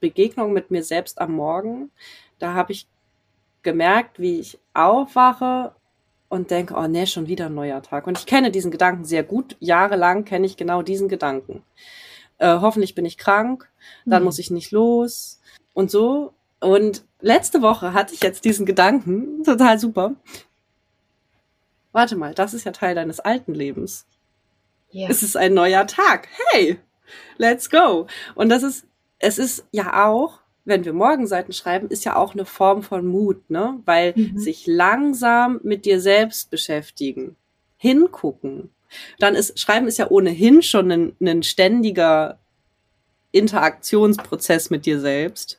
Begegnung 0.00 0.52
mit 0.52 0.70
mir 0.70 0.82
selbst 0.82 1.20
am 1.20 1.32
Morgen. 1.32 1.90
Da 2.42 2.54
habe 2.54 2.72
ich 2.72 2.88
gemerkt, 3.62 4.18
wie 4.18 4.40
ich 4.40 4.58
aufwache 4.74 5.76
und 6.28 6.50
denke, 6.50 6.74
oh 6.74 6.88
nee, 6.88 7.06
schon 7.06 7.28
wieder 7.28 7.46
ein 7.46 7.54
neuer 7.54 7.82
Tag. 7.82 8.08
Und 8.08 8.18
ich 8.18 8.26
kenne 8.26 8.50
diesen 8.50 8.72
Gedanken 8.72 9.04
sehr 9.04 9.22
gut. 9.22 9.56
Jahrelang 9.60 10.24
kenne 10.24 10.46
ich 10.46 10.56
genau 10.56 10.82
diesen 10.82 11.08
Gedanken. 11.08 11.62
Äh, 12.38 12.58
hoffentlich 12.58 12.96
bin 12.96 13.04
ich 13.04 13.16
krank, 13.16 13.70
dann 14.04 14.22
mhm. 14.22 14.24
muss 14.24 14.40
ich 14.40 14.50
nicht 14.50 14.72
los 14.72 15.40
und 15.72 15.92
so. 15.92 16.34
Und 16.58 17.04
letzte 17.20 17.62
Woche 17.62 17.92
hatte 17.92 18.12
ich 18.12 18.22
jetzt 18.22 18.44
diesen 18.44 18.66
Gedanken, 18.66 19.44
total 19.44 19.78
super. 19.78 20.16
Warte 21.92 22.16
mal, 22.16 22.34
das 22.34 22.54
ist 22.54 22.64
ja 22.64 22.72
Teil 22.72 22.96
deines 22.96 23.20
alten 23.20 23.54
Lebens. 23.54 24.04
Yeah. 24.92 25.08
Es 25.08 25.22
ist 25.22 25.36
ein 25.36 25.54
neuer 25.54 25.86
Tag. 25.86 26.26
Hey, 26.50 26.80
let's 27.36 27.70
go. 27.70 28.08
Und 28.34 28.48
das 28.48 28.64
ist, 28.64 28.84
es 29.20 29.38
ist 29.38 29.64
ja 29.70 30.08
auch 30.08 30.41
wenn 30.64 30.84
wir 30.84 30.92
Morgenseiten 30.92 31.52
schreiben, 31.52 31.88
ist 31.88 32.04
ja 32.04 32.16
auch 32.16 32.34
eine 32.34 32.44
Form 32.44 32.82
von 32.82 33.06
Mut, 33.06 33.50
ne? 33.50 33.80
Weil 33.84 34.14
mhm. 34.16 34.38
sich 34.38 34.66
langsam 34.66 35.60
mit 35.62 35.84
dir 35.84 36.00
selbst 36.00 36.50
beschäftigen, 36.50 37.36
hingucken. 37.76 38.70
Dann 39.18 39.34
ist, 39.34 39.58
Schreiben 39.58 39.88
ist 39.88 39.98
ja 39.98 40.10
ohnehin 40.10 40.62
schon 40.62 40.90
ein, 40.92 41.16
ein 41.20 41.42
ständiger 41.42 42.38
Interaktionsprozess 43.32 44.70
mit 44.70 44.86
dir 44.86 45.00
selbst. 45.00 45.58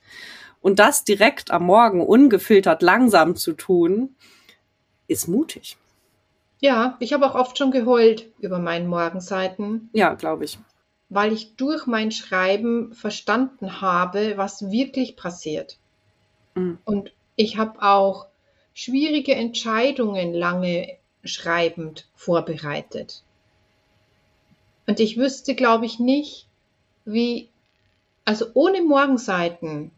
Und 0.61 0.79
das 0.79 1.03
direkt 1.03 1.51
am 1.51 1.65
Morgen 1.65 1.99
ungefiltert 1.99 2.81
langsam 2.81 3.35
zu 3.35 3.53
tun, 3.53 4.15
ist 5.07 5.27
mutig. 5.27 5.75
Ja, 6.61 6.95
ich 7.01 7.11
habe 7.11 7.25
auch 7.25 7.35
oft 7.35 7.57
schon 7.57 7.71
geheult 7.71 8.31
über 8.39 8.59
meinen 8.59 8.87
Morgenseiten. 8.87 9.89
Ja, 9.91 10.13
glaube 10.13 10.45
ich 10.45 10.59
weil 11.13 11.31
ich 11.31 11.55
durch 11.55 11.85
mein 11.85 12.11
Schreiben 12.11 12.93
verstanden 12.93 13.81
habe, 13.81 14.33
was 14.37 14.71
wirklich 14.71 15.15
passiert. 15.15 15.77
Mhm. 16.55 16.79
Und 16.85 17.11
ich 17.35 17.57
habe 17.57 17.81
auch 17.81 18.27
schwierige 18.73 19.35
Entscheidungen 19.35 20.33
lange 20.33 20.97
schreibend 21.23 22.07
vorbereitet. 22.15 23.23
Und 24.87 24.99
ich 24.99 25.17
wüsste, 25.17 25.55
glaube 25.55 25.85
ich, 25.85 25.99
nicht, 25.99 26.47
wie, 27.05 27.49
also 28.25 28.47
ohne 28.53 28.81
Morgenseiten 28.81 29.91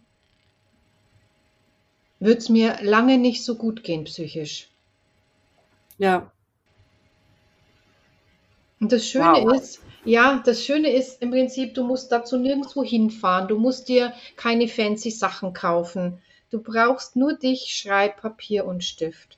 wird 2.19 2.39
es 2.39 2.49
mir 2.49 2.77
lange 2.81 3.17
nicht 3.17 3.43
so 3.43 3.55
gut 3.55 3.83
gehen 3.83 4.03
psychisch. 4.03 4.69
Ja. 5.97 6.31
Und 8.79 8.91
das 8.91 9.07
Schöne 9.07 9.43
wow. 9.43 9.53
ist, 9.53 9.81
ja, 10.05 10.41
das 10.45 10.63
Schöne 10.63 10.93
ist 10.93 11.21
im 11.21 11.31
Prinzip, 11.31 11.73
du 11.73 11.83
musst 11.83 12.09
dazu 12.11 12.37
nirgendwo 12.37 12.83
hinfahren. 12.83 13.47
Du 13.47 13.57
musst 13.57 13.89
dir 13.89 14.13
keine 14.35 14.67
fancy 14.67 15.09
Sachen 15.11 15.53
kaufen. 15.53 16.21
Du 16.51 16.61
brauchst 16.61 17.15
nur 17.15 17.33
dich, 17.33 17.75
Schreibpapier 17.75 18.65
und 18.65 18.83
Stift. 18.83 19.37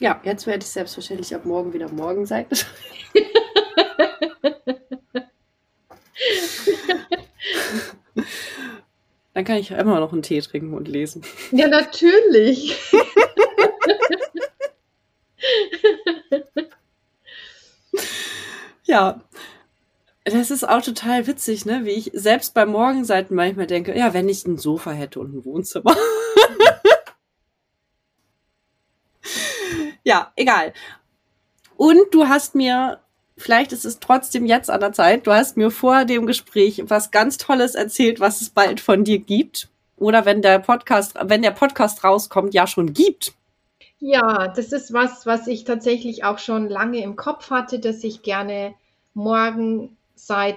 Ja, 0.00 0.20
jetzt 0.24 0.46
werde 0.46 0.64
ich 0.64 0.70
selbstverständlich 0.70 1.34
ab 1.34 1.44
morgen 1.44 1.72
wieder 1.72 1.88
Morgenseite 1.88 2.56
Dann 9.34 9.44
kann 9.44 9.56
ich 9.56 9.70
immer 9.70 10.00
noch 10.00 10.12
einen 10.12 10.22
Tee 10.22 10.40
trinken 10.40 10.74
und 10.74 10.88
lesen. 10.88 11.22
Ja, 11.52 11.68
natürlich. 11.68 12.76
Ja. 18.84 19.20
Das 20.24 20.52
ist 20.52 20.68
auch 20.68 20.82
total 20.82 21.26
witzig, 21.26 21.66
ne? 21.66 21.84
Wie 21.84 21.90
ich 21.90 22.12
selbst 22.14 22.54
bei 22.54 22.64
Morgenseiten 22.64 23.34
manchmal 23.34 23.66
denke, 23.66 23.96
ja, 23.96 24.14
wenn 24.14 24.28
ich 24.28 24.46
ein 24.46 24.56
Sofa 24.56 24.92
hätte 24.92 25.18
und 25.18 25.34
ein 25.34 25.44
Wohnzimmer. 25.44 25.96
ja, 30.04 30.32
egal. 30.36 30.72
Und 31.76 32.02
du 32.12 32.28
hast 32.28 32.54
mir, 32.54 33.00
vielleicht 33.36 33.72
ist 33.72 33.84
es 33.84 33.98
trotzdem 33.98 34.46
jetzt 34.46 34.70
an 34.70 34.78
der 34.80 34.92
Zeit, 34.92 35.26
du 35.26 35.32
hast 35.32 35.56
mir 35.56 35.72
vor 35.72 36.04
dem 36.04 36.26
Gespräch 36.26 36.84
was 36.86 37.10
ganz 37.10 37.38
Tolles 37.38 37.74
erzählt, 37.74 38.20
was 38.20 38.40
es 38.40 38.50
bald 38.50 38.80
von 38.80 39.02
dir 39.02 39.18
gibt. 39.18 39.70
Oder 39.96 40.24
wenn 40.24 40.42
der 40.42 40.60
Podcast, 40.60 41.16
wenn 41.20 41.42
der 41.42 41.50
Podcast 41.50 42.04
rauskommt, 42.04 42.54
ja 42.54 42.68
schon 42.68 42.92
gibt. 42.92 43.34
Ja, 44.04 44.48
das 44.48 44.72
ist 44.72 44.92
was, 44.92 45.26
was 45.26 45.46
ich 45.46 45.62
tatsächlich 45.62 46.24
auch 46.24 46.40
schon 46.40 46.68
lange 46.68 47.00
im 47.04 47.14
Kopf 47.14 47.50
hatte, 47.50 47.78
dass 47.78 48.02
ich 48.02 48.22
gerne 48.22 48.74
morgen 49.14 49.96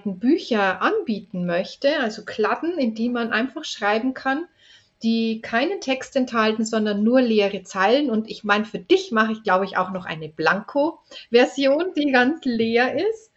Bücher 0.06 0.82
anbieten 0.82 1.46
möchte, 1.46 2.00
also 2.00 2.26
Kladden, 2.26 2.80
in 2.80 2.96
die 2.96 3.10
man 3.10 3.32
einfach 3.32 3.64
schreiben 3.64 4.16
kann, 4.16 4.46
die 5.04 5.42
keinen 5.42 5.80
Text 5.80 6.16
enthalten, 6.16 6.66
sondern 6.66 7.04
nur 7.04 7.22
leere 7.22 7.62
Zeilen. 7.62 8.10
Und 8.10 8.32
ich 8.32 8.44
meine, 8.44 8.66
für 8.66 8.80
dich 8.80 9.12
mache 9.12 9.34
ich, 9.34 9.44
glaube 9.44 9.66
ich, 9.66 9.78
auch 9.78 9.92
noch 9.92 10.06
eine 10.06 10.30
Blanko-Version, 10.30 11.94
die 11.96 12.12
ganz 12.12 12.44
leer 12.46 12.96
ist. 12.96 13.32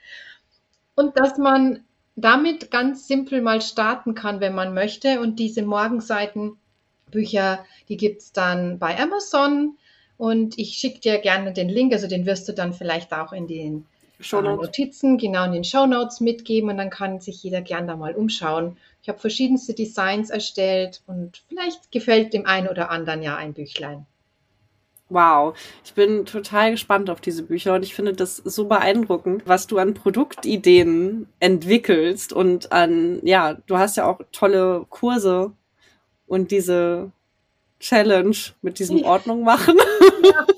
Und 0.94 1.18
dass 1.18 1.36
man 1.36 1.84
damit 2.16 2.70
ganz 2.70 3.08
simpel 3.08 3.42
mal 3.42 3.60
starten 3.60 4.14
kann, 4.14 4.40
wenn 4.40 4.54
man 4.54 4.72
möchte. 4.72 5.20
Und 5.20 5.38
diese 5.38 5.62
Morgenseitenbücher, 5.62 7.66
die 7.90 7.96
gibt 7.98 8.22
es 8.22 8.32
dann 8.32 8.78
bei 8.78 8.98
Amazon. 8.98 9.76
Und 10.18 10.58
ich 10.58 10.72
schicke 10.72 11.00
dir 11.00 11.18
gerne 11.18 11.52
den 11.52 11.68
Link, 11.68 11.92
also 11.92 12.08
den 12.08 12.26
wirst 12.26 12.48
du 12.48 12.52
dann 12.52 12.74
vielleicht 12.74 13.12
auch 13.12 13.32
in 13.32 13.46
den 13.46 13.86
äh, 14.20 14.42
Notizen, 14.42 15.16
genau 15.16 15.44
in 15.44 15.52
den 15.52 15.64
Show 15.64 15.86
Notes 15.86 16.20
mitgeben 16.20 16.70
und 16.70 16.76
dann 16.76 16.90
kann 16.90 17.20
sich 17.20 17.42
jeder 17.42 17.60
gern 17.60 17.86
da 17.86 17.96
mal 17.96 18.14
umschauen. 18.14 18.76
Ich 19.00 19.08
habe 19.08 19.20
verschiedenste 19.20 19.74
Designs 19.74 20.30
erstellt 20.30 21.02
und 21.06 21.42
vielleicht 21.48 21.92
gefällt 21.92 22.34
dem 22.34 22.46
einen 22.46 22.68
oder 22.68 22.90
anderen 22.90 23.22
ja 23.22 23.36
ein 23.36 23.54
Büchlein. 23.54 24.06
Wow, 25.10 25.56
ich 25.84 25.94
bin 25.94 26.26
total 26.26 26.72
gespannt 26.72 27.08
auf 27.08 27.20
diese 27.20 27.44
Bücher 27.44 27.74
und 27.74 27.82
ich 27.82 27.94
finde 27.94 28.12
das 28.12 28.36
so 28.36 28.66
beeindruckend, 28.66 29.44
was 29.46 29.66
du 29.66 29.78
an 29.78 29.94
Produktideen 29.94 31.28
entwickelst 31.40 32.32
und 32.34 32.72
an, 32.72 33.20
ja, 33.22 33.54
du 33.66 33.78
hast 33.78 33.96
ja 33.96 34.06
auch 34.06 34.20
tolle 34.32 34.84
Kurse 34.90 35.52
und 36.26 36.50
diese 36.50 37.10
Challenge 37.80 38.36
mit 38.62 38.78
diesem 38.78 39.04
Ordnung 39.04 39.42
machen. 39.44 39.76
Ja. 40.24 40.46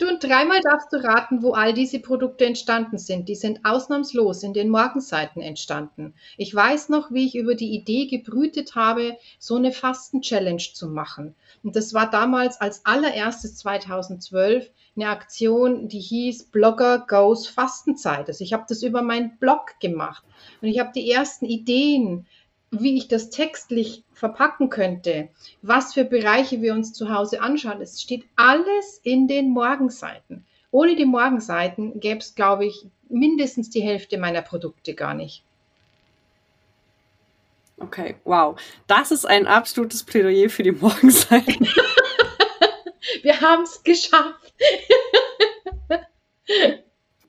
Du, 0.00 0.08
und 0.08 0.24
dreimal 0.24 0.60
darfst 0.62 0.90
du 0.94 0.96
raten, 0.96 1.42
wo 1.42 1.52
all 1.52 1.74
diese 1.74 2.00
Produkte 2.00 2.46
entstanden 2.46 2.96
sind. 2.96 3.28
Die 3.28 3.34
sind 3.34 3.66
ausnahmslos 3.66 4.42
in 4.42 4.54
den 4.54 4.70
Morgenseiten 4.70 5.42
entstanden. 5.42 6.14
Ich 6.38 6.54
weiß 6.54 6.88
noch, 6.88 7.10
wie 7.10 7.26
ich 7.26 7.34
über 7.34 7.54
die 7.54 7.74
Idee 7.74 8.06
gebrütet 8.06 8.74
habe, 8.76 9.18
so 9.38 9.56
eine 9.56 9.72
Fasten-Challenge 9.72 10.62
zu 10.72 10.88
machen. 10.88 11.34
Und 11.62 11.76
das 11.76 11.92
war 11.92 12.10
damals 12.10 12.58
als 12.62 12.86
allererstes 12.86 13.56
2012 13.58 14.70
eine 14.96 15.08
Aktion, 15.08 15.88
die 15.88 16.00
hieß 16.00 16.44
Blogger 16.44 17.04
Goes 17.06 17.46
Fastenzeit. 17.46 18.26
Also 18.28 18.42
ich 18.42 18.54
habe 18.54 18.64
das 18.66 18.82
über 18.82 19.02
meinen 19.02 19.36
Blog 19.38 19.78
gemacht 19.80 20.24
und 20.62 20.68
ich 20.68 20.78
habe 20.78 20.92
die 20.94 21.10
ersten 21.10 21.44
Ideen 21.44 22.26
wie 22.70 22.96
ich 22.96 23.08
das 23.08 23.30
textlich 23.30 24.04
verpacken 24.12 24.70
könnte, 24.70 25.28
was 25.62 25.94
für 25.94 26.04
Bereiche 26.04 26.62
wir 26.62 26.72
uns 26.72 26.92
zu 26.92 27.12
Hause 27.12 27.40
anschauen. 27.40 27.80
Es 27.80 28.00
steht 28.00 28.24
alles 28.36 29.00
in 29.02 29.26
den 29.26 29.50
Morgenseiten. 29.50 30.44
Ohne 30.70 30.94
die 30.94 31.04
Morgenseiten 31.04 31.98
gäbe 31.98 32.20
es, 32.20 32.34
glaube 32.34 32.66
ich, 32.66 32.86
mindestens 33.08 33.70
die 33.70 33.82
Hälfte 33.82 34.18
meiner 34.18 34.42
Produkte 34.42 34.94
gar 34.94 35.14
nicht. 35.14 35.42
Okay, 37.78 38.16
wow. 38.24 38.60
Das 38.86 39.10
ist 39.10 39.24
ein 39.24 39.46
absolutes 39.46 40.04
Plädoyer 40.04 40.48
für 40.48 40.62
die 40.62 40.72
Morgenseiten. 40.72 41.66
wir 43.22 43.40
haben 43.40 43.62
es 43.62 43.82
geschafft. 43.82 44.54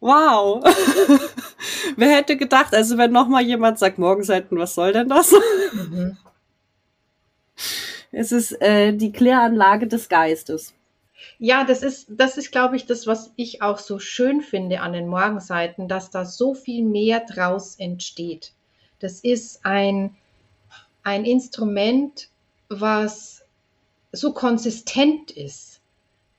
Wow. 0.01 0.63
Wer 1.95 2.15
hätte 2.15 2.37
gedacht, 2.37 2.73
also 2.73 2.97
wenn 2.97 3.11
noch 3.11 3.27
mal 3.27 3.41
jemand 3.41 3.79
sagt, 3.79 3.97
Morgenseiten, 3.97 4.57
was 4.57 4.75
soll 4.75 4.93
denn 4.93 5.09
das? 5.09 5.33
Mhm. 5.73 6.17
Es 8.11 8.31
ist 8.31 8.61
äh, 8.61 8.93
die 8.93 9.11
Kläranlage 9.11 9.87
des 9.87 10.09
Geistes. 10.09 10.73
Ja, 11.37 11.63
das 11.63 11.81
ist, 11.83 12.07
das 12.09 12.37
ist, 12.37 12.51
glaube 12.51 12.75
ich, 12.75 12.85
das, 12.85 13.07
was 13.07 13.31
ich 13.35 13.61
auch 13.61 13.77
so 13.77 13.99
schön 13.99 14.41
finde 14.41 14.81
an 14.81 14.93
den 14.93 15.07
Morgenseiten, 15.07 15.87
dass 15.87 16.09
da 16.09 16.25
so 16.25 16.53
viel 16.53 16.83
mehr 16.83 17.21
draus 17.21 17.75
entsteht. 17.75 18.53
Das 18.99 19.21
ist 19.21 19.65
ein, 19.65 20.15
ein 21.03 21.25
Instrument, 21.25 22.29
was 22.69 23.43
so 24.11 24.33
konsistent 24.33 25.31
ist. 25.31 25.79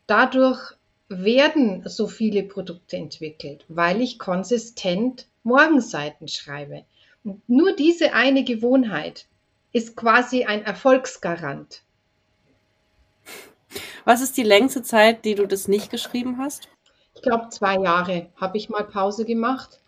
Dadurch 0.07 0.75
werden 1.21 1.83
so 1.89 2.07
viele 2.07 2.43
Produkte 2.43 2.97
entwickelt, 2.97 3.65
weil 3.69 4.01
ich 4.01 4.19
konsistent 4.19 5.27
Morgenseiten 5.43 6.29
schreibe. 6.29 6.85
Und 7.25 7.49
nur 7.49 7.75
diese 7.77 8.15
eine 8.15 8.45
Gewohnheit 8.45 9.27
ist 9.73 9.97
quasi 9.97 10.45
ein 10.45 10.65
Erfolgsgarant. 10.65 11.83
Was 14.05 14.21
ist 14.21 14.37
die 14.37 14.43
längste 14.43 14.83
Zeit, 14.83 15.25
die 15.25 15.35
du 15.35 15.47
das 15.47 15.69
nicht 15.69 15.91
geschrieben 15.91 16.39
hast? 16.39 16.69
Ich 17.15 17.23
glaube, 17.23 17.49
zwei 17.51 17.79
Jahre 17.79 18.27
habe 18.37 18.59
ich 18.59 18.69
mal 18.69 18.85
Pause 18.85 19.25
gemacht. 19.25 19.81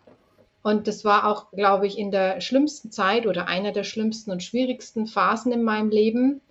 Und 0.63 0.87
das 0.87 1.05
war 1.05 1.27
auch, 1.27 1.51
glaube 1.51 1.85
ich, 1.85 1.97
in 1.97 2.11
der 2.11 2.41
schlimmsten 2.41 2.91
Zeit 2.91 3.27
oder 3.27 3.47
einer 3.47 3.71
der 3.71 3.83
schlimmsten 3.83 4.31
und 4.31 4.41
schwierigsten 4.41 5.05
Phasen 5.05 5.51
in 5.51 5.63
meinem 5.63 5.89
Leben. 5.89 6.41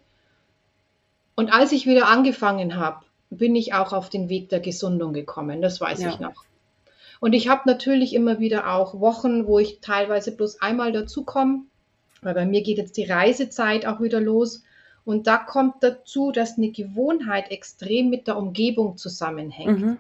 Und 1.35 1.53
als 1.53 1.73
ich 1.73 1.87
wieder 1.87 2.07
angefangen 2.07 2.77
habe, 2.77 3.04
bin 3.37 3.57
ich 3.57 3.75
auch 3.75 3.93
auf 3.93 4.09
den 4.09 4.29
Weg 4.29 4.49
der 4.49 4.61
Gesundung 4.61 5.13
gekommen. 5.13 5.63
Das 5.63 5.81
weiß 5.81 6.01
ja. 6.01 6.11
ich 6.11 6.21
noch. 6.21 6.45
Und 7.21 7.33
ich 7.33 7.49
habe 7.49 7.63
natürlich 7.67 8.15
immer 8.15 8.39
wieder 8.39 8.73
auch 8.73 9.01
Wochen, 9.01 9.47
wo 9.47 9.59
ich 9.59 9.81
teilweise 9.81 10.33
bloß 10.33 10.61
einmal 10.61 10.93
dazukomme, 10.93 11.63
weil 12.23 12.35
bei 12.35 12.45
mir 12.45 12.63
geht 12.63 12.79
jetzt 12.79 12.97
die 12.97 13.05
Reisezeit 13.05 13.87
auch 13.87 14.01
wieder 14.01 14.21
los. 14.21 14.63
Und 15.05 15.27
da 15.27 15.37
kommt 15.37 15.83
dazu, 15.83 16.33
dass 16.33 16.57
eine 16.57 16.71
Gewohnheit 16.71 17.51
extrem 17.51 18.11
mit 18.11 18.27
der 18.27 18.37
Umgebung 18.37 18.97
zusammenhängt. 18.97 19.81
Mhm. 19.81 19.99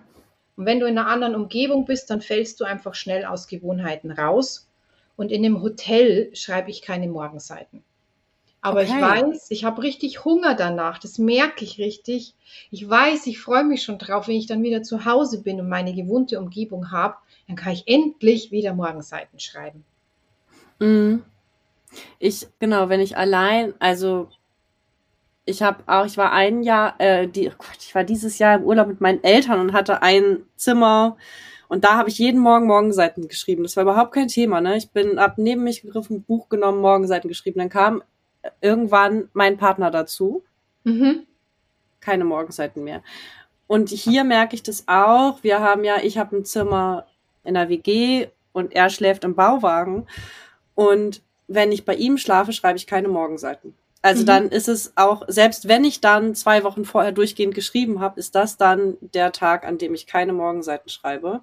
Und 0.56 0.66
wenn 0.66 0.80
du 0.80 0.86
in 0.86 0.98
einer 0.98 1.08
anderen 1.08 1.34
Umgebung 1.34 1.84
bist, 1.84 2.10
dann 2.10 2.20
fällst 2.20 2.60
du 2.60 2.64
einfach 2.64 2.94
schnell 2.94 3.24
aus 3.24 3.48
Gewohnheiten 3.48 4.10
raus. 4.10 4.68
Und 5.16 5.30
in 5.30 5.44
einem 5.44 5.62
Hotel 5.62 6.34
schreibe 6.34 6.70
ich 6.70 6.82
keine 6.82 7.08
Morgenseiten. 7.08 7.84
Aber 8.64 8.80
okay. 8.80 8.94
ich 8.94 9.02
weiß, 9.02 9.50
ich 9.50 9.64
habe 9.66 9.82
richtig 9.82 10.24
Hunger 10.24 10.54
danach. 10.54 10.98
Das 10.98 11.18
merke 11.18 11.66
ich 11.66 11.78
richtig. 11.78 12.32
Ich 12.70 12.88
weiß, 12.88 13.26
ich 13.26 13.38
freue 13.38 13.62
mich 13.62 13.82
schon 13.82 13.98
drauf, 13.98 14.26
wenn 14.26 14.36
ich 14.36 14.46
dann 14.46 14.62
wieder 14.62 14.82
zu 14.82 15.04
Hause 15.04 15.42
bin 15.42 15.60
und 15.60 15.68
meine 15.68 15.92
gewohnte 15.92 16.40
Umgebung 16.40 16.90
habe. 16.90 17.16
Dann 17.46 17.56
kann 17.56 17.74
ich 17.74 17.86
endlich 17.86 18.52
wieder 18.52 18.72
Morgenseiten 18.72 19.38
schreiben. 19.38 19.84
Mhm. 20.78 21.24
Ich, 22.18 22.48
genau, 22.58 22.88
wenn 22.88 23.00
ich 23.00 23.18
allein, 23.18 23.74
also 23.80 24.28
ich 25.44 25.62
habe 25.62 25.84
auch, 25.86 26.06
ich 26.06 26.16
war 26.16 26.32
ein 26.32 26.62
Jahr, 26.62 26.98
äh, 27.02 27.28
die, 27.28 27.48
oh 27.50 27.54
Gott, 27.58 27.76
ich 27.80 27.94
war 27.94 28.02
dieses 28.02 28.38
Jahr 28.38 28.56
im 28.56 28.64
Urlaub 28.64 28.88
mit 28.88 29.02
meinen 29.02 29.22
Eltern 29.22 29.60
und 29.60 29.74
hatte 29.74 30.00
ein 30.00 30.38
Zimmer 30.56 31.18
und 31.68 31.84
da 31.84 31.98
habe 31.98 32.08
ich 32.08 32.16
jeden 32.16 32.40
Morgen 32.40 32.66
Morgenseiten 32.66 33.28
geschrieben. 33.28 33.62
Das 33.62 33.76
war 33.76 33.82
überhaupt 33.82 34.14
kein 34.14 34.28
Thema, 34.28 34.62
ne? 34.62 34.78
Ich 34.78 34.90
bin 34.90 35.18
ab 35.18 35.34
neben 35.36 35.64
mich 35.64 35.82
gegriffen, 35.82 36.22
Buch 36.22 36.48
genommen, 36.48 36.80
Morgenseiten 36.80 37.28
geschrieben. 37.28 37.58
Dann 37.58 37.68
kam 37.68 38.02
irgendwann 38.60 39.28
mein 39.32 39.56
Partner 39.56 39.90
dazu. 39.90 40.44
Mhm. 40.84 41.26
Keine 42.00 42.24
Morgenseiten 42.24 42.84
mehr. 42.84 43.02
Und 43.66 43.88
hier 43.88 44.24
merke 44.24 44.54
ich 44.54 44.62
das 44.62 44.84
auch. 44.86 45.42
Wir 45.42 45.60
haben 45.60 45.84
ja, 45.84 45.96
ich 46.02 46.18
habe 46.18 46.36
ein 46.36 46.44
Zimmer 46.44 47.06
in 47.44 47.54
der 47.54 47.68
WG 47.68 48.28
und 48.52 48.72
er 48.72 48.90
schläft 48.90 49.24
im 49.24 49.34
Bauwagen. 49.34 50.06
Und 50.74 51.22
wenn 51.48 51.72
ich 51.72 51.84
bei 51.84 51.94
ihm 51.94 52.18
schlafe, 52.18 52.52
schreibe 52.52 52.78
ich 52.78 52.86
keine 52.86 53.08
Morgenseiten. 53.08 53.74
Also 54.02 54.22
mhm. 54.22 54.26
dann 54.26 54.48
ist 54.50 54.68
es 54.68 54.92
auch, 54.96 55.22
selbst 55.28 55.66
wenn 55.66 55.82
ich 55.84 56.02
dann 56.02 56.34
zwei 56.34 56.62
Wochen 56.62 56.84
vorher 56.84 57.12
durchgehend 57.12 57.54
geschrieben 57.54 58.00
habe, 58.00 58.20
ist 58.20 58.34
das 58.34 58.58
dann 58.58 58.98
der 59.00 59.32
Tag, 59.32 59.66
an 59.66 59.78
dem 59.78 59.94
ich 59.94 60.06
keine 60.06 60.34
Morgenseiten 60.34 60.90
schreibe. 60.90 61.40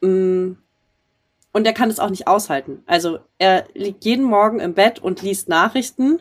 Mhm. 0.00 0.58
Und 1.54 1.66
er 1.66 1.72
kann 1.72 1.88
es 1.88 2.00
auch 2.00 2.10
nicht 2.10 2.26
aushalten. 2.26 2.82
Also 2.84 3.20
er 3.38 3.64
liegt 3.74 4.04
jeden 4.04 4.24
Morgen 4.24 4.58
im 4.58 4.74
Bett 4.74 4.98
und 4.98 5.22
liest 5.22 5.48
Nachrichten 5.48 6.20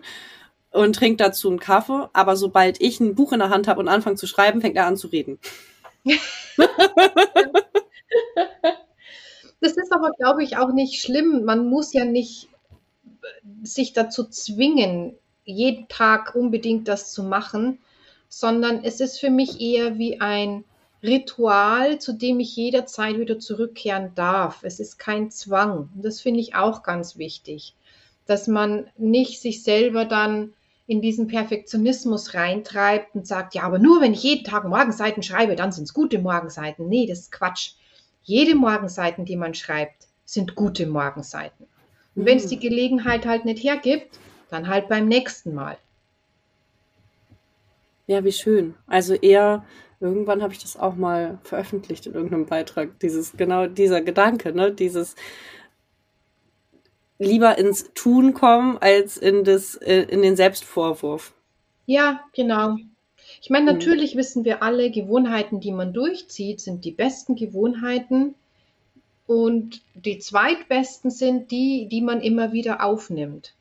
und 0.71 0.95
trinkt 0.95 1.21
dazu 1.21 1.49
einen 1.49 1.59
Kaffee. 1.59 2.07
Aber 2.13 2.35
sobald 2.35 2.79
ich 2.79 2.99
ein 2.99 3.15
Buch 3.15 3.33
in 3.33 3.39
der 3.39 3.49
Hand 3.49 3.67
habe 3.67 3.79
und 3.79 3.87
anfange 3.87 4.15
zu 4.15 4.27
schreiben, 4.27 4.61
fängt 4.61 4.75
er 4.75 4.85
an 4.85 4.95
zu 4.95 5.07
reden. 5.07 5.39
das 9.59 9.75
ist 9.75 9.91
aber, 9.91 10.11
glaube 10.19 10.43
ich, 10.43 10.57
auch 10.57 10.71
nicht 10.71 11.01
schlimm. 11.01 11.45
Man 11.45 11.67
muss 11.67 11.93
ja 11.93 12.05
nicht 12.05 12.47
sich 13.63 13.93
dazu 13.93 14.25
zwingen, 14.25 15.15
jeden 15.45 15.87
Tag 15.87 16.35
unbedingt 16.35 16.87
das 16.87 17.11
zu 17.11 17.23
machen, 17.23 17.79
sondern 18.29 18.83
es 18.83 18.99
ist 18.99 19.19
für 19.19 19.31
mich 19.31 19.59
eher 19.59 19.97
wie 19.97 20.21
ein 20.21 20.63
Ritual, 21.03 21.99
zu 21.99 22.13
dem 22.13 22.39
ich 22.39 22.55
jederzeit 22.55 23.19
wieder 23.19 23.37
zurückkehren 23.37 24.11
darf. 24.15 24.63
Es 24.63 24.79
ist 24.79 24.97
kein 24.97 25.29
Zwang. 25.31 25.89
Das 25.95 26.21
finde 26.21 26.39
ich 26.39 26.55
auch 26.55 26.81
ganz 26.81 27.17
wichtig, 27.17 27.75
dass 28.25 28.47
man 28.47 28.87
nicht 28.97 29.41
sich 29.41 29.63
selber 29.63 30.05
dann 30.05 30.53
in 30.87 31.01
diesen 31.01 31.27
Perfektionismus 31.27 32.33
reintreibt 32.33 33.15
und 33.15 33.27
sagt, 33.27 33.53
ja, 33.53 33.63
aber 33.63 33.79
nur 33.79 34.01
wenn 34.01 34.13
ich 34.13 34.23
jeden 34.23 34.45
Tag 34.45 34.65
Morgenseiten 34.65 35.23
schreibe, 35.23 35.55
dann 35.55 35.71
sind 35.71 35.85
es 35.85 35.93
gute 35.93 36.19
Morgenseiten. 36.19 36.87
Nee, 36.87 37.05
das 37.05 37.19
ist 37.19 37.31
Quatsch. 37.31 37.73
Jede 38.23 38.55
Morgenseiten, 38.55 39.25
die 39.25 39.35
man 39.35 39.53
schreibt, 39.53 40.07
sind 40.25 40.55
gute 40.55 40.87
Morgenseiten. 40.87 41.67
Und 42.15 42.25
wenn 42.25 42.37
es 42.37 42.47
die 42.47 42.57
mhm. 42.57 42.61
Gelegenheit 42.61 43.25
halt 43.25 43.45
nicht 43.45 43.63
hergibt, 43.63 44.19
dann 44.49 44.67
halt 44.67 44.87
beim 44.87 45.07
nächsten 45.07 45.53
Mal. 45.53 45.77
Ja, 48.07 48.23
wie 48.23 48.31
schön. 48.31 48.75
Also 48.87 49.13
eher 49.15 49.65
irgendwann 50.03 50.43
habe 50.43 50.53
ich 50.53 50.59
das 50.59 50.77
auch 50.77 50.95
mal 50.95 51.39
veröffentlicht 51.43 52.05
in 52.05 52.13
irgendeinem 52.13 52.45
Beitrag. 52.45 52.99
Dieses, 52.99 53.35
genau 53.35 53.67
dieser 53.67 54.01
Gedanke, 54.01 54.53
ne? 54.53 54.71
Dieses 54.71 55.15
lieber 57.17 57.57
ins 57.57 57.91
Tun 57.93 58.33
kommen 58.33 58.77
als 58.77 59.17
in 59.17 59.43
das, 59.43 59.75
äh, 59.75 60.03
in 60.03 60.21
den 60.21 60.35
Selbstvorwurf. 60.35 61.33
Ja, 61.85 62.21
genau. 62.35 62.77
Ich 63.41 63.49
meine, 63.49 63.71
hm. 63.71 63.77
natürlich 63.77 64.15
mhm. 64.15 64.19
wissen 64.19 64.45
wir 64.45 64.61
alle, 64.61 64.91
Gewohnheiten, 64.91 65.59
die 65.59 65.71
man 65.71 65.93
durchzieht, 65.93 66.61
sind 66.61 66.85
die 66.85 66.91
besten 66.91 67.35
Gewohnheiten. 67.35 68.35
Und 69.25 69.81
die 69.95 70.19
zweitbesten 70.19 71.09
sind 71.09 71.51
die, 71.51 71.87
die 71.89 72.01
man 72.01 72.21
immer 72.21 72.51
wieder 72.51 72.83
aufnimmt. 72.83 73.53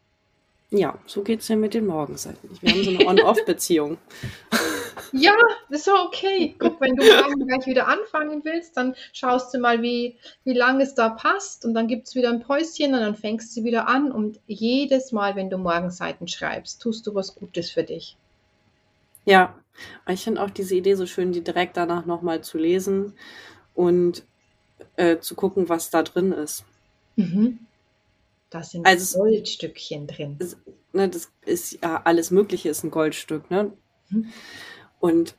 Ja, 0.73 0.99
so 1.07 1.23
geht 1.23 1.41
es 1.41 1.49
ja 1.49 1.57
mit 1.57 1.75
den 1.75 1.87
Morgenseiten. 1.87 2.49
Wir 2.63 2.73
haben 2.73 2.83
so 2.85 2.91
eine 2.91 3.07
On-Off-Beziehung. 3.07 3.99
Ja, 5.15 5.35
ist 5.69 5.85
so 5.85 5.93
okay. 6.07 6.55
Guck, 6.59 6.81
wenn 6.81 6.97
du 6.97 7.05
morgen 7.05 7.47
gleich 7.47 7.67
wieder 7.67 7.87
anfangen 7.87 8.43
willst, 8.45 8.79
dann 8.79 8.95
schaust 9.13 9.53
du 9.53 9.59
mal, 9.59 9.83
wie, 9.83 10.17
wie 10.45 10.55
lange 10.55 10.83
es 10.83 10.95
da 10.95 11.11
passt 11.11 11.67
und 11.67 11.75
dann 11.75 11.87
gibt 11.87 12.09
es 12.09 12.15
wieder 12.15 12.31
ein 12.31 12.41
Päuschen 12.41 12.95
und 12.95 13.01
dann 13.01 13.15
fängst 13.15 13.55
du 13.55 13.65
wieder 13.65 13.89
an 13.89 14.11
und 14.11 14.41
jedes 14.47 15.13
Mal, 15.13 15.37
wenn 15.37 15.51
du 15.51 15.59
Morgenseiten 15.59 16.29
schreibst, 16.29 16.81
tust 16.81 17.07
du 17.07 17.15
was 17.15 17.35
Gutes 17.35 17.71
für 17.71 17.83
dich. 17.83 18.17
Ja, 19.27 19.55
Ich 20.09 20.25
finde 20.25 20.43
auch 20.43 20.51
diese 20.51 20.75
Idee 20.75 20.95
so 20.95 21.07
schön, 21.07 21.33
die 21.33 21.43
direkt 21.43 21.77
danach 21.77 22.07
nochmal 22.07 22.43
zu 22.43 22.57
lesen 22.57 23.13
und 23.75 24.25
äh, 24.97 25.19
zu 25.19 25.35
gucken, 25.35 25.69
was 25.69 25.91
da 25.91 26.03
drin 26.03 26.33
ist. 26.33 26.65
Mhm. 27.17 27.59
Da 28.53 28.63
sind 28.63 28.87
also, 28.87 29.21
Goldstückchen 29.21 30.07
drin. 30.07 30.37
Ist, 30.39 30.59
ne, 30.93 31.09
das 31.09 31.31
ist 31.45 31.79
ja 31.83 32.03
alles 32.05 32.31
Mögliche 32.31 32.69
ist 32.69 32.85
ein 32.85 32.91
Goldstück, 32.91 33.51
ne? 33.51 33.73
Mhm. 34.11 34.33
Und 35.01 35.35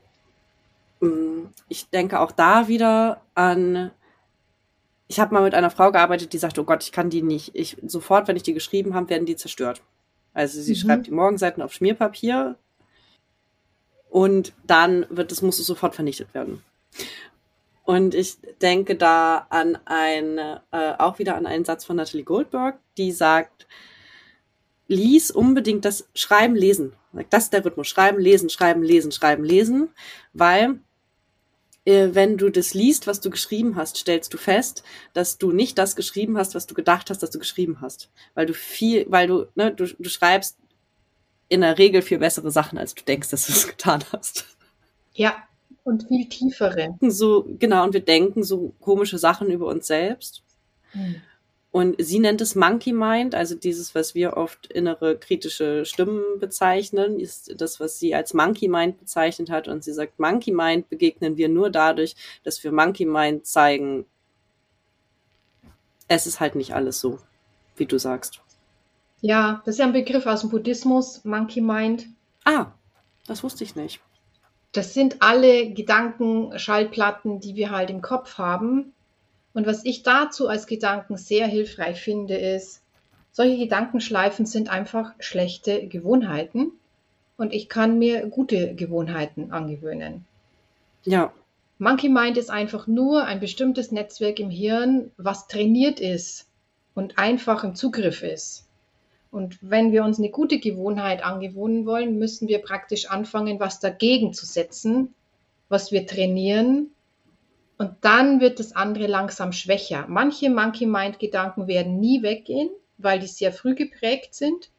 mh, 1.00 1.10
mm, 1.10 1.50
ich 1.70 1.90
denke 1.90 2.20
auch 2.20 2.32
da 2.32 2.68
wieder 2.68 3.22
an 3.36 3.92
ich 5.08 5.20
habe 5.20 5.34
mal 5.34 5.44
mit 5.44 5.54
einer 5.54 5.70
Frau 5.70 5.92
gearbeitet, 5.92 6.34
die 6.34 6.40
sagte, 6.40 6.62
oh 6.62 6.64
Gott, 6.64 6.84
ich 6.84 6.92
kann 6.92 7.12
die 7.12 7.22
nicht. 7.22 7.52
Ich 7.54 7.78
sofort, 7.86 8.28
wenn 8.28 8.36
ich 8.36 8.42
die 8.42 8.54
geschrieben 8.54 8.96
habe, 8.96 9.10
werden 9.10 9.28
die 9.28 9.36
zerstört. 9.36 9.84
Also 10.34 10.60
sie 10.60 10.72
mhm. 10.72 10.78
schreibt 10.78 11.08
die 11.08 11.12
Morgenseiten 11.12 11.62
auf 11.62 11.74
Schmierpapier 11.74 12.58
und 14.10 14.54
dann 14.66 15.06
wird 15.10 15.32
es 15.32 15.44
muss 15.44 15.60
es 15.60 15.68
sofort 15.68 15.94
vernichtet 15.94 16.34
werden. 16.34 16.64
Und 17.84 18.16
ich 18.16 18.38
denke 18.62 18.96
da 18.96 19.46
an 19.50 19.78
ein, 19.86 20.38
äh, 20.38 20.94
auch 20.98 21.20
wieder 21.20 21.36
an 21.36 21.46
einen 21.46 21.66
Satz 21.66 21.84
von 21.84 21.98
Natalie 21.98 22.24
Goldberg, 22.24 22.80
die 22.98 23.12
sagt, 23.12 23.68
lies 24.88 25.32
unbedingt 25.32 25.86
das 25.86 26.08
Schreiben, 26.16 26.56
Lesen. 26.56 26.94
Das 27.30 27.46
ist 27.46 27.54
der 27.54 27.64
Rhythmus. 27.64 27.88
Schreiben, 27.88 28.20
Lesen, 28.20 28.50
Schreiben, 28.50 28.84
Lesen, 28.84 29.12
Schreiben, 29.12 29.44
Lesen. 29.44 29.90
Weil 30.32 30.80
äh, 31.86 32.10
wenn 32.14 32.38
du 32.38 32.50
das 32.50 32.74
liest, 32.74 33.06
was 33.06 33.20
du 33.20 33.30
geschrieben 33.30 33.76
hast, 33.76 33.98
stellst 33.98 34.34
du 34.34 34.38
fest, 34.38 34.84
dass 35.14 35.38
du 35.38 35.52
nicht 35.52 35.78
das 35.78 35.96
geschrieben 35.96 36.38
hast, 36.38 36.56
was 36.56 36.68
du 36.68 36.74
gedacht 36.74 37.10
hast, 37.10 37.22
dass 37.22 37.32
du 37.32 37.40
geschrieben 37.40 37.80
hast. 37.82 38.10
Weil 38.34 38.46
du 38.46 38.54
viel, 38.54 39.06
weil 39.10 39.28
du, 39.28 39.48
ne, 39.56 39.74
du, 39.74 39.86
du 39.86 40.10
schreibst 40.10 40.58
in 41.50 41.62
der 41.62 41.78
Regel 41.78 42.02
viel 42.02 42.20
bessere 42.20 42.50
Sachen, 42.50 42.78
als 42.78 42.96
du 42.96 43.04
denkst, 43.04 43.30
dass 43.30 43.48
du 43.48 43.54
es 43.54 43.68
getan 43.78 44.04
hast. 44.12 44.46
Ja, 45.14 45.36
und 45.84 46.08
viel 46.08 46.28
tiefere. 46.30 46.98
So, 47.02 47.46
genau, 47.60 47.84
und 47.84 47.94
wir 47.94 48.02
denken 48.02 48.44
so 48.44 48.74
komische 48.80 49.18
Sachen 49.18 49.50
über 49.50 49.68
uns 49.68 49.88
selbst. 49.88 50.44
Hm. 50.92 51.16
Und 51.72 51.96
sie 51.98 52.20
nennt 52.20 52.40
es 52.40 52.54
Monkey 52.54 52.94
Mind, 52.94 53.34
also 53.34 53.56
dieses, 53.56 53.96
was 53.96 54.14
wir 54.14 54.38
oft 54.38 54.68
innere 54.68 55.18
kritische 55.18 55.86
Stimmen 55.86 56.22
bezeichnen, 56.40 57.20
ist 57.20 57.60
das, 57.60 57.80
was 57.80 57.98
sie 57.98 58.14
als 58.14 58.36
Monkey 58.36 58.68
Mind 58.68 59.00
bezeichnet 59.00 59.50
hat. 59.50 59.68
Und 59.68 59.84
sie 59.84 59.92
sagt, 59.92 60.20
Monkey 60.20 60.52
Mind 60.52 60.88
begegnen 60.90 61.36
wir 61.36 61.50
nur 61.50 61.72
dadurch, 61.72 62.16
dass 62.44 62.64
wir 62.64 62.72
Monkey 62.72 63.06
Mind 63.06 63.48
zeigen, 63.48 64.06
es 66.08 66.28
ist 66.28 66.40
halt 66.40 66.54
nicht 66.54 66.76
alles 66.76 67.00
so, 67.00 67.18
wie 67.76 67.88
du 67.88 67.98
sagst. 67.98 68.40
Ja, 69.22 69.64
das 69.66 69.76
ist 69.76 69.80
ja 69.80 69.88
ein 69.88 69.94
Begriff 69.94 70.28
aus 70.28 70.42
dem 70.42 70.52
Buddhismus, 70.52 71.26
Monkey 71.26 71.62
Mind. 71.62 72.06
Ah, 72.46 72.68
das 73.26 73.44
wusste 73.44 73.64
ich 73.64 73.76
nicht. 73.76 74.00
Das 74.74 74.94
sind 74.94 75.22
alle 75.22 75.72
Gedanken, 75.72 76.58
Schallplatten, 76.60 77.40
die 77.40 77.56
wir 77.56 77.72
halt 77.72 77.90
im 77.90 78.02
Kopf 78.02 78.38
haben 78.38 78.94
und 79.54 79.68
was 79.68 79.86
ich 79.86 80.04
dazu 80.04 80.48
als 80.48 80.68
Gedanken 80.68 81.16
sehr 81.16 81.48
hilfreich 81.48 82.02
finde, 82.02 82.36
ist, 82.36 82.82
solche 83.32 83.58
Gedankenschleifen 83.58 84.46
sind 84.46 84.70
einfach 84.70 85.14
schlechte 85.20 85.88
Gewohnheiten 85.88 86.72
und 87.38 87.54
ich 87.54 87.70
kann 87.70 88.00
mir 88.00 88.28
gute 88.28 88.76
Gewohnheiten 88.76 89.52
angewöhnen. 89.52 90.26
Ja. 91.04 91.32
Monkey 91.80 92.10
Mind 92.10 92.38
ist 92.38 92.50
einfach 92.50 92.88
nur 92.88 93.26
ein 93.26 93.40
bestimmtes 93.40 93.92
Netzwerk 93.92 94.40
im 94.40 94.50
Hirn, 94.50 95.12
was 95.18 95.48
trainiert 95.48 96.00
ist 96.00 96.48
und 96.94 97.18
einfach 97.18 97.64
im 97.64 97.76
Zugriff 97.76 98.24
ist. 98.24 98.68
Und 99.34 99.58
wenn 99.62 99.92
wir 99.92 100.04
uns 100.04 100.20
eine 100.20 100.30
gute 100.30 100.60
Gewohnheit 100.60 101.26
angewöhnen 101.26 101.88
wollen, 101.88 102.20
müssen 102.20 102.48
wir 102.48 102.60
praktisch 102.60 103.10
anfangen, 103.10 103.60
was 103.60 103.80
dagegen 103.80 104.32
zu 104.32 104.46
setzen, 104.46 105.16
was 105.70 105.92
wir 105.92 106.06
trainieren 106.06 106.92
und 107.78 107.96
dann 108.02 108.40
wird 108.40 108.60
das 108.60 108.76
andere 108.76 109.08
langsam 109.08 109.52
schwächer. 109.52 110.06
Manche 110.08 110.50
Monkey 110.52 110.86
Mind 110.86 111.18
Gedanken 111.18 111.68
werden 111.68 112.00
nie 112.00 112.22
weggehen, 112.22 112.70
weil 113.00 113.20
die 113.20 113.28
sehr 113.28 113.52
früh 113.52 113.74
geprägt 113.74 114.36
sind. 114.36 114.70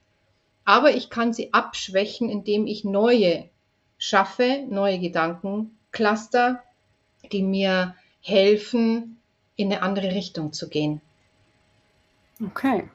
Aber 0.65 0.95
ich 0.95 1.11
kann 1.11 1.33
sie 1.33 1.53
abschwächen, 1.53 2.31
indem 2.31 2.69
ich 2.69 2.85
neue 2.85 3.51
schaffe, 3.99 4.65
neue 4.71 5.01
Gedankencluster, 5.01 6.63
die 7.33 7.43
mir 7.43 7.97
helfen, 8.21 9.21
in 9.57 9.73
eine 9.73 9.83
andere 9.83 10.15
Richtung 10.15 10.53
zu 10.53 10.69
gehen. 10.69 11.01
Okay. 12.41 12.89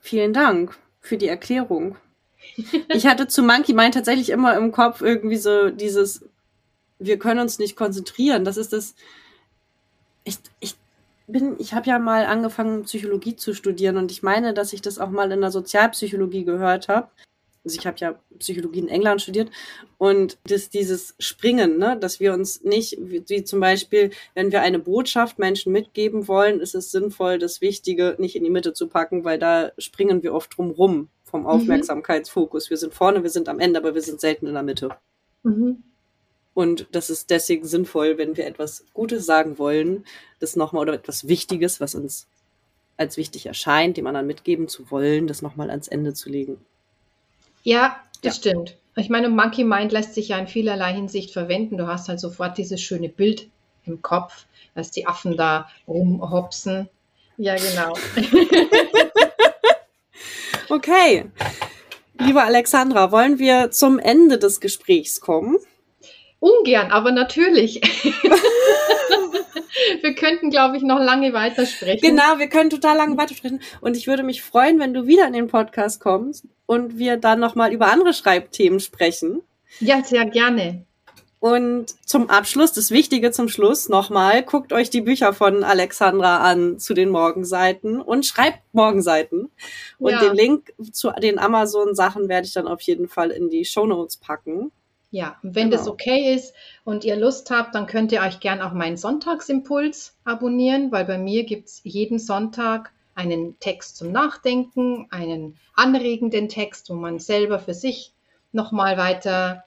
Vielen 0.00 0.32
Dank 0.32 0.76
für 1.00 1.16
die 1.16 1.28
Erklärung. 1.28 1.96
Ich 2.88 3.06
hatte 3.06 3.28
zu 3.28 3.42
Monkey 3.42 3.74
Mind 3.74 3.94
tatsächlich 3.94 4.30
immer 4.30 4.56
im 4.56 4.72
Kopf 4.72 5.02
irgendwie 5.02 5.36
so 5.36 5.70
dieses 5.70 6.24
wir 7.00 7.18
können 7.18 7.40
uns 7.40 7.58
nicht 7.58 7.74
konzentrieren. 7.74 8.44
Das 8.44 8.56
ist 8.56 8.72
das. 8.72 8.94
Ich, 10.22 10.38
ich 10.60 10.76
bin, 11.26 11.56
ich 11.58 11.74
habe 11.74 11.88
ja 11.88 11.98
mal 11.98 12.26
angefangen, 12.26 12.84
Psychologie 12.84 13.34
zu 13.34 13.54
studieren 13.54 13.96
und 13.96 14.12
ich 14.12 14.22
meine, 14.22 14.54
dass 14.54 14.72
ich 14.72 14.82
das 14.82 14.98
auch 14.98 15.10
mal 15.10 15.32
in 15.32 15.40
der 15.40 15.50
Sozialpsychologie 15.50 16.44
gehört 16.44 16.88
habe. 16.88 17.08
Also 17.64 17.78
ich 17.78 17.86
habe 17.86 17.98
ja 17.98 18.18
Psychologie 18.38 18.78
in 18.78 18.88
England 18.88 19.20
studiert 19.20 19.50
und 19.98 20.38
das, 20.44 20.70
dieses 20.70 21.14
Springen, 21.18 21.76
ne, 21.78 21.96
dass 21.98 22.18
wir 22.18 22.32
uns 22.32 22.62
nicht, 22.64 22.96
wie, 23.00 23.44
zum 23.44 23.60
Beispiel, 23.60 24.10
wenn 24.34 24.50
wir 24.50 24.62
eine 24.62 24.78
Botschaft 24.78 25.38
Menschen 25.38 25.72
mitgeben 25.72 26.26
wollen, 26.26 26.60
ist 26.60 26.74
es 26.74 26.90
sinnvoll, 26.90 27.38
das 27.38 27.60
Wichtige 27.60 28.16
nicht 28.18 28.34
in 28.34 28.44
die 28.44 28.50
Mitte 28.50 28.72
zu 28.72 28.88
packen, 28.88 29.24
weil 29.24 29.38
da 29.38 29.72
springen 29.76 30.22
wir 30.22 30.32
oft 30.32 30.56
drum 30.56 30.70
rum 30.70 31.08
vom 31.24 31.42
mhm. 31.42 31.48
Aufmerksamkeitsfokus. 31.48 32.70
Wir 32.70 32.78
sind 32.78 32.94
vorne, 32.94 33.22
wir 33.22 33.30
sind 33.30 33.48
am 33.48 33.60
Ende, 33.60 33.78
aber 33.78 33.94
wir 33.94 34.02
sind 34.02 34.20
selten 34.20 34.46
in 34.46 34.54
der 34.54 34.62
Mitte. 34.62 34.90
Mhm. 35.42 35.82
Und 36.54 36.88
das 36.92 37.10
ist 37.10 37.30
deswegen 37.30 37.66
sinnvoll, 37.66 38.18
wenn 38.18 38.36
wir 38.36 38.46
etwas 38.46 38.84
Gutes 38.92 39.26
sagen 39.26 39.58
wollen, 39.58 40.04
das 40.40 40.56
nochmal 40.56 40.82
oder 40.82 40.94
etwas 40.94 41.28
Wichtiges, 41.28 41.80
was 41.80 41.94
uns 41.94 42.26
als 42.96 43.16
wichtig 43.16 43.46
erscheint, 43.46 43.96
dem 43.96 44.06
anderen 44.06 44.26
mitgeben 44.26 44.68
zu 44.68 44.90
wollen, 44.90 45.26
das 45.26 45.42
nochmal 45.42 45.70
ans 45.70 45.88
Ende 45.88 46.12
zu 46.12 46.28
legen. 46.28 46.58
Ja, 47.62 47.96
das 48.22 48.36
ja. 48.36 48.52
stimmt. 48.52 48.76
Ich 48.96 49.08
meine, 49.08 49.28
Monkey 49.28 49.64
Mind 49.64 49.92
lässt 49.92 50.14
sich 50.14 50.28
ja 50.28 50.38
in 50.38 50.48
vielerlei 50.48 50.92
Hinsicht 50.92 51.32
verwenden. 51.32 51.76
Du 51.76 51.86
hast 51.86 52.08
halt 52.08 52.20
sofort 52.20 52.58
dieses 52.58 52.80
schöne 52.80 53.08
Bild 53.08 53.48
im 53.86 54.02
Kopf, 54.02 54.46
dass 54.74 54.90
die 54.90 55.06
Affen 55.06 55.36
da 55.36 55.68
rumhopsen. 55.86 56.88
Ja, 57.36 57.56
genau. 57.56 57.94
okay. 60.68 61.30
Liebe 62.18 62.42
Alexandra, 62.42 63.12
wollen 63.12 63.38
wir 63.38 63.70
zum 63.70 63.98
Ende 63.98 64.38
des 64.38 64.60
Gesprächs 64.60 65.20
kommen? 65.20 65.56
Ungern, 66.40 66.90
aber 66.90 67.12
natürlich. 67.12 67.80
wir 70.02 70.14
könnten, 70.14 70.50
glaube 70.50 70.76
ich, 70.76 70.82
noch 70.82 70.98
lange 70.98 71.32
weitersprechen. 71.32 72.00
Genau, 72.00 72.38
wir 72.38 72.48
können 72.48 72.70
total 72.70 72.96
lange 72.96 73.16
weitersprechen. 73.16 73.60
Und 73.80 73.96
ich 73.96 74.06
würde 74.06 74.22
mich 74.22 74.42
freuen, 74.42 74.78
wenn 74.80 74.94
du 74.94 75.06
wieder 75.06 75.26
in 75.26 75.34
den 75.34 75.48
Podcast 75.48 76.00
kommst 76.00 76.46
und 76.66 76.98
wir 76.98 77.16
dann 77.18 77.40
nochmal 77.40 77.72
über 77.72 77.92
andere 77.92 78.14
Schreibthemen 78.14 78.80
sprechen. 78.80 79.42
Ja, 79.80 80.02
sehr 80.02 80.24
gerne. 80.26 80.84
Und 81.40 81.94
zum 82.06 82.28
Abschluss, 82.28 82.72
das 82.72 82.90
Wichtige 82.90 83.30
zum 83.30 83.48
Schluss 83.48 83.88
nochmal, 83.88 84.42
guckt 84.42 84.74
euch 84.74 84.90
die 84.90 85.00
Bücher 85.00 85.32
von 85.32 85.64
Alexandra 85.64 86.38
an 86.38 86.78
zu 86.78 86.92
den 86.92 87.08
Morgenseiten 87.08 88.02
und 88.02 88.26
schreibt 88.26 88.60
Morgenseiten. 88.72 89.50
Und 89.98 90.12
ja. 90.12 90.20
den 90.20 90.34
Link 90.34 90.74
zu 90.92 91.10
den 91.12 91.38
Amazon-Sachen 91.38 92.28
werde 92.28 92.46
ich 92.46 92.52
dann 92.52 92.68
auf 92.68 92.82
jeden 92.82 93.08
Fall 93.08 93.30
in 93.30 93.48
die 93.48 93.64
Show 93.64 93.86
Notes 93.86 94.18
packen. 94.18 94.70
Ja, 95.12 95.36
wenn 95.42 95.70
genau. 95.70 95.76
das 95.76 95.88
okay 95.88 96.34
ist 96.34 96.54
und 96.84 97.04
ihr 97.04 97.16
Lust 97.16 97.50
habt, 97.50 97.74
dann 97.74 97.86
könnt 97.86 98.12
ihr 98.12 98.20
euch 98.20 98.38
gern 98.38 98.60
auch 98.60 98.72
meinen 98.72 98.96
Sonntagsimpuls 98.96 100.16
abonnieren, 100.24 100.92
weil 100.92 101.04
bei 101.04 101.18
mir 101.18 101.42
gibt 101.44 101.66
es 101.68 101.80
jeden 101.82 102.20
Sonntag 102.20 102.92
einen 103.16 103.58
Text 103.58 103.96
zum 103.96 104.12
Nachdenken, 104.12 105.08
einen 105.10 105.58
anregenden 105.74 106.48
Text, 106.48 106.90
wo 106.90 106.94
man 106.94 107.18
selber 107.18 107.58
für 107.58 107.74
sich 107.74 108.12
nochmal 108.52 108.96
weiter 108.96 109.64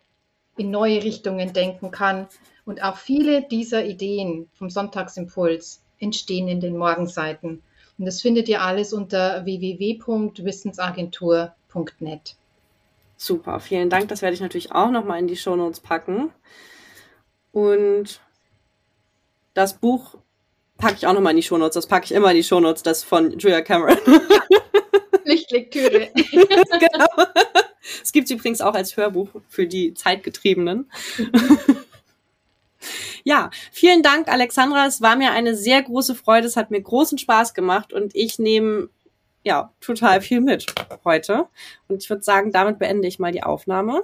in 0.55 0.71
neue 0.71 1.03
Richtungen 1.03 1.51
denken 1.51 1.91
kann. 1.91 2.29
Und 2.65 2.81
auch 2.81 2.95
viele 2.95 3.41
dieser 3.41 3.83
Ideen 3.85 4.49
vom 4.53 4.69
Sonntagsimpuls 4.69 5.83
entstehen 5.99 6.47
in 6.47 6.61
den 6.61 6.77
Morgenseiten. 6.77 7.61
Und 7.97 8.05
das 8.05 8.21
findet 8.21 8.47
ihr 8.47 8.61
alles 8.61 8.93
unter 8.93 9.43
www.wissensagentur.net. 9.45 12.35
Super, 13.23 13.61
vielen 13.61 13.89
Dank. 13.89 14.09
Das 14.09 14.21
werde 14.21 14.33
ich 14.33 14.41
natürlich 14.41 14.73
auch 14.73 14.91
nochmal 14.91 15.17
in 15.17 15.27
die 15.27 15.37
Shownotes 15.37 15.79
packen. 15.79 16.33
Und 17.53 18.19
das 19.53 19.79
Buch 19.79 20.15
packe 20.77 20.95
ich 20.95 21.07
auch 21.07 21.13
nochmal 21.13 21.31
in 21.31 21.37
die 21.37 21.43
Shownotes. 21.43 21.75
Das 21.75 21.87
packe 21.87 22.03
ich 22.03 22.11
immer 22.11 22.31
in 22.31 22.35
die 22.35 22.43
Shownotes, 22.43 22.83
das 22.83 23.01
von 23.01 23.39
Julia 23.39 23.61
Cameron. 23.61 23.97
Lichtlektüre. 25.23 26.09
genau. 26.13 27.05
Es 28.03 28.11
gibt 28.11 28.25
es 28.25 28.31
übrigens 28.31 28.59
auch 28.59 28.73
als 28.73 28.97
Hörbuch 28.97 29.29
für 29.47 29.67
die 29.67 29.93
Zeitgetriebenen. 29.93 30.91
ja, 33.23 33.51
vielen 33.71 34.03
Dank, 34.03 34.27
Alexandra. 34.27 34.85
Es 34.85 34.99
war 34.99 35.15
mir 35.15 35.31
eine 35.31 35.55
sehr 35.55 35.81
große 35.81 36.15
Freude. 36.15 36.47
Es 36.47 36.57
hat 36.57 36.71
mir 36.71 36.81
großen 36.81 37.17
Spaß 37.17 37.53
gemacht 37.53 37.93
und 37.93 38.13
ich 38.17 38.37
nehme 38.37 38.89
ja, 39.43 39.73
total 39.81 40.21
viel 40.21 40.41
mit 40.41 40.65
heute. 41.03 41.47
Und 41.87 42.01
ich 42.01 42.09
würde 42.09 42.23
sagen, 42.23 42.51
damit 42.51 42.79
beende 42.79 43.07
ich 43.07 43.19
mal 43.19 43.31
die 43.31 43.43
Aufnahme. 43.43 44.03